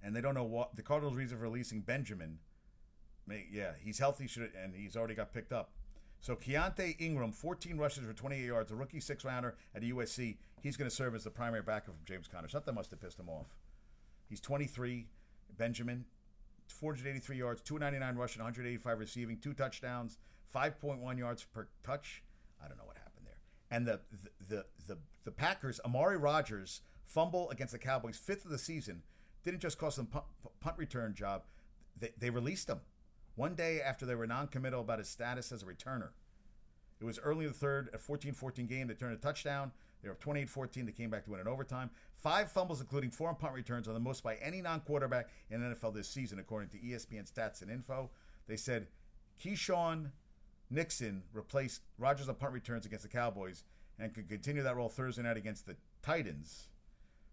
And 0.02 0.16
they 0.16 0.20
don't 0.20 0.34
know 0.34 0.44
what 0.44 0.74
the 0.74 0.82
Cardinals' 0.82 1.14
reason 1.14 1.36
for 1.36 1.44
releasing 1.44 1.80
Benjamin. 1.82 2.38
Yeah, 3.52 3.72
he's 3.78 3.98
healthy, 3.98 4.26
should 4.26 4.50
and 4.60 4.74
he's 4.74 4.96
already 4.96 5.14
got 5.14 5.32
picked 5.32 5.52
up. 5.52 5.70
So 6.20 6.36
Keaontay 6.36 7.00
Ingram, 7.00 7.32
14 7.32 7.78
rushes 7.78 8.04
for 8.04 8.12
28 8.12 8.44
yards, 8.44 8.70
a 8.70 8.74
rookie 8.74 9.00
six 9.00 9.24
rounder 9.24 9.56
at 9.74 9.82
USC. 9.82 10.36
He's 10.62 10.76
going 10.76 10.88
to 10.88 10.94
serve 10.94 11.14
as 11.14 11.24
the 11.24 11.30
primary 11.30 11.62
backup 11.62 11.94
from 11.94 12.04
James 12.04 12.28
Conner. 12.28 12.48
Something 12.48 12.74
must 12.74 12.90
have 12.90 13.00
pissed 13.00 13.18
him 13.18 13.28
off. 13.28 13.46
He's 14.28 14.40
23. 14.40 15.06
Benjamin, 15.56 16.04
483 16.68 17.36
yards, 17.36 17.62
299 17.62 18.16
rushing, 18.16 18.40
185 18.40 18.98
receiving, 18.98 19.38
two 19.38 19.54
touchdowns, 19.54 20.18
5.1 20.54 21.18
yards 21.18 21.44
per 21.44 21.68
touch. 21.84 22.22
I 22.62 22.68
don't 22.68 22.78
know 22.78 22.84
what 22.84 22.96
happened 22.96 23.26
there. 23.26 23.38
And 23.70 23.86
the 23.86 24.00
the 24.10 24.30
the 24.48 24.64
the, 24.86 24.98
the 25.24 25.30
Packers, 25.32 25.80
Amari 25.84 26.16
Rodgers 26.16 26.82
fumble 27.04 27.50
against 27.50 27.72
the 27.72 27.78
Cowboys, 27.78 28.16
fifth 28.16 28.44
of 28.44 28.50
the 28.50 28.58
season, 28.58 29.02
didn't 29.44 29.60
just 29.60 29.78
cost 29.78 29.96
them 29.96 30.06
punt, 30.06 30.24
punt 30.60 30.78
return 30.78 31.14
job. 31.14 31.42
They, 31.98 32.10
they 32.18 32.30
released 32.30 32.68
him 32.68 32.80
one 33.36 33.54
day 33.54 33.80
after 33.80 34.06
they 34.06 34.14
were 34.14 34.26
non-committal 34.26 34.80
about 34.80 34.98
his 34.98 35.08
status 35.08 35.52
as 35.52 35.62
a 35.62 35.66
returner. 35.66 36.10
It 37.00 37.04
was 37.04 37.18
early 37.18 37.46
in 37.46 37.52
the 37.52 37.58
third, 37.58 37.88
a 37.94 37.98
14-14 37.98 38.68
game. 38.68 38.88
They 38.88 38.94
turned 38.94 39.14
a 39.14 39.16
touchdown. 39.16 39.72
They 40.02 40.08
were 40.08 40.16
28-14. 40.16 40.86
They 40.86 40.92
came 40.92 41.10
back 41.10 41.24
to 41.24 41.30
win 41.30 41.40
in 41.40 41.48
overtime. 41.48 41.90
Five 42.16 42.52
fumbles, 42.52 42.80
including 42.80 43.10
four 43.10 43.32
punt 43.34 43.54
returns, 43.54 43.88
are 43.88 43.92
the 43.92 44.00
most 44.00 44.22
by 44.22 44.36
any 44.36 44.60
non-quarterback 44.60 45.30
in 45.50 45.60
NFL 45.60 45.94
this 45.94 46.08
season, 46.08 46.38
according 46.38 46.68
to 46.70 46.78
ESPN 46.78 47.30
stats 47.30 47.62
and 47.62 47.70
info. 47.70 48.10
They 48.46 48.56
said 48.56 48.88
Keisean 49.42 50.10
Nixon 50.70 51.22
replaced 51.32 51.82
Rodgers 51.98 52.28
on 52.28 52.36
punt 52.36 52.52
returns 52.52 52.86
against 52.86 53.02
the 53.02 53.08
Cowboys 53.08 53.64
and 53.98 54.14
could 54.14 54.28
continue 54.28 54.62
that 54.62 54.76
role 54.76 54.88
Thursday 54.88 55.22
night 55.22 55.36
against 55.36 55.66
the 55.66 55.76
Titans. 56.02 56.68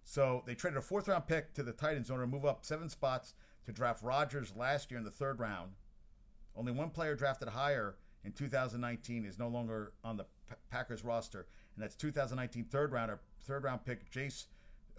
So 0.04 0.44
they 0.46 0.56
traded 0.56 0.78
a 0.78 0.82
fourth 0.82 1.08
round 1.08 1.28
pick 1.28 1.54
to 1.54 1.64
the 1.64 1.72
Titans 1.72 2.10
in 2.10 2.14
order 2.14 2.26
to 2.26 2.32
move 2.32 2.46
up 2.46 2.66
seven 2.66 2.90
spots 2.90 3.34
to 3.66 3.72
draft 3.72 4.04
Rodgers 4.04 4.54
last 4.56 4.90
year 4.90 4.98
in 4.98 5.04
the 5.04 5.12
third 5.12 5.40
round. 5.40 5.74
Only 6.58 6.72
one 6.72 6.90
player 6.90 7.16
drafted 7.16 7.50
higher 7.50 7.96
in 8.26 8.32
2019 8.32 9.26
is 9.26 9.38
no 9.38 9.48
longer 9.48 9.94
on 10.04 10.18
the 10.18 10.26
Packers 10.72 11.06
roster, 11.06 11.46
and 11.76 11.84
that's 11.84 11.96
2019 11.96 12.66
third 12.66 12.92
rounder, 12.92 13.20
third 13.42 13.64
round 13.64 13.86
pick 13.86 14.10
Jace 14.12 14.46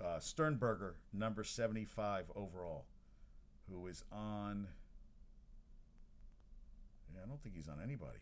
uh, 0.03 0.21
Sternberger, 0.21 0.95
number 1.13 1.43
75 1.43 2.27
overall, 2.37 2.85
who 3.69 3.89
is 3.89 4.05
on. 4.13 4.69
Yeah, 7.13 7.23
I 7.25 7.29
don't 7.29 7.43
think 7.43 7.57
he's 7.57 7.69
on 7.69 7.79
anybody. 7.83 8.19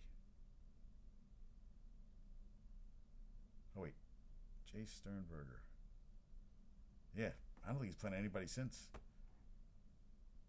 Oh 3.76 3.82
wait, 3.82 3.94
Jace 4.74 4.96
Sternberger. 4.96 5.60
Yeah, 7.14 7.30
I 7.64 7.68
don't 7.68 7.80
think 7.80 7.92
he's 7.92 8.00
playing 8.00 8.16
anybody 8.16 8.46
since. 8.46 8.88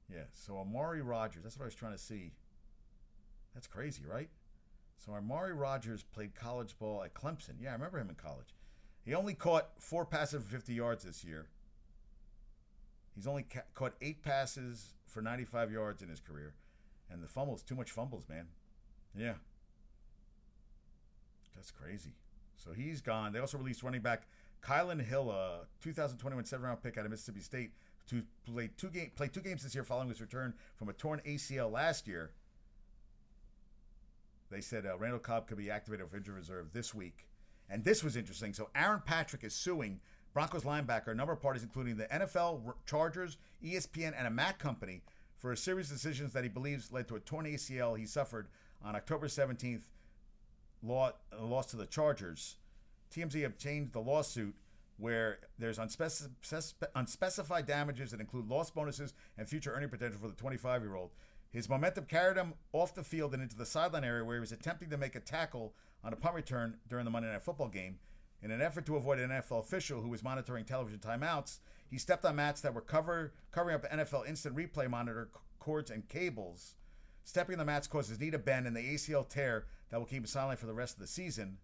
Yeah, 0.10 0.23
so 0.32 0.58
Amari 0.58 1.02
Rodgers. 1.02 1.43
That's 1.43 1.58
what 1.58 1.63
I 1.63 1.67
was 1.67 1.76
trying 1.76 1.91
to 1.91 1.97
see. 1.97 2.32
That's 3.58 3.65
crazy, 3.65 4.04
right? 4.08 4.30
So 5.04 5.13
Amari 5.13 5.52
Rodgers 5.52 6.04
played 6.04 6.36
college 6.36 6.78
ball 6.78 7.02
at 7.04 7.15
Clemson. 7.15 7.56
Yeah, 7.60 7.72
I 7.72 7.74
remember 7.74 7.98
him 7.98 8.08
in 8.08 8.13
college. 8.13 8.54
He 9.04 9.15
only 9.15 9.34
caught 9.34 9.70
four 9.80 10.06
passes 10.06 10.43
for 10.43 10.48
50 10.48 10.76
yards 10.76 11.06
this 11.06 11.24
year. 11.24 11.48
He's 13.15 13.26
only 13.26 13.48
ca- 13.52 13.63
caught 13.74 13.96
eight 14.00 14.22
passes 14.22 14.93
for 15.08 15.24
95 15.24 15.72
yards 15.72 16.04
in 16.04 16.10
his 16.10 16.20
career. 16.20 16.54
And 17.10 17.24
the 17.24 17.28
fumbles, 17.28 17.63
too 17.63 17.74
much 17.74 17.89
fumbles, 17.89 18.30
man. 18.30 18.46
Yeah. 19.17 19.34
That's 21.56 21.72
crazy. 21.72 22.13
So 22.58 22.74
he's 22.74 23.02
gone. 23.02 23.34
They 23.34 23.39
also 23.39 23.58
released 23.58 23.82
running 23.82 24.02
back 24.02 24.28
Kylin 24.62 25.04
Hill, 25.04 25.32
a 25.32 25.62
2021 25.82 26.46
seven 26.46 26.63
round 26.63 26.84
pick 26.84 27.00
out 27.00 27.06
of 27.06 27.10
Mississippi 27.10 27.39
State, 27.39 27.72
to 28.10 28.22
play 28.46 28.70
two 28.78 28.89
game 28.89 29.10
play 29.15 29.30
two 29.30 29.41
games 29.41 29.63
this 29.63 29.74
year 29.74 29.84
following 29.84 30.10
his 30.10 30.22
return 30.22 30.54
from 30.76 30.89
a 30.89 30.93
torn 30.93 31.22
ACL 31.26 31.72
last 31.72 32.08
year. 32.08 32.34
They 34.50 34.62
said 34.62 34.86
uh, 34.86 34.98
Randall 34.98 35.20
Cobb 35.20 35.48
could 35.48 35.58
be 35.58 35.70
activated 35.70 36.10
for 36.10 36.18
injury 36.18 36.36
reserve 36.36 36.72
this 36.74 36.94
week. 36.94 37.28
And 37.70 37.84
this 37.84 38.04
was 38.04 38.16
interesting. 38.16 38.54
So 38.54 38.70
Aaron 38.76 39.02
Patrick 39.06 39.44
is 39.44 39.54
suing 39.54 40.00
Broncos 40.34 40.64
linebacker, 40.64 41.08
a 41.08 41.16
number 41.16 41.34
of 41.34 41.42
parties, 41.42 41.64
including 41.64 41.98
the 41.98 42.06
NFL, 42.06 42.74
Chargers, 42.86 43.38
ESPN, 43.64 44.14
and 44.18 44.28
a 44.28 44.30
Mac 44.30 44.60
company, 44.60 45.02
for 45.38 45.52
a 45.52 45.58
series 45.58 45.92
of 45.92 45.98
decisions 45.98 46.34
that 46.34 46.44
he 46.44 46.50
believes 46.50 46.92
led 46.92 47.08
to 47.08 47.16
a 47.16 47.20
torn 47.20 47.46
ACL 47.46 47.98
he 47.98 48.06
suffered 48.06 48.48
on 48.84 48.96
October 48.96 49.28
17th, 49.28 49.84
law, 50.84 51.12
loss 51.40 51.66
to 51.68 51.78
the 51.78 51.86
Chargers. 51.86 52.58
TMZ 53.14 53.46
obtained 53.46 53.92
the 53.94 54.00
lawsuit 54.00 54.56
where 54.98 55.40
there's 55.60 55.78
unspec- 55.78 56.30
unspecified 56.96 57.66
damages 57.66 58.12
that 58.12 58.20
include 58.20 58.48
lost 58.48 58.74
bonuses 58.74 59.14
and 59.38 59.48
future 59.48 59.74
earning 59.74 59.90
potential 59.90 60.20
for 60.20 60.28
the 60.28 60.34
25 60.36 60.82
year 60.82 60.96
old. 60.96 61.12
His 61.52 61.70
momentum 61.70 62.06
carried 62.06 62.38
him 62.38 62.54
off 62.74 62.94
the 62.94 63.04
field 63.04 63.34
and 63.34 63.42
into 63.42 63.56
the 63.56 63.66
sideline 63.66 64.04
area 64.04 64.24
where 64.24 64.36
he 64.36 64.42
was 64.42 64.52
attempting 64.52 64.90
to 64.90 64.98
make 64.98 65.16
a 65.16 65.20
tackle 65.20 65.74
on 66.04 66.14
a 66.14 66.18
punt 66.18 66.36
return 66.36 66.78
during 66.90 67.06
the 67.06 67.12
Monday 67.12 67.32
Night 67.32 67.42
Football 67.42 67.70
game. 67.70 68.00
In 68.42 68.52
an 68.52 68.62
effort 68.62 68.86
to 68.86 68.98
avoid 68.98 69.20
an 69.20 69.30
NFL 69.30 69.62
official 69.62 70.02
who 70.02 70.10
was 70.10 70.24
monitoring 70.24 70.66
television 70.66 71.00
timeouts, 71.00 71.60
he 71.90 71.98
stepped 71.98 72.26
on 72.26 72.36
mats 72.36 72.62
that 72.62 72.74
were 72.74 72.82
cover, 72.82 73.34
covering 73.52 73.76
up 73.76 73.90
NFL 73.90 74.28
instant 74.28 74.56
replay 74.56 74.90
monitor 74.90 75.30
cords 75.60 75.90
and 75.90 76.08
cables. 76.08 76.76
Stepping 77.24 77.56
on 77.56 77.60
the 77.60 77.66
mats 77.66 77.88
caused 77.88 78.10
his 78.10 78.20
knee 78.20 78.32
to 78.32 78.38
bend 78.38 78.68
and 78.68 78.76
the 78.76 78.94
ACL 78.94 79.28
tear 79.28 79.66
that 79.90 79.98
will 79.98 80.06
keep 80.06 80.20
him 80.20 80.26
silent 80.26 80.60
for 80.60 80.66
the 80.66 80.74
rest 80.74 80.96
of 80.96 81.02
the 81.02 81.08
season. 81.08 81.58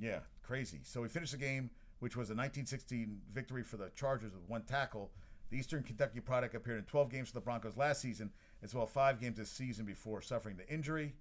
Yeah, 0.00 0.20
crazy. 0.42 0.80
So 0.84 1.02
he 1.02 1.08
finished 1.08 1.32
the 1.32 1.38
game, 1.38 1.70
which 1.98 2.16
was 2.16 2.30
a 2.30 2.34
1916 2.34 3.20
victory 3.32 3.62
for 3.62 3.76
the 3.76 3.90
Chargers 3.94 4.32
with 4.32 4.48
one 4.48 4.62
tackle. 4.62 5.10
The 5.50 5.58
Eastern 5.58 5.82
Kentucky 5.82 6.20
product 6.20 6.54
appeared 6.54 6.78
in 6.78 6.84
12 6.84 7.10
games 7.10 7.28
for 7.28 7.34
the 7.34 7.40
Broncos 7.40 7.76
last 7.76 8.00
season, 8.00 8.30
as 8.64 8.74
well 8.74 8.86
five 8.86 9.20
games 9.20 9.36
this 9.36 9.50
season 9.50 9.84
before 9.84 10.22
suffering 10.22 10.56
the 10.56 10.68
injury. 10.72 11.14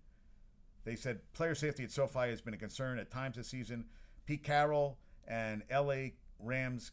They 0.85 0.95
said 0.95 1.19
player 1.33 1.53
safety 1.53 1.83
at 1.83 1.91
SoFi 1.91 2.29
has 2.29 2.41
been 2.41 2.53
a 2.53 2.57
concern 2.57 2.97
at 2.97 3.11
times 3.11 3.35
this 3.35 3.49
season. 3.49 3.85
Pete 4.25 4.43
Carroll 4.43 4.97
and 5.27 5.63
LA 5.71 6.11
Rams 6.39 6.91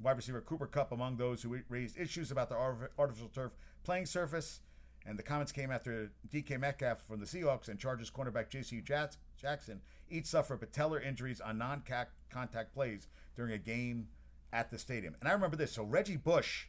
wide 0.00 0.16
receiver 0.16 0.40
Cooper 0.40 0.66
Kupp 0.66 0.92
among 0.92 1.16
those 1.16 1.42
who 1.42 1.58
raised 1.68 1.98
issues 1.98 2.30
about 2.30 2.48
the 2.48 2.56
artificial 2.98 3.28
turf 3.28 3.52
playing 3.82 4.06
surface. 4.06 4.60
And 5.08 5.16
the 5.16 5.22
comments 5.22 5.52
came 5.52 5.70
after 5.70 6.10
DK 6.32 6.58
Metcalf 6.58 7.00
from 7.06 7.20
the 7.20 7.26
Seahawks 7.26 7.68
and 7.68 7.78
Chargers 7.78 8.10
cornerback 8.10 8.48
J.C. 8.48 8.82
Jackson 8.82 9.80
each 10.08 10.26
suffered 10.26 10.60
patellar 10.60 11.04
injuries 11.04 11.40
on 11.40 11.58
non 11.58 11.82
contact 12.30 12.74
plays 12.74 13.06
during 13.36 13.52
a 13.52 13.58
game 13.58 14.08
at 14.52 14.70
the 14.70 14.78
stadium. 14.78 15.14
And 15.20 15.28
I 15.28 15.32
remember 15.32 15.56
this. 15.56 15.72
So 15.72 15.84
Reggie 15.84 16.16
Bush 16.16 16.66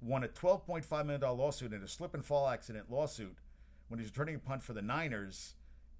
won 0.00 0.24
a 0.24 0.28
$12.5 0.28 1.06
million 1.06 1.20
lawsuit 1.20 1.72
in 1.72 1.82
a 1.82 1.88
slip 1.88 2.14
and 2.14 2.24
fall 2.24 2.48
accident 2.48 2.90
lawsuit 2.90 3.36
when 3.88 3.98
he 3.98 4.04
was 4.04 4.10
returning 4.10 4.34
a 4.34 4.38
punt 4.38 4.62
for 4.62 4.72
the 4.72 4.82
Niners 4.82 5.54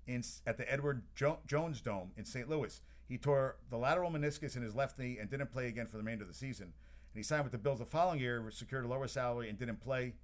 in, 0.07 0.23
at 0.47 0.57
the 0.57 0.71
Edward 0.71 1.03
jo- 1.15 1.39
Jones 1.47 1.81
Dome 1.81 2.11
in 2.17 2.25
St. 2.25 2.49
Louis. 2.49 2.81
He 3.09 3.19
tore 3.19 3.57
the 3.71 3.77
lateral 3.77 4.11
meniscus 4.11 4.57
in 4.57 4.63
his 4.63 4.75
left 4.75 4.99
knee 4.99 5.19
and 5.21 5.31
didn't 5.31 5.53
play 5.53 5.69
again 5.69 5.87
for 5.87 5.93
the 5.93 6.03
remainder 6.03 6.25
of 6.25 6.29
the 6.29 6.35
season. 6.35 6.67
And 6.67 7.21
he 7.21 7.23
signed 7.23 7.45
with 7.45 7.53
the 7.53 7.59
Bills 7.59 7.79
the 7.79 7.85
following 7.85 8.21
year, 8.21 8.43
secured 8.51 8.85
a 8.85 8.89
lower 8.89 9.07
salary, 9.07 9.49
and 9.49 9.59
didn't 9.59 9.81
play. 9.81 10.15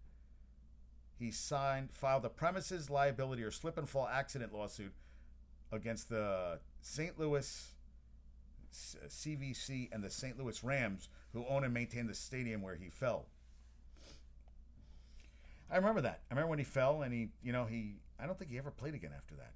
He 1.18 1.30
signed, 1.30 1.90
filed 1.92 2.24
a 2.24 2.30
premises 2.30 2.88
liability 2.88 3.42
or 3.42 3.50
slip 3.50 3.76
and 3.76 3.88
fall 3.88 4.09
accident 4.09 4.54
lawsuit 4.54 4.92
against 5.70 6.09
the 6.09 6.59
St. 6.80 7.18
Louis 7.18 7.74
CVC 8.72 9.88
and 9.92 10.02
the 10.02 10.11
St. 10.11 10.38
Louis 10.38 10.62
Rams, 10.64 11.09
who 11.33 11.44
own 11.46 11.64
and 11.64 11.75
maintain 11.75 12.06
the 12.06 12.14
stadium 12.14 12.62
where 12.62 12.77
he 12.77 12.88
fell. 12.88 13.27
I 15.71 15.77
remember 15.77 16.00
that. 16.02 16.21
I 16.31 16.35
remember 16.35 16.50
when 16.50 16.58
he 16.58 16.64
fell 16.64 17.02
and 17.02 17.12
he, 17.12 17.29
you 17.42 17.52
know, 17.52 17.64
he, 17.64 17.96
I 18.18 18.27
don't 18.27 18.38
think 18.38 18.50
he 18.50 18.58
ever 18.58 18.71
played 18.71 18.94
again 18.94 19.12
after 19.16 19.35
that. 19.37 19.52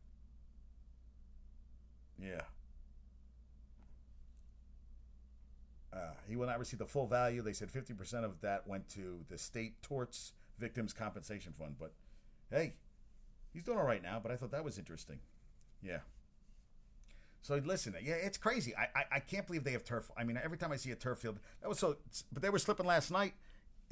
Yeah. 2.22 2.40
Uh, 5.92 6.12
he 6.28 6.36
will 6.36 6.46
not 6.46 6.58
receive 6.58 6.78
the 6.78 6.86
full 6.86 7.06
value. 7.06 7.42
They 7.42 7.52
said 7.52 7.70
50% 7.70 8.24
of 8.24 8.40
that 8.40 8.66
went 8.66 8.88
to 8.90 9.24
the 9.28 9.38
state 9.38 9.82
torts 9.82 10.32
victims 10.58 10.92
compensation 10.92 11.52
fund. 11.58 11.76
But 11.78 11.92
hey, 12.50 12.74
he's 13.52 13.62
doing 13.62 13.78
all 13.78 13.84
right 13.84 14.02
now. 14.02 14.20
But 14.22 14.32
I 14.32 14.36
thought 14.36 14.50
that 14.52 14.64
was 14.64 14.78
interesting. 14.78 15.18
Yeah. 15.82 15.98
So 17.42 17.60
listen, 17.64 17.94
yeah, 18.02 18.14
it's 18.14 18.38
crazy. 18.38 18.74
I, 18.74 18.88
I, 18.96 19.04
I 19.16 19.20
can't 19.20 19.46
believe 19.46 19.64
they 19.64 19.72
have 19.72 19.84
turf. 19.84 20.10
I 20.16 20.24
mean, 20.24 20.40
every 20.42 20.56
time 20.56 20.72
I 20.72 20.76
see 20.76 20.92
a 20.92 20.96
turf 20.96 21.18
field, 21.18 21.38
that 21.60 21.68
was 21.68 21.78
so. 21.78 21.96
But 22.32 22.42
they 22.42 22.50
were 22.50 22.58
slipping 22.58 22.86
last 22.86 23.10
night 23.10 23.34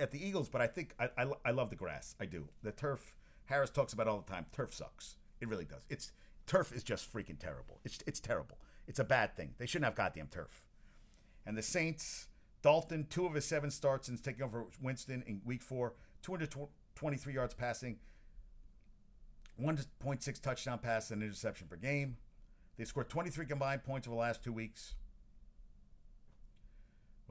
at 0.03 0.11
the 0.11 0.25
Eagles. 0.25 0.49
But 0.49 0.61
I 0.61 0.67
think 0.67 0.95
I, 0.99 1.09
I, 1.17 1.27
I 1.47 1.51
love 1.53 1.71
the 1.71 1.77
grass. 1.77 2.15
I 2.21 2.27
do. 2.27 2.49
The 2.63 2.73
turf. 2.73 3.15
Harris 3.47 3.71
talks 3.71 3.93
about 3.93 4.09
all 4.09 4.23
the 4.25 4.31
time. 4.31 4.47
Turf 4.53 4.75
sucks. 4.75 5.17
It 5.41 5.49
really 5.49 5.65
does. 5.65 5.83
It's 5.89 6.13
turf 6.47 6.73
is 6.73 6.83
just 6.83 7.13
freaking 7.13 7.39
terrible. 7.39 7.81
It's 7.85 7.99
it's 8.07 8.21
terrible. 8.21 8.59
It's 8.87 8.99
a 8.99 9.05
bad 9.05 9.37
thing. 9.37 9.55
They 9.59 9.67
shouldn't 9.67 9.87
have 9.87 9.95
goddamn 9.95 10.29
turf. 10.29 10.65
And 11.47 11.57
the 11.57 11.63
Saints, 11.63 12.29
Dalton, 12.63 13.07
two 13.09 13.27
of 13.27 13.35
his 13.35 13.45
seven 13.45 13.71
starts 13.71 14.07
since 14.07 14.21
taking 14.21 14.43
over 14.43 14.67
Winston 14.81 15.25
in 15.27 15.41
week 15.45 15.63
four, 15.63 15.95
223 16.23 17.35
yards 17.35 17.55
passing, 17.55 17.99
1.6 19.61 20.41
touchdown 20.41 20.79
pass 20.79 21.11
and 21.11 21.23
interception 21.23 21.67
per 21.69 21.77
game. 21.77 22.17
They 22.79 22.85
scored 22.85 23.09
23 23.09 23.47
combined 23.47 23.85
points 23.85 24.07
over 24.07 24.15
the 24.15 24.21
last 24.21 24.43
two 24.43 24.53
weeks. 24.53 24.95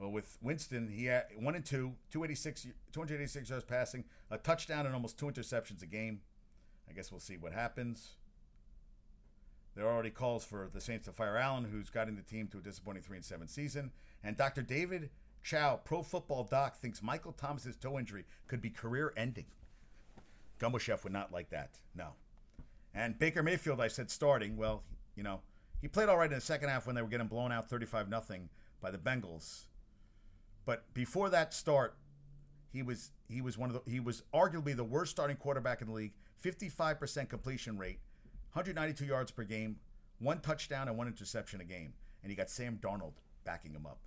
Well, 0.02 0.10
with 0.10 0.36
Winston, 0.42 0.88
he 0.88 1.04
had 1.04 1.26
one 1.38 1.54
and 1.54 1.64
two, 1.64 1.92
286, 2.10 2.66
286 2.90 3.48
yards 3.48 3.64
passing, 3.64 4.02
a 4.32 4.36
touchdown, 4.36 4.84
and 4.84 4.96
almost 4.96 5.16
two 5.16 5.26
interceptions 5.26 5.80
a 5.80 5.86
game. 5.86 6.22
I 6.90 6.92
guess 6.92 7.12
we'll 7.12 7.20
see 7.20 7.36
what 7.36 7.52
happens. 7.52 8.16
There 9.76 9.86
are 9.86 9.92
already 9.92 10.10
calls 10.10 10.44
for 10.44 10.68
the 10.74 10.80
Saints 10.80 11.04
to 11.04 11.12
fire 11.12 11.36
Allen, 11.36 11.68
who's 11.70 11.88
guiding 11.88 12.16
the 12.16 12.22
team 12.22 12.48
to 12.48 12.58
a 12.58 12.60
disappointing 12.60 13.04
three 13.04 13.16
and 13.16 13.24
seven 13.24 13.46
season. 13.46 13.92
And 14.24 14.36
Dr. 14.36 14.62
David 14.62 15.10
Chao, 15.44 15.76
Pro 15.76 16.02
Football 16.02 16.48
Doc, 16.50 16.78
thinks 16.78 17.00
Michael 17.00 17.32
Thomas's 17.32 17.76
toe 17.76 17.96
injury 17.96 18.24
could 18.48 18.60
be 18.60 18.70
career-ending. 18.70 19.46
Gumbo 20.58 20.78
Chef 20.78 21.04
would 21.04 21.12
not 21.12 21.32
like 21.32 21.50
that. 21.50 21.78
No. 21.94 22.08
And 22.92 23.16
Baker 23.20 23.44
Mayfield, 23.44 23.80
I 23.80 23.86
said 23.86 24.10
starting. 24.10 24.56
Well, 24.56 24.82
you 25.14 25.22
know, 25.22 25.42
he 25.80 25.86
played 25.86 26.08
all 26.08 26.18
right 26.18 26.28
in 26.28 26.34
the 26.36 26.40
second 26.40 26.70
half 26.70 26.88
when 26.88 26.96
they 26.96 27.02
were 27.02 27.08
getting 27.08 27.28
blown 27.28 27.52
out 27.52 27.70
35 27.70 28.08
nothing 28.08 28.48
by 28.80 28.90
the 28.90 28.98
Bengals. 28.98 29.66
But 30.64 30.92
before 30.94 31.30
that 31.30 31.52
start, 31.54 31.96
he 32.72 32.82
was 32.82 33.10
he 33.28 33.40
was 33.40 33.58
one 33.58 33.70
of 33.70 33.84
the 33.84 33.90
he 33.90 34.00
was 34.00 34.22
arguably 34.32 34.76
the 34.76 34.84
worst 34.84 35.10
starting 35.10 35.36
quarterback 35.36 35.80
in 35.80 35.88
the 35.88 35.94
league. 35.94 36.12
55% 36.42 37.28
completion 37.28 37.78
rate, 37.78 38.00
192 38.52 39.04
yards 39.04 39.30
per 39.30 39.44
game, 39.44 39.76
one 40.18 40.40
touchdown 40.40 40.88
and 40.88 40.98
one 40.98 41.06
interception 41.06 41.60
a 41.60 41.64
game, 41.64 41.92
and 42.22 42.30
he 42.30 42.36
got 42.36 42.50
Sam 42.50 42.80
Darnold 42.82 43.12
backing 43.44 43.72
him 43.72 43.86
up. 43.86 43.98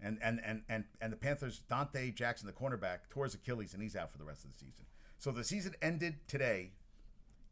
And 0.00 0.18
and 0.20 0.40
and 0.44 0.62
and 0.68 0.84
and 1.00 1.12
the 1.12 1.16
Panthers, 1.16 1.62
Donte 1.70 2.14
Jackson, 2.14 2.46
the 2.46 2.52
cornerback, 2.52 3.08
tore 3.10 3.24
his 3.24 3.34
Achilles, 3.34 3.74
and 3.74 3.82
he's 3.82 3.94
out 3.94 4.10
for 4.10 4.18
the 4.18 4.24
rest 4.24 4.44
of 4.44 4.50
the 4.50 4.58
season. 4.58 4.86
So 5.18 5.30
the 5.30 5.44
season 5.44 5.74
ended 5.80 6.16
today. 6.26 6.72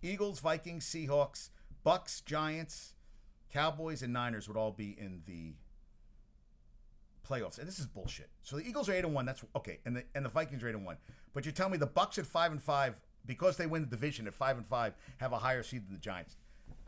Eagles, 0.03 0.41
Vikings, 0.41 0.87
Seahawks, 0.87 1.51
Bucks, 1.85 2.21
Giants, 2.23 2.95
Cowboys, 3.53 4.03
and 4.03 4.13
Niners 4.13 4.49
would 4.49 4.57
all 4.57 4.73
be 4.73 4.97
in 4.99 5.23
the 5.27 5.55
playoffs, 7.31 7.59
and 7.59 7.69
this 7.69 7.79
is 7.79 7.87
bullshit. 7.87 8.29
So 8.43 8.57
the 8.57 8.67
Eagles 8.67 8.89
are 8.89 8.93
eight 8.93 9.05
and 9.05 9.15
one. 9.15 9.27
That's 9.27 9.43
okay, 9.57 9.79
and 9.85 9.97
the 9.97 10.05
and 10.15 10.25
the 10.25 10.29
Vikings 10.29 10.63
are 10.63 10.69
eight 10.69 10.75
and 10.75 10.85
one. 10.85 10.97
But 11.33 11.47
you 11.47 11.53
tell 11.53 11.69
me 11.69 11.79
the 11.79 11.87
Bucks 11.87 12.19
at 12.19 12.27
five 12.27 12.53
and 12.53 12.63
five 12.63 13.01
because 13.27 13.57
they 13.57 13.67
win 13.67 13.83
the 13.83 13.89
division 13.89 14.27
at 14.27 14.35
five 14.35 14.57
and 14.57 14.67
five 14.67 14.95
have 15.19 15.33
a 15.33 15.39
higher 15.39 15.63
seed 15.63 15.87
than 15.87 15.95
the 15.95 16.01
Giants. 16.01 16.37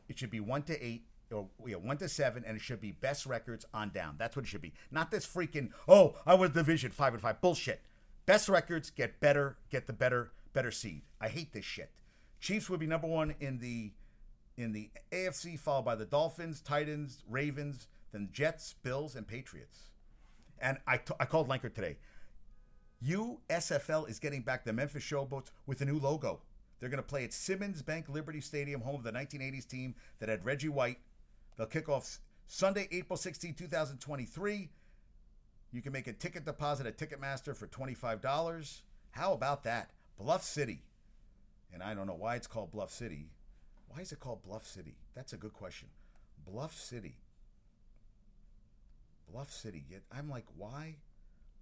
It 0.09 0.19
should 0.19 0.31
be 0.31 0.41
one 0.41 0.63
to 0.65 0.85
eight 0.85 1.07
or 1.31 1.49
yeah, 1.67 1.77
one 1.77 1.97
to 1.99 2.09
seven, 2.09 2.45
and 2.47 2.57
it 2.57 2.61
should 2.61 2.81
be 2.81 2.93
best 2.93 3.27
records 3.27 3.65
on 3.73 3.91
down. 3.91 4.17
That's 4.19 4.37
what 4.37 4.45
it 4.45 4.49
should 4.49 4.63
be. 4.63 4.73
Not 4.91 5.11
this 5.11 5.27
freaking 5.27 5.71
oh 5.89 6.17
I 6.27 6.35
won 6.35 6.53
the 6.53 6.61
division 6.61 6.91
five 6.91 7.13
and 7.13 7.23
five 7.23 7.41
bullshit. 7.41 7.81
Best 8.27 8.49
records 8.49 8.91
get 8.91 9.21
better, 9.21 9.57
get 9.71 9.87
the 9.87 9.93
better 9.93 10.33
better 10.53 10.71
seed. 10.71 11.03
I 11.21 11.29
hate 11.29 11.53
this 11.53 11.65
shit. 11.65 11.91
Chiefs 12.41 12.69
would 12.69 12.81
be 12.81 12.87
number 12.87 13.07
one 13.07 13.35
in 13.41 13.59
the 13.59 13.93
in 14.57 14.73
the 14.73 14.91
AFC, 15.13 15.59
followed 15.59 15.85
by 15.85 15.95
the 15.95 16.05
Dolphins, 16.05 16.61
Titans, 16.61 17.23
Ravens, 17.29 17.89
then 18.13 18.29
Jets, 18.33 18.75
Bills, 18.83 19.17
and 19.17 19.27
Patriots. 19.27 19.92
And 20.63 20.79
I, 20.87 20.97
t- 20.97 21.15
I 21.21 21.27
called 21.27 21.49
Lenker 21.49 21.75
today. 21.75 21.99
USFL 23.05 24.09
is 24.09 24.21
getting 24.21 24.43
back 24.43 24.65
the 24.65 24.73
Memphis 24.73 25.03
Showboats 25.03 25.51
with 25.67 25.81
a 25.81 25.85
new 25.85 25.99
logo. 25.99 26.41
They're 26.79 26.89
going 26.89 27.03
to 27.03 27.09
play 27.09 27.25
at 27.25 27.33
Simmons 27.33 27.83
Bank 27.83 28.09
Liberty 28.09 28.41
Stadium, 28.41 28.81
home 28.81 28.95
of 28.97 29.03
the 29.03 29.13
1980s 29.13 29.67
team 29.67 29.95
that 30.21 30.29
had 30.29 30.45
Reggie 30.45 30.69
White. 30.69 30.99
They'll 31.57 31.67
kick 31.67 31.89
off 31.89 32.19
Sunday, 32.47 32.89
April 32.93 33.17
16, 33.17 33.55
2023. 33.55 34.71
You 35.73 35.83
can 35.83 35.93
make 35.93 36.07
a 36.07 36.13
ticket 36.13 36.45
deposit 36.45 36.87
at 36.87 36.97
Ticketmaster 36.97 37.57
for 37.57 37.67
$25. 37.67 38.81
How 39.11 39.33
about 39.33 39.65
that? 39.65 39.91
Bluff 40.19 40.45
City. 40.45 40.83
And 41.73 41.83
I 41.83 41.95
don't 41.95 42.07
know 42.07 42.15
why 42.15 42.37
it's 42.37 42.47
called 42.47 42.71
Bluff 42.71 42.91
City. 42.93 43.31
Why 43.89 44.01
is 44.03 44.13
it 44.13 44.21
called 44.21 44.43
Bluff 44.43 44.67
City? 44.67 44.97
That's 45.15 45.33
a 45.33 45.37
good 45.37 45.53
question. 45.53 45.89
Bluff 46.47 46.75
City. 46.75 47.17
Bluff 49.33 49.51
City. 49.51 49.85
get. 49.89 50.03
I'm 50.13 50.29
like, 50.29 50.45
why? 50.57 50.97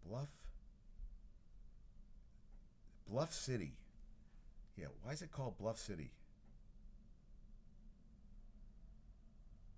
Bluff? 0.07 0.31
Bluff 3.09 3.33
City. 3.33 3.75
Yeah, 4.77 4.87
why 5.03 5.13
is 5.13 5.23
it 5.23 5.31
called 5.31 5.59
Bluff 5.59 5.79
City? 5.79 6.11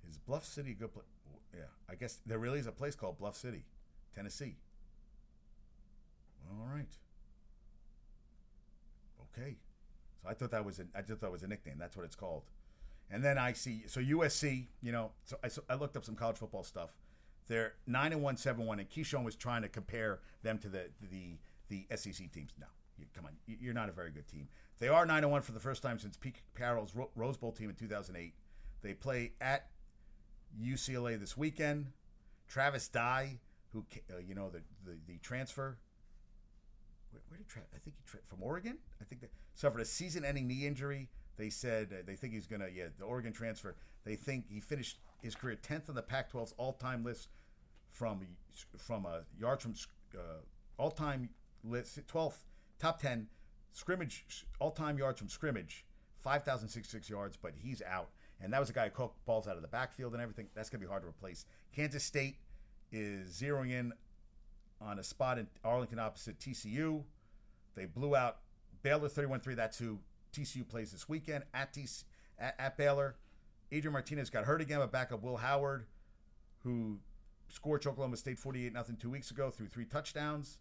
Is 0.08 0.18
Bluff 0.18 0.44
City 0.44 0.72
a 0.72 0.74
good 0.74 0.92
place? 0.92 1.06
Yeah, 1.54 1.64
I 1.88 1.94
guess 1.94 2.18
there 2.26 2.38
really 2.38 2.58
is 2.58 2.66
a 2.66 2.72
place 2.72 2.94
called 2.94 3.18
Bluff 3.18 3.36
City, 3.36 3.64
Tennessee. 4.14 4.56
All 6.50 6.66
right. 6.74 6.86
Okay. 9.38 9.56
So 10.22 10.28
I 10.28 10.34
thought 10.34 10.50
that 10.50 10.64
was 10.64 10.78
a, 10.78 10.84
I 10.94 11.02
just 11.02 11.20
thought 11.20 11.32
was 11.32 11.42
a 11.42 11.48
nickname. 11.48 11.76
That's 11.78 11.96
what 11.96 12.04
it's 12.04 12.16
called. 12.16 12.42
And 13.10 13.24
then 13.24 13.38
I 13.38 13.52
see 13.52 13.84
so 13.86 14.00
USC. 14.00 14.66
You 14.80 14.92
know, 14.92 15.10
so 15.24 15.36
I, 15.42 15.48
so 15.48 15.62
I 15.68 15.74
looked 15.74 15.96
up 15.96 16.04
some 16.04 16.14
college 16.14 16.36
football 16.36 16.62
stuff. 16.62 16.94
They're 17.52 17.74
nine 17.86 18.12
and 18.12 18.22
one, 18.22 18.38
seven 18.38 18.64
one, 18.64 18.80
and 18.80 18.88
Keyshawn 18.88 19.24
was 19.24 19.36
trying 19.36 19.60
to 19.60 19.68
compare 19.68 20.20
them 20.42 20.56
to 20.60 20.70
the 20.70 20.86
the 21.10 21.36
the 21.68 21.86
SEC 21.94 22.32
teams. 22.32 22.54
No, 22.58 22.64
you, 22.98 23.04
come 23.14 23.26
on, 23.26 23.32
you're 23.44 23.74
not 23.74 23.90
a 23.90 23.92
very 23.92 24.10
good 24.10 24.26
team. 24.26 24.48
They 24.78 24.88
are 24.88 25.04
nine 25.04 25.22
and 25.22 25.30
one 25.30 25.42
for 25.42 25.52
the 25.52 25.60
first 25.60 25.82
time 25.82 25.98
since 25.98 26.16
Pete 26.16 26.36
Carroll's 26.56 26.94
Rose 27.14 27.36
Bowl 27.36 27.52
team 27.52 27.68
in 27.68 27.76
2008. 27.76 28.32
They 28.80 28.94
play 28.94 29.32
at 29.42 29.66
UCLA 30.58 31.20
this 31.20 31.36
weekend. 31.36 31.88
Travis 32.48 32.88
Dye, 32.88 33.38
who 33.74 33.84
uh, 34.10 34.16
you 34.26 34.34
know 34.34 34.48
the, 34.48 34.62
the 34.86 34.96
the 35.06 35.18
transfer. 35.18 35.76
Where, 37.10 37.20
where 37.28 37.36
did 37.36 37.48
Travis? 37.48 37.68
I 37.76 37.78
think 37.80 37.96
he 37.96 38.02
tra- 38.10 38.20
from 38.24 38.42
Oregon. 38.42 38.78
I 38.98 39.04
think 39.04 39.20
they 39.20 39.28
suffered 39.52 39.82
a 39.82 39.84
season-ending 39.84 40.48
knee 40.48 40.66
injury. 40.66 41.10
They 41.36 41.50
said 41.50 41.88
uh, 41.92 41.96
they 42.06 42.16
think 42.16 42.32
he's 42.32 42.46
gonna 42.46 42.68
yeah 42.74 42.86
the 42.98 43.04
Oregon 43.04 43.34
transfer. 43.34 43.76
They 44.04 44.16
think 44.16 44.46
he 44.48 44.58
finished 44.58 45.00
his 45.20 45.34
career 45.34 45.56
10th 45.62 45.90
on 45.90 45.94
the 45.94 46.02
Pac-12's 46.02 46.54
all-time 46.56 47.04
list 47.04 47.28
from 47.92 48.20
from 48.76 49.06
a 49.06 49.20
yards 49.38 49.62
from 49.62 49.74
uh, 50.14 50.40
all-time 50.78 51.28
list 51.62 51.98
12th 52.08 52.38
top 52.78 53.00
10 53.00 53.28
scrimmage 53.72 54.24
all-time 54.58 54.98
yards 54.98 55.18
from 55.18 55.28
scrimmage 55.28 55.84
5,066 56.22 57.10
yards, 57.10 57.36
but 57.36 57.52
he's 57.56 57.82
out. 57.82 58.10
And 58.40 58.52
that 58.52 58.60
was 58.60 58.70
a 58.70 58.72
guy 58.72 58.84
who 58.84 58.90
caught 58.90 59.12
balls 59.24 59.46
out 59.46 59.56
of 59.56 59.62
the 59.62 59.68
backfield 59.68 60.12
and 60.14 60.22
everything. 60.22 60.48
That's 60.54 60.70
going 60.70 60.80
to 60.80 60.86
be 60.86 60.90
hard 60.90 61.02
to 61.02 61.08
replace. 61.08 61.44
Kansas 61.74 62.02
State 62.02 62.36
is 62.90 63.30
zeroing 63.30 63.70
in 63.70 63.92
on 64.80 64.98
a 64.98 65.02
spot 65.02 65.38
in 65.38 65.46
Arlington 65.64 65.98
opposite 65.98 66.38
TCU. 66.38 67.02
They 67.74 67.86
blew 67.86 68.16
out 68.16 68.38
Baylor 68.82 69.08
31 69.08 69.40
3. 69.40 69.54
That's 69.54 69.78
who 69.78 69.98
TCU 70.32 70.66
plays 70.66 70.92
this 70.92 71.08
weekend 71.08 71.44
at, 71.54 71.72
TC, 71.72 72.04
at, 72.38 72.54
at 72.58 72.76
Baylor. 72.76 73.16
Adrian 73.70 73.92
Martinez 73.92 74.28
got 74.28 74.44
hurt 74.44 74.60
again, 74.60 74.80
but 74.80 74.92
backup 74.92 75.22
Will 75.22 75.36
Howard, 75.36 75.86
who 76.62 76.98
scored 77.52 77.86
Oklahoma 77.86 78.16
State 78.16 78.38
48 78.38 78.72
0 78.72 78.84
two 78.98 79.10
weeks 79.10 79.30
ago 79.30 79.50
through 79.50 79.68
three 79.68 79.84
touchdowns. 79.84 80.58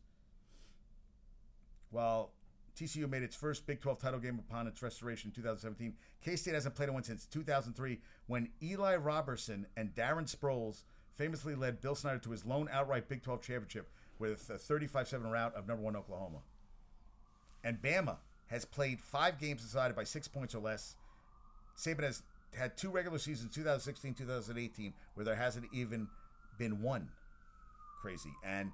While 1.90 2.32
TCU 2.76 3.10
made 3.10 3.24
its 3.24 3.36
first 3.36 3.66
Big 3.66 3.82
12 3.82 4.00
title 4.00 4.20
game 4.20 4.40
upon 4.40 4.68
its 4.68 4.82
restoration 4.82 5.30
in 5.30 5.36
2017, 5.36 5.94
K 6.24 6.36
State 6.36 6.54
hasn't 6.54 6.76
played 6.76 6.90
a 6.90 6.94
one 6.94 7.04
since 7.04 7.26
2003 7.26 8.00
when 8.28 8.50
Eli 8.62 8.96
Roberson 8.96 9.66
and 9.76 9.96
Darren 9.96 10.34
Sproles 10.34 10.84
famously 11.16 11.56
led 11.56 11.82
Bill 11.82 11.96
Snyder 11.96 12.20
to 12.20 12.32
his 12.32 12.46
lone 12.46 12.70
outright 12.72 13.08
Big 13.08 13.24
12 13.24 13.42
championship 13.42 13.90
with 14.20 14.50
a 14.50 14.58
35 14.58 15.08
7 15.08 15.30
rout 15.30 15.56
of 15.56 15.68
number 15.68 15.84
one 15.84 15.96
Oklahoma. 15.96 16.40
And 17.64 17.82
Bama 17.82 18.18
has 18.48 18.66
played 18.66 19.00
five 19.00 19.40
games 19.40 19.62
decided 19.62 19.96
by 19.96 20.04
six 20.04 20.28
points 20.28 20.54
or 20.54 20.60
less. 20.60 20.96
Saban 21.78 22.04
has 22.04 22.22
had 22.54 22.76
two 22.76 22.90
regular 22.90 23.18
seasons, 23.18 23.56
2016, 23.56 24.14
2018, 24.14 24.94
where 25.14 25.26
there 25.26 25.36
hasn't 25.36 25.68
even 25.72 26.08
been 26.58 26.82
one. 26.82 27.10
Crazy. 28.02 28.32
And 28.44 28.72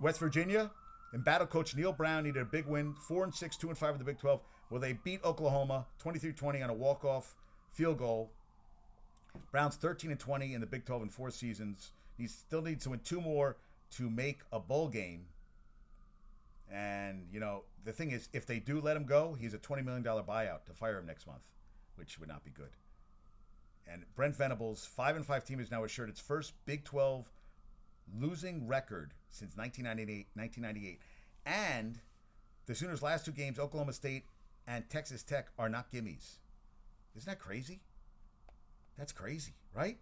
West 0.00 0.20
Virginia 0.20 0.70
and 1.12 1.24
battle 1.24 1.46
coach 1.46 1.74
Neal 1.74 1.92
Brown 1.92 2.24
needed 2.24 2.42
a 2.42 2.44
big 2.44 2.66
win, 2.66 2.94
four 3.08 3.24
and 3.24 3.34
six, 3.34 3.56
two 3.56 3.68
and 3.68 3.78
five 3.78 3.90
of 3.90 3.98
the 3.98 4.04
Big 4.04 4.18
12. 4.18 4.40
Well, 4.70 4.80
they 4.80 4.94
beat 4.94 5.24
Oklahoma 5.24 5.86
23-20 6.02 6.62
on 6.62 6.70
a 6.70 6.74
walk-off 6.74 7.34
field 7.72 7.98
goal. 7.98 8.30
Brown's 9.52 9.76
13 9.76 10.10
and 10.10 10.20
20 10.20 10.54
in 10.54 10.60
the 10.60 10.66
Big 10.66 10.84
12 10.84 11.02
in 11.02 11.08
four 11.08 11.30
seasons. 11.30 11.92
He 12.16 12.26
still 12.26 12.62
needs 12.62 12.84
to 12.84 12.90
win 12.90 13.00
two 13.00 13.20
more 13.20 13.56
to 13.92 14.10
make 14.10 14.40
a 14.52 14.58
bowl 14.58 14.88
game. 14.88 15.26
And 16.70 17.26
you 17.32 17.38
know 17.38 17.62
the 17.84 17.92
thing 17.92 18.10
is, 18.10 18.28
if 18.32 18.46
they 18.46 18.58
do 18.58 18.80
let 18.80 18.96
him 18.96 19.04
go, 19.04 19.36
he's 19.38 19.54
a 19.54 19.58
$20 19.58 19.84
million 19.84 20.02
buyout 20.02 20.64
to 20.66 20.72
fire 20.72 20.98
him 20.98 21.06
next 21.06 21.26
month, 21.26 21.42
which 21.94 22.18
would 22.18 22.28
not 22.28 22.44
be 22.44 22.50
good. 22.50 22.70
And 23.86 24.04
Brent 24.14 24.34
Venables, 24.36 24.84
five 24.84 25.16
and 25.16 25.24
five 25.24 25.44
team, 25.44 25.60
is 25.60 25.70
now 25.70 25.84
assured 25.84 26.08
its 26.08 26.20
first 26.20 26.54
Big 26.64 26.84
12 26.84 27.30
losing 28.18 28.66
record 28.66 29.12
since 29.30 29.56
1998. 29.56 30.26
1998. 30.34 31.00
And 31.44 32.00
the 32.66 32.74
Sooners' 32.74 33.02
last 33.02 33.24
two 33.24 33.32
games, 33.32 33.58
Oklahoma 33.58 33.92
State 33.92 34.24
and 34.66 34.88
Texas 34.90 35.22
Tech, 35.22 35.48
are 35.58 35.68
not 35.68 35.90
gimmies. 35.92 36.38
Isn't 37.16 37.30
that 37.30 37.38
crazy? 37.38 37.80
That's 38.98 39.12
crazy, 39.12 39.52
right? 39.74 39.98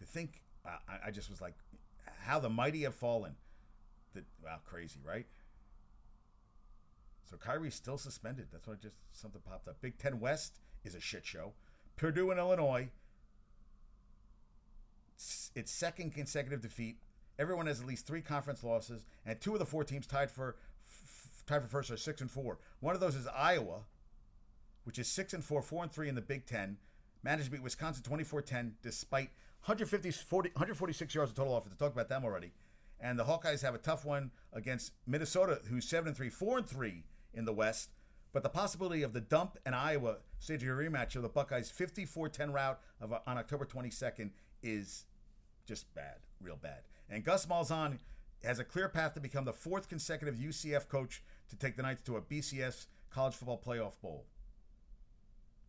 To 0.00 0.04
think, 0.04 0.42
I, 0.66 1.08
I 1.08 1.10
just 1.10 1.30
was 1.30 1.40
like, 1.40 1.54
how 2.24 2.38
the 2.38 2.50
mighty 2.50 2.82
have 2.82 2.94
fallen. 2.94 3.36
That 4.14 4.24
wow, 4.44 4.58
crazy, 4.64 5.00
right? 5.04 5.26
So 7.30 7.36
Kyrie's 7.36 7.74
still 7.74 7.96
suspended. 7.96 8.48
That's 8.52 8.66
why 8.66 8.74
just 8.74 8.96
something 9.12 9.40
popped 9.48 9.68
up. 9.68 9.80
Big 9.80 9.98
Ten 9.98 10.20
West 10.20 10.58
is 10.84 10.94
a 10.94 11.00
shit 11.00 11.24
show. 11.24 11.54
Purdue 11.96 12.30
and 12.30 12.38
Illinois. 12.38 12.88
Its 15.54 15.70
second 15.70 16.14
consecutive 16.14 16.60
defeat. 16.60 16.96
Everyone 17.38 17.66
has 17.66 17.80
at 17.80 17.86
least 17.86 18.06
three 18.06 18.20
conference 18.20 18.62
losses, 18.64 19.04
and 19.24 19.40
two 19.40 19.52
of 19.52 19.58
the 19.58 19.66
four 19.66 19.84
teams 19.84 20.06
tied 20.06 20.30
for 20.30 20.56
f- 20.86 21.42
tied 21.46 21.62
for 21.62 21.68
first 21.68 21.90
are 21.90 21.96
six 21.96 22.20
and 22.20 22.30
four. 22.30 22.58
One 22.80 22.94
of 22.94 23.00
those 23.00 23.14
is 23.14 23.26
Iowa, 23.26 23.84
which 24.84 24.98
is 24.98 25.08
six 25.08 25.32
and 25.32 25.44
four, 25.44 25.62
four 25.62 25.82
and 25.82 25.92
three 25.92 26.08
in 26.08 26.14
the 26.14 26.20
Big 26.20 26.46
Ten. 26.46 26.78
Managed 27.22 27.46
to 27.46 27.52
beat 27.52 27.62
Wisconsin 27.62 28.02
24-10 28.02 28.72
despite 28.82 29.30
150, 29.64 30.10
40, 30.10 30.50
146 30.50 31.14
yards 31.14 31.30
of 31.30 31.36
total 31.36 31.56
offense. 31.56 31.76
Talk 31.76 31.92
about 31.92 32.08
them 32.08 32.24
already. 32.24 32.50
And 33.00 33.16
the 33.18 33.24
Hawkeyes 33.24 33.62
have 33.62 33.74
a 33.74 33.78
tough 33.78 34.04
one 34.04 34.32
against 34.52 34.92
Minnesota, 35.06 35.60
who's 35.68 35.88
seven 35.88 36.08
and 36.08 36.16
three, 36.16 36.30
four 36.30 36.58
and 36.58 36.66
three 36.66 37.04
in 37.32 37.44
the 37.44 37.52
West. 37.52 37.90
But 38.32 38.42
the 38.42 38.48
possibility 38.48 39.02
of 39.02 39.12
the 39.12 39.20
dump 39.20 39.58
and 39.66 39.74
Iowa 39.74 40.16
staging 40.38 40.68
a 40.68 40.72
rematch 40.72 41.16
of 41.16 41.22
the 41.22 41.28
Buckeyes 41.28 41.70
54-10 41.70 42.52
route 42.52 42.80
of, 43.00 43.12
on 43.26 43.38
October 43.38 43.66
22nd 43.66 44.30
is 44.62 45.04
just 45.66 45.92
bad, 45.94 46.16
real 46.40 46.56
bad. 46.56 46.80
And 47.10 47.24
Gus 47.24 47.46
Malzahn 47.46 47.98
has 48.42 48.58
a 48.58 48.64
clear 48.64 48.88
path 48.88 49.14
to 49.14 49.20
become 49.20 49.44
the 49.44 49.52
fourth 49.52 49.88
consecutive 49.88 50.36
UCF 50.36 50.88
coach 50.88 51.22
to 51.50 51.56
take 51.56 51.76
the 51.76 51.82
Knights 51.82 52.02
to 52.02 52.16
a 52.16 52.22
BCS 52.22 52.86
College 53.10 53.34
Football 53.34 53.62
Playoff 53.64 54.00
Bowl. 54.00 54.24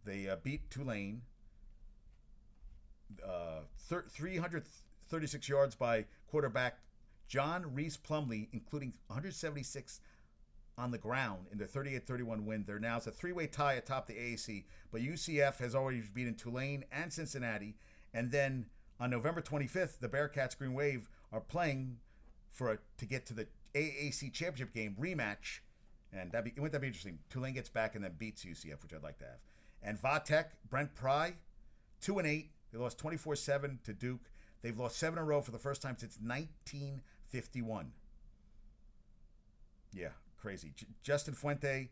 They 0.06 0.28
uh, 0.28 0.38
beat 0.42 0.70
Tulane, 0.70 1.22
uh, 3.26 3.62
336 3.88 5.50
yards 5.50 5.76
by 5.76 6.06
quarterback 6.28 6.80
John 7.28 7.74
Rhys 7.74 7.98
Plumlee, 7.98 8.48
including 8.52 8.94
176 9.08 10.02
on 10.78 10.92
the 10.92 10.98
ground 10.98 11.48
in 11.52 11.58
their 11.58 11.68
38-31 11.68 12.46
win. 12.46 12.64
They're 12.66 12.80
now 12.80 12.98
it's 12.98 13.08
a 13.08 13.12
three-way 13.12 13.48
tie 13.48 13.74
atop 13.74 14.08
the 14.08 14.14
AAC, 14.14 14.66
but 14.92 15.02
UCF 15.02 15.58
has 15.58 15.76
already 15.76 16.02
beaten 16.14 16.36
Tulane 16.36 16.86
and 16.92 17.12
Cincinnati, 17.12 17.76
and 18.14 18.32
then 18.32 18.66
on 19.00 19.10
November 19.10 19.42
25th, 19.42 20.00
the 20.00 20.08
Bearcats 20.10 20.58
Green 20.58 20.74
Wave 20.74 21.10
are 21.32 21.42
playing 21.42 21.98
for 22.52 22.72
a, 22.72 22.78
to 22.98 23.06
get 23.06 23.26
to 23.28 23.34
the 23.34 23.48
AAC 23.76 24.32
championship 24.32 24.74
game 24.74 24.96
rematch, 25.00 25.60
and 26.12 26.32
that 26.32 26.44
be 26.44 26.52
wouldn't 26.52 26.72
that 26.74 26.82
be 26.82 26.88
interesting? 26.88 27.20
Tulane 27.30 27.54
gets 27.54 27.70
back 27.70 27.96
and 27.96 28.04
then 28.04 28.14
beats 28.18 28.46
UCF, 28.46 28.84
which 28.84 28.94
I'd 28.94 29.04
like 29.04 29.18
to 29.20 29.26
have. 29.26 29.40
And 29.82 30.02
Vatech, 30.02 30.46
Brent 30.70 30.96
Pry, 30.96 31.34
two 32.00 32.20
and 32.20 32.28
eight. 32.28 32.52
They 32.72 32.80
lost 32.80 32.98
24-7 32.98 33.84
to 33.84 33.94
Duke. 33.94 34.32
They've 34.62 34.78
lost 34.78 34.98
seven 34.98 35.20
in 35.20 35.24
a 35.24 35.26
row 35.26 35.42
for 35.42 35.52
the 35.52 35.60
first 35.60 35.82
time 35.82 35.96
since 35.98 36.18
1951. 36.20 37.92
Yeah, 39.94 40.08
crazy. 40.44 40.74
J- 40.76 40.86
Justin 41.02 41.34
Fuente 41.34 41.90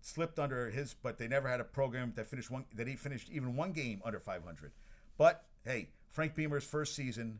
slipped 0.00 0.38
under 0.38 0.70
his, 0.70 0.94
but 0.94 1.18
they 1.18 1.28
never 1.28 1.48
had 1.48 1.60
a 1.60 1.64
program 1.64 2.12
that 2.16 2.26
finished 2.26 2.50
one 2.50 2.64
that 2.74 2.88
he 2.88 2.96
finished 2.96 3.30
even 3.30 3.56
one 3.56 3.72
game 3.72 4.02
under 4.04 4.18
500. 4.18 4.72
But 5.16 5.44
hey, 5.64 5.90
Frank 6.10 6.34
Beamer's 6.34 6.64
first 6.64 6.96
season 6.96 7.38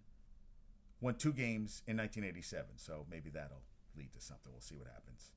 won 1.01 1.17
two 1.17 1.33
games 1.33 1.83
in 1.87 1.97
1987, 1.97 2.67
so 2.77 3.07
maybe 3.11 3.29
that'll 3.29 3.63
lead 3.97 4.13
to 4.15 4.21
something. 4.21 4.53
We'll 4.53 4.61
see 4.61 4.77
what 4.77 4.87
happens. 4.87 5.33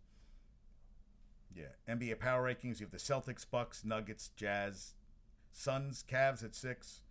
Yeah, 1.53 1.74
NBA 1.89 2.20
power 2.20 2.47
rankings. 2.47 2.80
You 2.80 2.86
have 2.86 2.91
the 2.91 2.97
Celtics, 2.97 3.45
Bucks, 3.49 3.84
Nuggets, 3.84 4.30
Jazz, 4.36 4.93
Suns, 5.51 6.05
Cavs 6.07 6.45
at 6.45 6.55
six. 6.55 7.01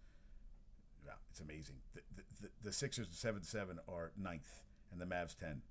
Wow, 1.05 1.15
it's 1.31 1.41
amazing. 1.41 1.77
The, 1.95 2.01
the, 2.41 2.49
the 2.63 2.73
Sixers 2.73 3.09
seven 3.11 3.43
seven 3.43 3.81
are 3.89 4.13
ninth, 4.17 4.63
and 4.93 5.01
the 5.01 5.05
Mavs 5.05 5.37
ten, 5.37 5.63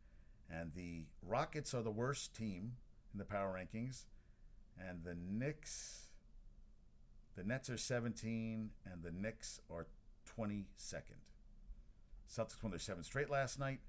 and 0.51 0.71
the 0.73 1.05
Rockets 1.25 1.73
are 1.73 1.81
the 1.81 1.91
worst 1.91 2.35
team 2.35 2.73
in 3.13 3.19
the 3.19 3.25
power 3.25 3.53
rankings, 3.53 4.05
and 4.77 5.03
the 5.03 5.15
Knicks. 5.15 6.07
The 7.35 7.43
Nets 7.43 7.69
are 7.69 7.77
17, 7.77 8.71
and 8.91 9.03
the 9.03 9.11
Knicks 9.11 9.61
are 9.71 9.87
22nd. 10.37 11.21
Celtics 12.29 12.61
won 12.61 12.71
their 12.71 12.79
seventh 12.79 13.05
straight 13.05 13.29
last 13.29 13.59
night. 13.59 13.79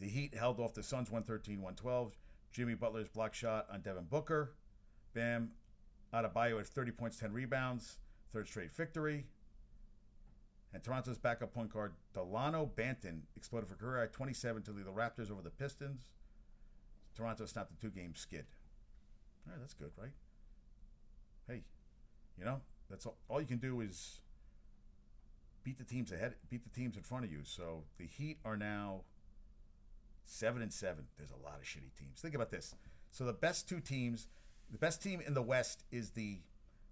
The 0.00 0.08
Heat 0.08 0.34
held 0.34 0.60
off 0.60 0.74
the 0.74 0.82
Suns 0.82 1.10
113 1.10 1.56
112. 1.56 2.16
Jimmy 2.52 2.74
Butler's 2.74 3.08
block 3.08 3.34
shot 3.34 3.66
on 3.72 3.80
Devin 3.80 4.04
Booker. 4.04 4.52
Bam 5.14 5.50
Adebayo 6.14 6.60
at 6.60 6.66
30 6.66 6.92
points, 6.92 7.18
10 7.18 7.32
rebounds. 7.32 7.98
Third 8.32 8.46
straight 8.46 8.72
victory. 8.72 9.26
And 10.72 10.82
Toronto's 10.82 11.18
backup 11.18 11.54
point 11.54 11.72
guard 11.72 11.92
Delano 12.12 12.70
Banton 12.76 13.20
exploded 13.36 13.68
for 13.68 13.76
career 13.76 14.02
at 14.02 14.12
27 14.12 14.62
to 14.62 14.72
lead 14.72 14.84
the 14.84 14.90
Raptors 14.90 15.30
over 15.30 15.40
the 15.42 15.50
Pistons. 15.50 16.08
Toronto 17.16 17.46
snapped 17.46 17.72
a 17.72 17.76
two 17.80 17.90
game 17.90 18.14
skid. 18.14 18.44
All 19.46 19.52
right, 19.52 19.60
that's 19.60 19.74
good, 19.74 19.90
right? 19.96 20.12
Hey, 21.48 21.62
you 22.38 22.44
know, 22.44 22.60
that's 22.90 23.06
all, 23.06 23.16
all 23.28 23.40
you 23.40 23.46
can 23.46 23.58
do 23.58 23.80
is 23.80 24.20
beat 25.64 25.78
the 25.78 25.84
teams 25.84 26.12
ahead, 26.12 26.34
beat 26.48 26.62
the 26.64 26.70
teams 26.70 26.96
in 26.96 27.02
front 27.02 27.24
of 27.24 27.32
you. 27.32 27.40
So 27.44 27.84
the 27.98 28.06
Heat 28.06 28.38
are 28.44 28.56
now 28.56 29.02
seven 30.24 30.62
and 30.62 30.72
seven. 30.72 31.04
There's 31.16 31.30
a 31.30 31.44
lot 31.44 31.56
of 31.56 31.64
shitty 31.64 31.98
teams. 31.98 32.20
Think 32.20 32.34
about 32.34 32.50
this. 32.50 32.74
So 33.10 33.24
the 33.24 33.32
best 33.32 33.68
two 33.68 33.80
teams, 33.80 34.28
the 34.70 34.78
best 34.78 35.02
team 35.02 35.20
in 35.26 35.34
the 35.34 35.42
West 35.42 35.84
is 35.90 36.10
the 36.10 36.40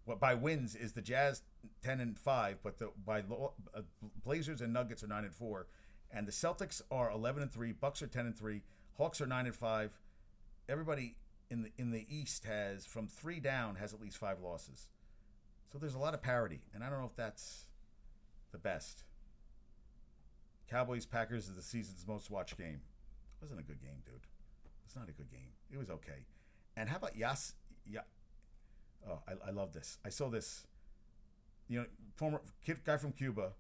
what 0.07 0.20
by 0.20 0.34
wins 0.34 0.74
is 0.74 0.92
the 0.92 1.02
Jazz 1.02 1.42
ten 1.82 2.00
and 2.00 2.18
five, 2.18 2.59
but 2.62 2.78
the 2.78 2.90
by 3.04 3.20
uh, 3.20 3.82
Blazers 4.24 4.61
and 4.61 4.72
Nuggets 4.72 5.02
are 5.02 5.09
nine 5.09 5.24
and 5.24 5.34
four, 5.34 5.66
and 6.11 6.26
the 6.26 6.32
Celtics 6.32 6.80
are 6.90 7.11
eleven 7.11 7.42
and 7.42 7.52
three. 7.52 7.72
Bucks 7.72 8.00
are 8.02 8.07
ten 8.07 8.24
and 8.26 8.36
three. 8.36 8.62
Hawks 8.96 9.20
are 9.20 9.26
nine 9.26 9.46
and 9.46 9.54
five. 9.54 9.98
Everybody 10.68 11.16
in 11.50 11.62
the 11.62 11.70
in 11.76 11.90
the 11.90 12.07
East 12.09 12.44
has 12.44 12.86
from 12.86 13.09
three 13.09 13.40
down 13.40 13.76
has 13.76 13.92
at 13.92 14.00
least 14.00 14.16
five 14.16 14.40
losses. 14.40 14.88
So 15.72 15.78
there's 15.78 15.94
a 15.94 15.98
lot 15.98 16.14
of 16.14 16.22
parity, 16.22 16.61
and 16.72 16.82
I 16.82 16.88
don't 16.88 17.00
know 17.00 17.07
if 17.07 17.16
that's 17.16 17.66
the 18.52 18.59
best. 18.59 19.02
Cowboys 20.70 21.04
Packers 21.07 21.48
is 21.48 21.57
the 21.57 21.62
season's 21.62 22.07
most 22.07 22.30
watched 22.30 22.57
game. 22.57 22.80
It 22.80 23.42
wasn't 23.42 23.61
a 23.61 23.64
good 23.64 23.80
game, 23.80 24.02
dude. 24.04 24.26
It's 24.84 24.96
not 24.96 25.09
a 25.09 25.12
good 25.12 25.30
game. 25.30 25.50
It 25.70 25.78
was 25.78 25.90
okay. 25.90 26.24
And 26.76 26.88
how 26.88 26.96
about 26.96 27.16
Yas? 27.16 27.54
Yeah. 27.84 28.00
Oh, 29.09 29.20
I, 29.28 29.48
I 29.48 29.50
love 29.50 29.72
this. 29.72 29.98
I 30.04 30.09
saw 30.09 30.28
this. 30.28 30.66
You 31.68 31.80
know, 31.80 31.86
former 32.16 32.40
kid 32.64 32.84
guy 32.84 32.96
from 32.96 33.12
Cuba, 33.12 33.52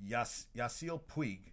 Yas 0.00 0.46
Yasiel 0.56 1.00
Puig, 1.08 1.52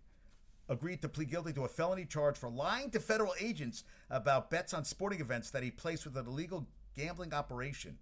agreed 0.67 1.01
to 1.01 1.09
plead 1.09 1.29
guilty 1.29 1.53
to 1.53 1.65
a 1.65 1.67
felony 1.67 2.05
charge 2.05 2.37
for 2.37 2.49
lying 2.49 2.89
to 2.91 2.99
federal 2.99 3.33
agents 3.39 3.83
about 4.09 4.49
bets 4.49 4.73
on 4.73 4.83
sporting 4.85 5.19
events 5.19 5.51
that 5.51 5.63
he 5.63 5.69
placed 5.69 6.05
with 6.05 6.17
an 6.17 6.25
illegal 6.27 6.67
gambling 6.95 7.33
operation. 7.33 7.97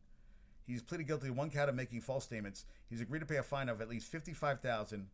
He's 0.65 0.82
pleaded 0.84 1.07
guilty 1.07 1.28
to 1.28 1.34
one 1.34 1.49
count 1.49 1.70
of 1.70 1.76
making 1.76 2.01
false 2.01 2.26
statements. 2.26 2.65
He's 2.89 3.01
agreed 3.01 3.20
to 3.20 3.26
pay 3.26 3.38
a 3.38 3.43
fine 3.43 3.70
of 3.70 3.82
at 3.82 3.89
least 3.89 4.11
fifty-five 4.11 4.61
thousand. 4.61 5.07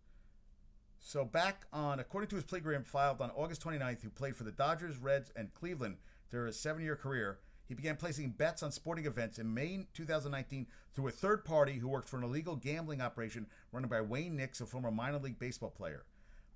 So 0.99 1.23
back 1.23 1.65
on, 1.71 1.99
according 1.99 2.29
to 2.29 2.35
his 2.35 2.43
plea 2.43 2.59
agreement 2.59 2.87
filed 2.87 3.21
on 3.21 3.29
August 3.35 3.63
29th, 3.63 4.01
who 4.01 4.09
played 4.09 4.35
for 4.35 4.43
the 4.43 4.51
Dodgers, 4.51 4.97
Reds, 4.97 5.31
and 5.35 5.53
Cleveland 5.53 5.97
during 6.31 6.47
his 6.47 6.59
seven-year 6.59 6.95
career, 6.95 7.37
he 7.67 7.73
began 7.73 7.95
placing 7.95 8.29
bets 8.29 8.63
on 8.63 8.71
sporting 8.71 9.05
events 9.05 9.39
in 9.39 9.53
May 9.53 9.87
2019 9.93 10.67
through 10.93 11.07
a 11.07 11.11
third 11.11 11.45
party 11.45 11.73
who 11.73 11.87
worked 11.87 12.07
for 12.07 12.17
an 12.17 12.23
illegal 12.23 12.55
gambling 12.55 13.01
operation 13.01 13.47
run 13.71 13.85
by 13.87 14.01
Wayne 14.01 14.35
Nix, 14.35 14.61
a 14.61 14.65
former 14.65 14.91
minor 14.91 15.19
league 15.19 15.39
baseball 15.39 15.71
player. 15.71 16.03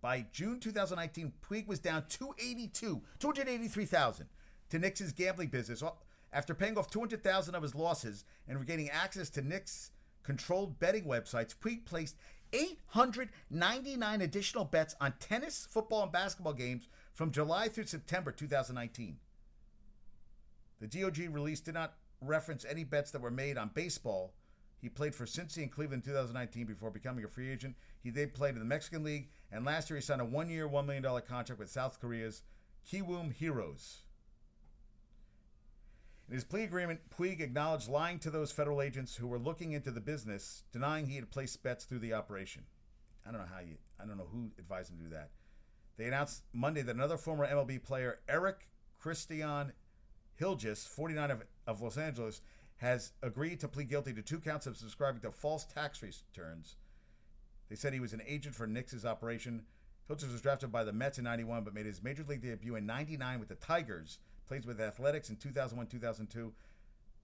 By 0.01 0.25
June 0.31 0.59
2019, 0.59 1.33
Puig 1.41 1.67
was 1.67 1.79
down 1.79 2.05
282, 2.07 3.01
283,000 3.19 4.27
to 4.69 4.79
Nix's 4.79 5.11
gambling 5.11 5.49
business 5.49 5.83
after 6.31 6.53
paying 6.53 6.77
off 6.77 6.89
200,000 6.89 7.55
of 7.55 7.63
his 7.63 7.75
losses 7.75 8.23
and 8.47 8.59
regaining 8.59 8.89
access 8.89 9.29
to 9.31 9.41
Nix's 9.41 9.91
controlled 10.23 10.79
betting 10.79 11.05
websites, 11.05 11.55
Puig 11.55 11.85
placed 11.85 12.15
899 12.53 14.21
additional 14.21 14.65
bets 14.65 14.95
on 15.01 15.13
tennis, 15.19 15.67
football, 15.69 16.03
and 16.03 16.11
basketball 16.11 16.53
games 16.53 16.87
from 17.13 17.31
July 17.31 17.67
through 17.67 17.85
September 17.85 18.31
2019. 18.31 19.17
The 20.79 20.87
DOJ 20.87 21.33
release 21.33 21.59
did 21.59 21.73
not 21.73 21.95
reference 22.21 22.65
any 22.65 22.83
bets 22.83 23.11
that 23.11 23.21
were 23.21 23.31
made 23.31 23.57
on 23.57 23.71
baseball. 23.73 24.33
He 24.81 24.87
played 24.89 25.13
for 25.13 25.25
Cincy 25.25 25.57
and 25.57 25.71
Cleveland 25.71 26.03
in 26.05 26.11
2019 26.11 26.65
before 26.65 26.89
becoming 26.89 27.25
a 27.25 27.27
free 27.27 27.51
agent. 27.51 27.75
He 28.01 28.09
then 28.09 28.29
played 28.29 28.53
in 28.53 28.59
the 28.59 28.65
Mexican 28.65 29.03
League, 29.03 29.29
and 29.51 29.65
last 29.65 29.89
year 29.89 29.97
he 29.97 30.01
signed 30.01 30.21
a 30.21 30.25
one-year, 30.25 30.69
$1 30.69 30.85
million 30.85 31.03
contract 31.03 31.59
with 31.59 31.69
South 31.69 31.99
Korea's 31.99 32.43
Kiwoom 32.89 33.33
Heroes. 33.33 34.03
In 36.29 36.35
his 36.35 36.43
plea 36.43 36.63
agreement, 36.63 37.01
Puig 37.09 37.41
acknowledged 37.41 37.89
lying 37.89 38.19
to 38.19 38.29
those 38.29 38.51
federal 38.51 38.81
agents 38.81 39.15
who 39.15 39.27
were 39.27 39.39
looking 39.39 39.71
into 39.71 39.91
the 39.91 39.99
business, 39.99 40.63
denying 40.71 41.07
he 41.07 41.15
had 41.15 41.31
placed 41.31 41.61
bets 41.63 41.85
through 41.85 41.99
the 41.99 42.13
operation. 42.13 42.63
I 43.27 43.31
don't 43.31 43.41
know 43.41 43.47
how 43.51 43.61
you, 43.61 43.75
I 44.01 44.05
don't 44.05 44.17
know 44.17 44.27
who 44.31 44.51
advised 44.59 44.91
him 44.91 44.97
to 44.99 45.03
do 45.05 45.09
that. 45.09 45.31
They 45.97 46.05
announced 46.05 46.43
Monday 46.53 46.83
that 46.83 46.95
another 46.95 47.17
former 47.17 47.47
MLB 47.47 47.83
player, 47.83 48.19
Eric 48.29 48.69
Christian 48.99 49.73
Hilgers, 50.39 50.87
49 50.87 51.31
of, 51.31 51.43
of 51.67 51.81
Los 51.81 51.97
Angeles, 51.97 52.41
has 52.77 53.11
agreed 53.21 53.59
to 53.59 53.67
plead 53.67 53.89
guilty 53.89 54.13
to 54.13 54.21
two 54.21 54.39
counts 54.39 54.65
of 54.65 54.77
subscribing 54.77 55.21
to 55.21 55.31
false 55.31 55.65
tax 55.65 56.01
returns 56.01 56.75
They 57.69 57.75
said 57.75 57.93
he 57.93 57.99
was 57.99 58.13
an 58.13 58.21
agent 58.25 58.55
for 58.55 58.65
Nix's 58.65 59.05
operation. 59.05 59.63
Hilgers 60.09 60.31
was 60.31 60.41
drafted 60.41 60.71
by 60.71 60.83
the 60.83 60.93
Mets 60.93 61.17
in 61.17 61.25
91, 61.25 61.63
but 61.63 61.73
made 61.73 61.85
his 61.85 62.01
major 62.01 62.23
league 62.27 62.41
debut 62.41 62.75
in 62.75 62.85
99 62.85 63.39
with 63.39 63.49
the 63.49 63.55
Tigers. 63.55 64.19
Plays 64.47 64.65
with 64.65 64.79
Athletics 64.79 65.29
in 65.29 65.35
2001 65.35 65.87
2002. 65.87 66.53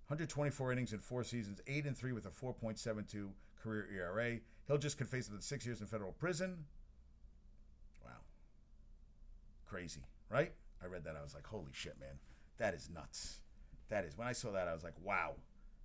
124 0.08 0.72
innings 0.72 0.94
in 0.94 1.00
four 1.00 1.24
seasons, 1.24 1.62
8 1.66 1.86
and 1.86 1.98
3 1.98 2.12
with 2.12 2.28
a 2.28 2.30
4.72 2.30 3.30
career 3.64 3.88
ERA. 3.92 4.38
Hilgers 4.70 4.96
could 4.96 5.08
face 5.08 5.28
up 5.28 5.36
to 5.36 5.42
six 5.42 5.66
years 5.66 5.82
in 5.82 5.88
federal 5.88 6.12
prison. 6.12 6.66
Wow. 8.04 8.12
Crazy, 9.66 10.02
right? 10.30 10.52
I 10.84 10.86
read 10.86 11.06
that. 11.06 11.16
I 11.16 11.24
was 11.24 11.34
like, 11.34 11.48
holy 11.48 11.72
shit, 11.72 12.00
man. 12.00 12.20
That 12.58 12.74
is 12.74 12.90
nuts. 12.94 13.42
That 13.90 14.06
is, 14.06 14.18
when 14.18 14.28
I 14.28 14.32
saw 14.32 14.52
that, 14.52 14.68
I 14.68 14.74
was 14.74 14.84
like, 14.84 14.96
wow, 15.02 15.36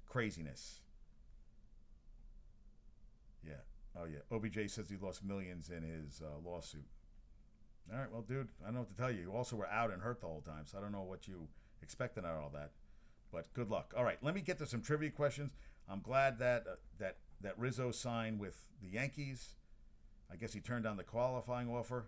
craziness. 0.07 0.81
Yeah. 3.47 3.61
Oh, 3.99 4.05
yeah. 4.05 4.21
OBJ 4.31 4.71
says 4.71 4.89
he 4.89 4.97
lost 4.97 5.25
millions 5.25 5.71
in 5.71 5.83
his 5.83 6.23
uh, 6.25 6.39
lawsuit. 6.49 6.87
All 7.93 7.99
right, 7.99 8.13
well, 8.13 8.23
dude, 8.23 8.49
I 8.63 8.67
don't 8.67 8.75
know 8.75 8.81
what 8.81 8.91
to 8.91 8.97
tell 8.97 9.11
you. 9.11 9.23
You 9.23 9.33
also 9.33 9.57
were 9.57 9.69
out 9.69 9.93
and 9.93 10.01
hurt 10.01 10.21
the 10.21 10.27
whole 10.29 10.43
time, 10.43 10.65
so 10.65 10.79
I 10.79 10.81
don't 10.81 10.93
know 10.93 11.03
what 11.03 11.27
you 11.27 11.49
expected 11.83 12.25
out 12.25 12.37
of 12.37 12.43
all 12.45 12.51
that. 12.55 12.71
But 13.33 13.53
good 13.53 13.69
luck. 13.69 13.93
All 13.97 14.05
right, 14.05 14.19
let 14.23 14.35
me 14.35 14.41
get 14.41 14.59
to 14.59 14.67
some 14.67 14.81
trivia 14.81 15.11
questions. 15.11 15.53
I'm 15.89 16.01
glad 16.01 16.39
that 16.39 16.67
uh, 16.69 16.75
that 16.99 17.17
that 17.41 17.59
Rizzo 17.59 17.91
signed 17.91 18.39
with 18.39 18.57
the 18.81 18.89
Yankees. 18.89 19.55
I 20.33 20.37
guess 20.37 20.53
he 20.53 20.61
turned 20.61 20.85
down 20.85 20.97
the 20.97 21.05
qualifying 21.05 21.69
offer. 21.69 22.07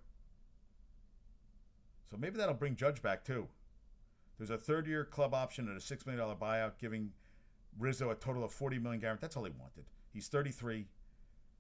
So 2.10 2.16
maybe 2.16 2.38
that'll 2.38 2.54
bring 2.54 2.76
Judge 2.76 3.02
back 3.02 3.24
too. 3.24 3.48
There's 4.42 4.50
a 4.50 4.58
third 4.58 4.88
year 4.88 5.04
club 5.04 5.34
option 5.34 5.68
and 5.68 5.76
a 5.76 5.80
$6 5.80 6.04
million 6.04 6.26
buyout, 6.36 6.72
giving 6.80 7.12
Rizzo 7.78 8.10
a 8.10 8.16
total 8.16 8.42
of 8.42 8.50
$40 8.50 8.82
million 8.82 9.00
guarantee. 9.00 9.20
That's 9.20 9.36
all 9.36 9.44
he 9.44 9.52
wanted. 9.56 9.84
He's 10.12 10.26
33. 10.26 10.88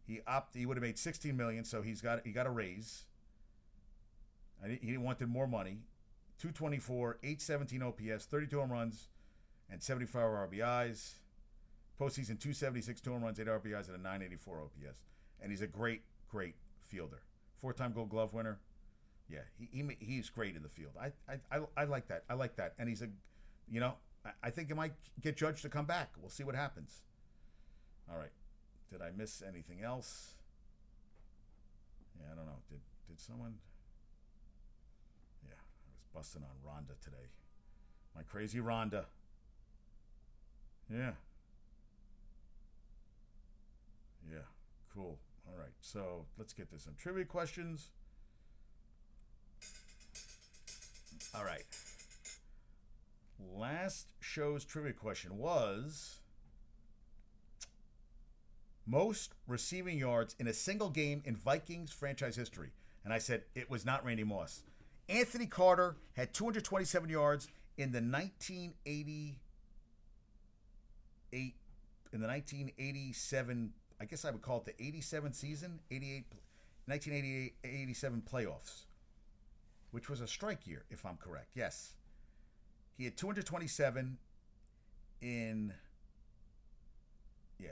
He 0.04 0.20
opt, 0.26 0.56
he 0.56 0.66
would 0.66 0.76
have 0.76 0.82
made 0.82 0.98
16 0.98 1.36
million, 1.36 1.64
so 1.64 1.80
he's 1.80 2.00
got 2.00 2.26
he 2.26 2.32
got 2.32 2.48
a 2.48 2.50
raise. 2.50 3.04
He 4.80 4.96
wanted 4.96 5.28
more 5.28 5.46
money. 5.46 5.78
224, 6.40 7.18
817 7.22 7.82
OPS, 7.84 8.24
32 8.24 8.58
home 8.58 8.72
runs, 8.72 9.06
and 9.70 9.80
75 9.80 10.20
RBIs. 10.20 11.12
Postseason 12.00 12.36
276, 12.40 13.00
two 13.00 13.12
home 13.12 13.22
runs, 13.22 13.38
eight 13.38 13.46
RBIs, 13.46 13.86
and 13.86 13.94
a 13.94 14.02
984 14.02 14.60
OPS. 14.60 14.98
And 15.40 15.52
he's 15.52 15.62
a 15.62 15.68
great, 15.68 16.02
great 16.28 16.56
fielder. 16.80 17.22
Four 17.60 17.74
time 17.74 17.92
gold 17.92 18.10
glove 18.10 18.34
winner. 18.34 18.58
Yeah, 19.32 19.38
he, 19.58 19.66
he 19.72 19.96
he's 20.04 20.28
great 20.28 20.56
in 20.56 20.62
the 20.62 20.68
field. 20.68 20.92
I, 21.00 21.06
I, 21.26 21.56
I, 21.56 21.60
I 21.74 21.84
like 21.84 22.08
that. 22.08 22.24
I 22.28 22.34
like 22.34 22.56
that. 22.56 22.74
And 22.78 22.86
he's 22.86 23.00
a, 23.00 23.08
you 23.70 23.80
know, 23.80 23.94
I, 24.26 24.30
I 24.44 24.50
think 24.50 24.70
it 24.70 24.76
might 24.76 24.92
get 25.22 25.38
Judge 25.38 25.62
to 25.62 25.70
come 25.70 25.86
back. 25.86 26.10
We'll 26.20 26.28
see 26.28 26.44
what 26.44 26.54
happens. 26.54 27.00
All 28.10 28.18
right. 28.18 28.30
Did 28.90 29.00
I 29.00 29.10
miss 29.16 29.42
anything 29.42 29.82
else? 29.82 30.34
Yeah, 32.20 32.26
I 32.30 32.36
don't 32.36 32.44
know. 32.44 32.60
Did 32.68 32.80
did 33.08 33.18
someone? 33.18 33.54
Yeah, 35.48 35.54
I 35.54 35.88
was 35.90 36.04
busting 36.14 36.42
on 36.42 36.70
Rhonda 36.70 37.02
today. 37.02 37.30
My 38.14 38.22
crazy 38.22 38.58
Rhonda. 38.58 39.06
Yeah. 40.92 41.12
Yeah, 44.30 44.44
cool. 44.94 45.18
All 45.48 45.58
right, 45.58 45.72
so 45.80 46.26
let's 46.38 46.52
get 46.52 46.70
to 46.70 46.78
some 46.78 46.94
trivia 46.96 47.24
questions. 47.24 47.90
All 51.34 51.44
right. 51.44 51.64
Last 53.56 54.06
show's 54.20 54.64
trivia 54.64 54.92
question 54.92 55.38
was 55.38 56.20
most 58.86 59.34
receiving 59.46 59.98
yards 59.98 60.34
in 60.38 60.48
a 60.48 60.52
single 60.52 60.90
game 60.90 61.22
in 61.24 61.36
Vikings 61.36 61.92
franchise 61.92 62.36
history. 62.36 62.70
And 63.04 63.12
I 63.12 63.18
said 63.18 63.42
it 63.54 63.70
was 63.70 63.84
not 63.84 64.04
Randy 64.04 64.24
Moss. 64.24 64.62
Anthony 65.08 65.46
Carter 65.46 65.96
had 66.14 66.32
227 66.32 67.08
yards 67.08 67.48
in 67.76 67.90
the 67.92 68.00
1988 68.00 69.36
in 72.12 72.20
the 72.20 72.26
1987 72.28 73.72
I 74.00 74.04
guess 74.04 74.24
I 74.24 74.30
would 74.30 74.42
call 74.42 74.58
it 74.58 74.64
the 74.64 74.84
87 74.84 75.32
season, 75.32 75.78
88 75.90 76.24
1988 76.86 77.54
87 77.64 78.22
playoffs 78.30 78.86
which 79.92 80.10
was 80.10 80.20
a 80.20 80.26
strike 80.26 80.66
year, 80.66 80.84
if 80.90 81.06
I'm 81.06 81.16
correct. 81.16 81.50
Yes. 81.54 81.92
He 82.96 83.04
had 83.04 83.16
227 83.16 84.18
in, 85.20 85.72
yeah, 87.58 87.68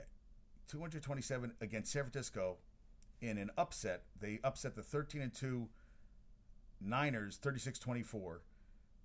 227 0.69 1.53
against 1.59 1.91
San 1.91 2.03
Francisco 2.03 2.57
in 3.19 3.37
an 3.37 3.51
upset. 3.57 4.03
They 4.19 4.39
upset 4.43 4.75
the 4.75 4.83
13 4.83 5.21
and 5.21 5.33
2 5.33 5.67
Niners 6.79 7.37
36 7.37 7.77
24. 7.79 8.41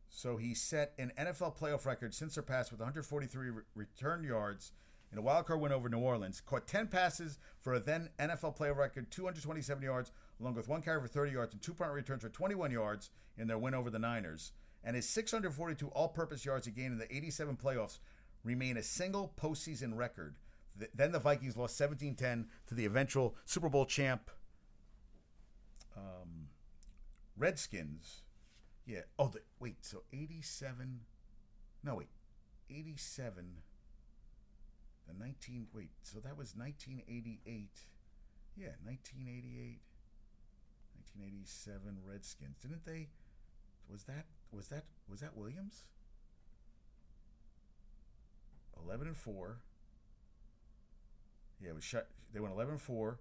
So 0.08 0.36
he 0.36 0.54
set 0.54 0.92
an 0.98 1.12
NFL 1.18 1.58
playoff 1.58 1.84
record 1.84 2.14
since 2.14 2.34
surpassed 2.34 2.70
with 2.70 2.80
143 2.80 3.50
re- 3.50 3.62
return 3.74 4.24
yards 4.24 4.72
in 5.12 5.18
a 5.18 5.22
wildcard 5.22 5.60
win 5.60 5.72
over 5.72 5.88
New 5.88 5.98
Orleans. 5.98 6.40
Caught 6.40 6.66
10 6.66 6.86
passes 6.88 7.38
for 7.60 7.74
a 7.74 7.80
then 7.80 8.08
NFL 8.18 8.56
playoff 8.56 8.76
record, 8.76 9.10
227 9.10 9.82
yards, 9.82 10.12
along 10.40 10.54
with 10.54 10.68
one 10.68 10.82
carry 10.82 11.00
for 11.00 11.08
30 11.08 11.32
yards 11.32 11.52
and 11.52 11.62
two 11.62 11.74
punt 11.74 11.92
returns 11.92 12.22
for 12.22 12.28
21 12.28 12.70
yards 12.70 13.10
in 13.38 13.46
their 13.46 13.58
win 13.58 13.74
over 13.74 13.90
the 13.90 13.98
Niners. 13.98 14.52
And 14.84 14.94
his 14.94 15.08
642 15.08 15.88
all 15.88 16.08
purpose 16.08 16.44
yards 16.44 16.66
he 16.66 16.72
gained 16.72 16.92
in 16.92 16.98
the 16.98 17.14
87 17.14 17.56
playoffs 17.56 17.98
remain 18.44 18.76
a 18.76 18.82
single 18.82 19.32
postseason 19.40 19.96
record. 19.96 20.36
Then 20.94 21.12
the 21.12 21.18
Vikings 21.18 21.56
lost 21.56 21.76
17 21.76 22.14
10 22.14 22.46
to 22.66 22.74
the 22.74 22.84
eventual 22.84 23.34
Super 23.44 23.68
Bowl 23.68 23.86
champ 23.86 24.30
um, 25.96 26.48
Redskins. 27.36 28.22
Yeah. 28.84 29.00
Oh, 29.18 29.28
the, 29.28 29.40
wait. 29.58 29.84
So 29.84 30.02
87. 30.12 31.00
No, 31.82 31.96
wait. 31.96 32.08
87. 32.70 33.44
The 35.08 35.14
19. 35.18 35.66
Wait. 35.72 35.90
So 36.02 36.20
that 36.20 36.36
was 36.36 36.54
1988. 36.54 37.70
Yeah, 38.56 38.66
1988. 38.84 39.80
1987 41.18 41.98
Redskins. 42.04 42.56
Didn't 42.60 42.84
they? 42.84 43.08
Was 43.90 44.04
that 44.04 44.26
was 44.52 44.68
that 44.68 44.84
was 45.08 45.20
that 45.20 45.36
Williams? 45.36 45.84
11 48.84 49.08
and 49.08 49.16
4. 49.16 49.58
Yeah, 51.60 51.70
it 51.70 51.74
was 51.74 51.84
shut. 51.84 52.08
They 52.32 52.40
went 52.40 52.54
11 52.54 52.72
and 52.72 52.80
4. 52.80 53.18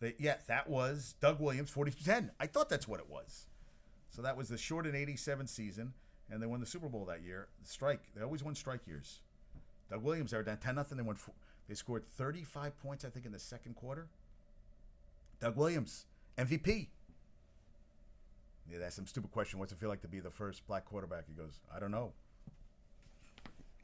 They, 0.00 0.14
yeah, 0.18 0.36
that 0.46 0.68
was 0.68 1.14
Doug 1.20 1.40
Williams 1.40 1.70
42-10. 1.70 2.30
I 2.38 2.46
thought 2.46 2.68
that's 2.68 2.86
what 2.86 3.00
it 3.00 3.08
was. 3.08 3.46
So 4.10 4.22
that 4.22 4.36
was 4.36 4.48
the 4.48 4.58
short 4.58 4.86
and 4.86 4.94
87 4.94 5.46
season, 5.46 5.92
and 6.30 6.42
they 6.42 6.46
won 6.46 6.60
the 6.60 6.66
Super 6.66 6.88
Bowl 6.88 7.04
that 7.06 7.22
year. 7.22 7.48
Strike. 7.64 8.02
They 8.14 8.22
always 8.22 8.42
won 8.42 8.54
strike 8.54 8.86
years. 8.86 9.20
Doug 9.90 10.02
Williams, 10.02 10.30
they 10.30 10.36
were 10.36 10.42
down 10.42 10.58
10 10.58 10.74
nothing. 10.74 10.96
They 10.96 11.04
won. 11.04 11.16
They 11.68 11.74
scored 11.74 12.06
35 12.06 12.78
points, 12.78 13.04
I 13.04 13.08
think, 13.08 13.26
in 13.26 13.32
the 13.32 13.38
second 13.38 13.74
quarter. 13.74 14.08
Doug 15.40 15.56
Williams, 15.56 16.06
MVP. 16.38 16.88
Yeah, 18.70 18.78
that's 18.78 18.96
some 18.96 19.06
stupid 19.06 19.30
question. 19.30 19.58
What's 19.58 19.72
it 19.72 19.78
feel 19.78 19.88
like 19.88 20.02
to 20.02 20.08
be 20.08 20.20
the 20.20 20.30
first 20.30 20.66
black 20.66 20.84
quarterback? 20.84 21.24
He 21.26 21.34
goes, 21.34 21.60
I 21.74 21.78
don't 21.78 21.90
know. 21.90 22.12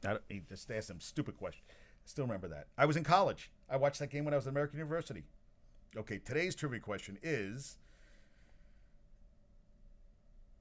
I 0.05 0.09
don't, 0.09 0.21
he 0.27 0.41
just 0.49 0.69
asked 0.69 0.87
some 0.87 0.99
stupid 0.99 1.37
question. 1.37 1.63
I 1.69 1.73
still 2.05 2.25
remember 2.25 2.49
that. 2.49 2.67
I 2.77 2.85
was 2.85 2.97
in 2.97 3.03
college. 3.03 3.49
I 3.69 3.77
watched 3.77 3.99
that 3.99 4.09
game 4.09 4.25
when 4.25 4.33
I 4.33 4.37
was 4.37 4.47
at 4.47 4.51
American 4.51 4.79
University. 4.79 5.23
Okay, 5.95 6.17
today's 6.17 6.55
trivia 6.55 6.79
question 6.79 7.17
is 7.23 7.77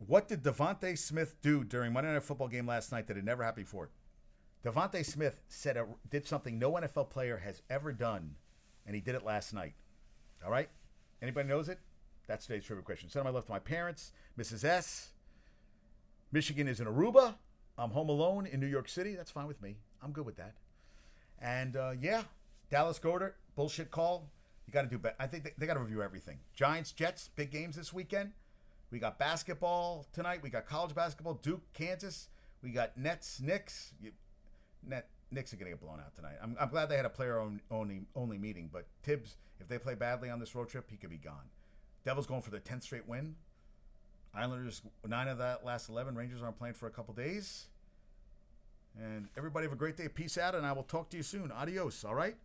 What 0.06 0.28
did 0.28 0.42
DeVonta 0.42 0.96
Smith 0.96 1.34
do 1.42 1.64
during 1.64 1.92
Monday 1.92 2.12
Night 2.12 2.22
Football 2.22 2.48
game 2.48 2.66
last 2.66 2.92
night 2.92 3.06
that 3.08 3.16
had 3.16 3.24
never 3.24 3.42
happened 3.42 3.66
before? 3.66 3.90
DeVonta 4.64 5.04
Smith 5.04 5.40
said 5.48 5.76
a, 5.76 5.86
did 6.10 6.26
something 6.26 6.58
no 6.58 6.72
NFL 6.72 7.10
player 7.10 7.38
has 7.38 7.62
ever 7.68 7.92
done, 7.92 8.36
and 8.86 8.94
he 8.94 9.00
did 9.00 9.16
it 9.16 9.24
last 9.24 9.52
night. 9.52 9.74
All 10.44 10.50
right? 10.50 10.68
Anybody 11.20 11.48
knows 11.48 11.68
it? 11.68 11.78
That's 12.26 12.46
today's 12.46 12.64
trivia 12.64 12.82
question. 12.82 13.08
Send 13.08 13.24
my 13.24 13.30
love 13.30 13.46
to 13.46 13.52
my 13.52 13.58
parents, 13.58 14.12
Mrs. 14.38 14.64
S. 14.64 15.10
Michigan 16.30 16.68
is 16.68 16.80
in 16.80 16.86
Aruba. 16.86 17.34
I'm 17.76 17.90
home 17.90 18.08
alone 18.08 18.46
in 18.46 18.60
New 18.60 18.66
York 18.66 18.88
City. 18.88 19.14
That's 19.14 19.30
fine 19.30 19.46
with 19.46 19.60
me. 19.60 19.76
I'm 20.02 20.12
good 20.12 20.26
with 20.26 20.36
that. 20.36 20.54
And 21.40 21.76
uh, 21.76 21.92
yeah, 22.00 22.22
Dallas 22.70 22.98
Goedert, 22.98 23.32
bullshit 23.56 23.90
call. 23.90 24.30
You 24.66 24.72
got 24.72 24.82
to 24.82 24.88
do 24.88 24.98
better. 24.98 25.16
I 25.18 25.26
think 25.26 25.44
they, 25.44 25.52
they 25.58 25.66
got 25.66 25.74
to 25.74 25.80
review 25.80 26.02
everything. 26.02 26.38
Giants, 26.54 26.92
Jets, 26.92 27.30
big 27.34 27.50
games 27.50 27.76
this 27.76 27.92
weekend. 27.92 28.32
We 28.90 28.98
got 28.98 29.18
basketball 29.18 30.06
tonight. 30.12 30.40
We 30.42 30.50
got 30.50 30.66
college 30.66 30.94
basketball, 30.94 31.34
Duke, 31.34 31.62
Kansas. 31.72 32.28
We 32.62 32.70
got 32.70 32.96
Nets, 32.96 33.40
Knicks. 33.40 33.92
You, 34.00 34.12
Net, 34.86 35.08
Knicks 35.30 35.52
are 35.52 35.56
going 35.56 35.70
to 35.70 35.76
get 35.76 35.80
blown 35.80 35.98
out 35.98 36.14
tonight. 36.14 36.36
I'm, 36.42 36.56
I'm 36.60 36.68
glad 36.68 36.88
they 36.88 36.96
had 36.96 37.06
a 37.06 37.10
player 37.10 37.42
only 37.70 38.02
only 38.14 38.38
meeting, 38.38 38.68
but 38.72 38.86
Thibs, 39.02 39.36
if 39.60 39.68
they 39.68 39.78
play 39.78 39.94
badly 39.94 40.30
on 40.30 40.38
this 40.38 40.54
road 40.54 40.68
trip, 40.68 40.90
he 40.90 40.96
could 40.96 41.10
be 41.10 41.16
gone. 41.16 41.48
Devils 42.05 42.26
going 42.26 42.42
for 42.42 42.50
their 42.50 42.61
10th 42.61 42.82
straight 42.82 43.07
win. 43.07 43.36
Islanders, 44.34 44.82
nine 45.07 45.28
of 45.28 45.38
that 45.38 45.64
last 45.64 45.88
11. 45.88 46.14
Rangers 46.14 46.42
aren't 46.42 46.59
playing 46.59 46.74
for 46.74 46.86
a 46.86 46.90
couple 46.90 47.14
days. 47.14 47.66
And 48.98 49.28
everybody 49.36 49.64
have 49.66 49.72
a 49.72 49.76
great 49.76 49.96
day. 49.96 50.09
Peace 50.09 50.36
out, 50.36 50.55
and 50.55 50.66
I 50.66 50.72
will 50.72 50.82
talk 50.82 51.11
to 51.11 51.16
you 51.16 51.22
soon. 51.22 51.50
Adios, 51.50 52.05
all 52.05 52.14
right? 52.14 52.36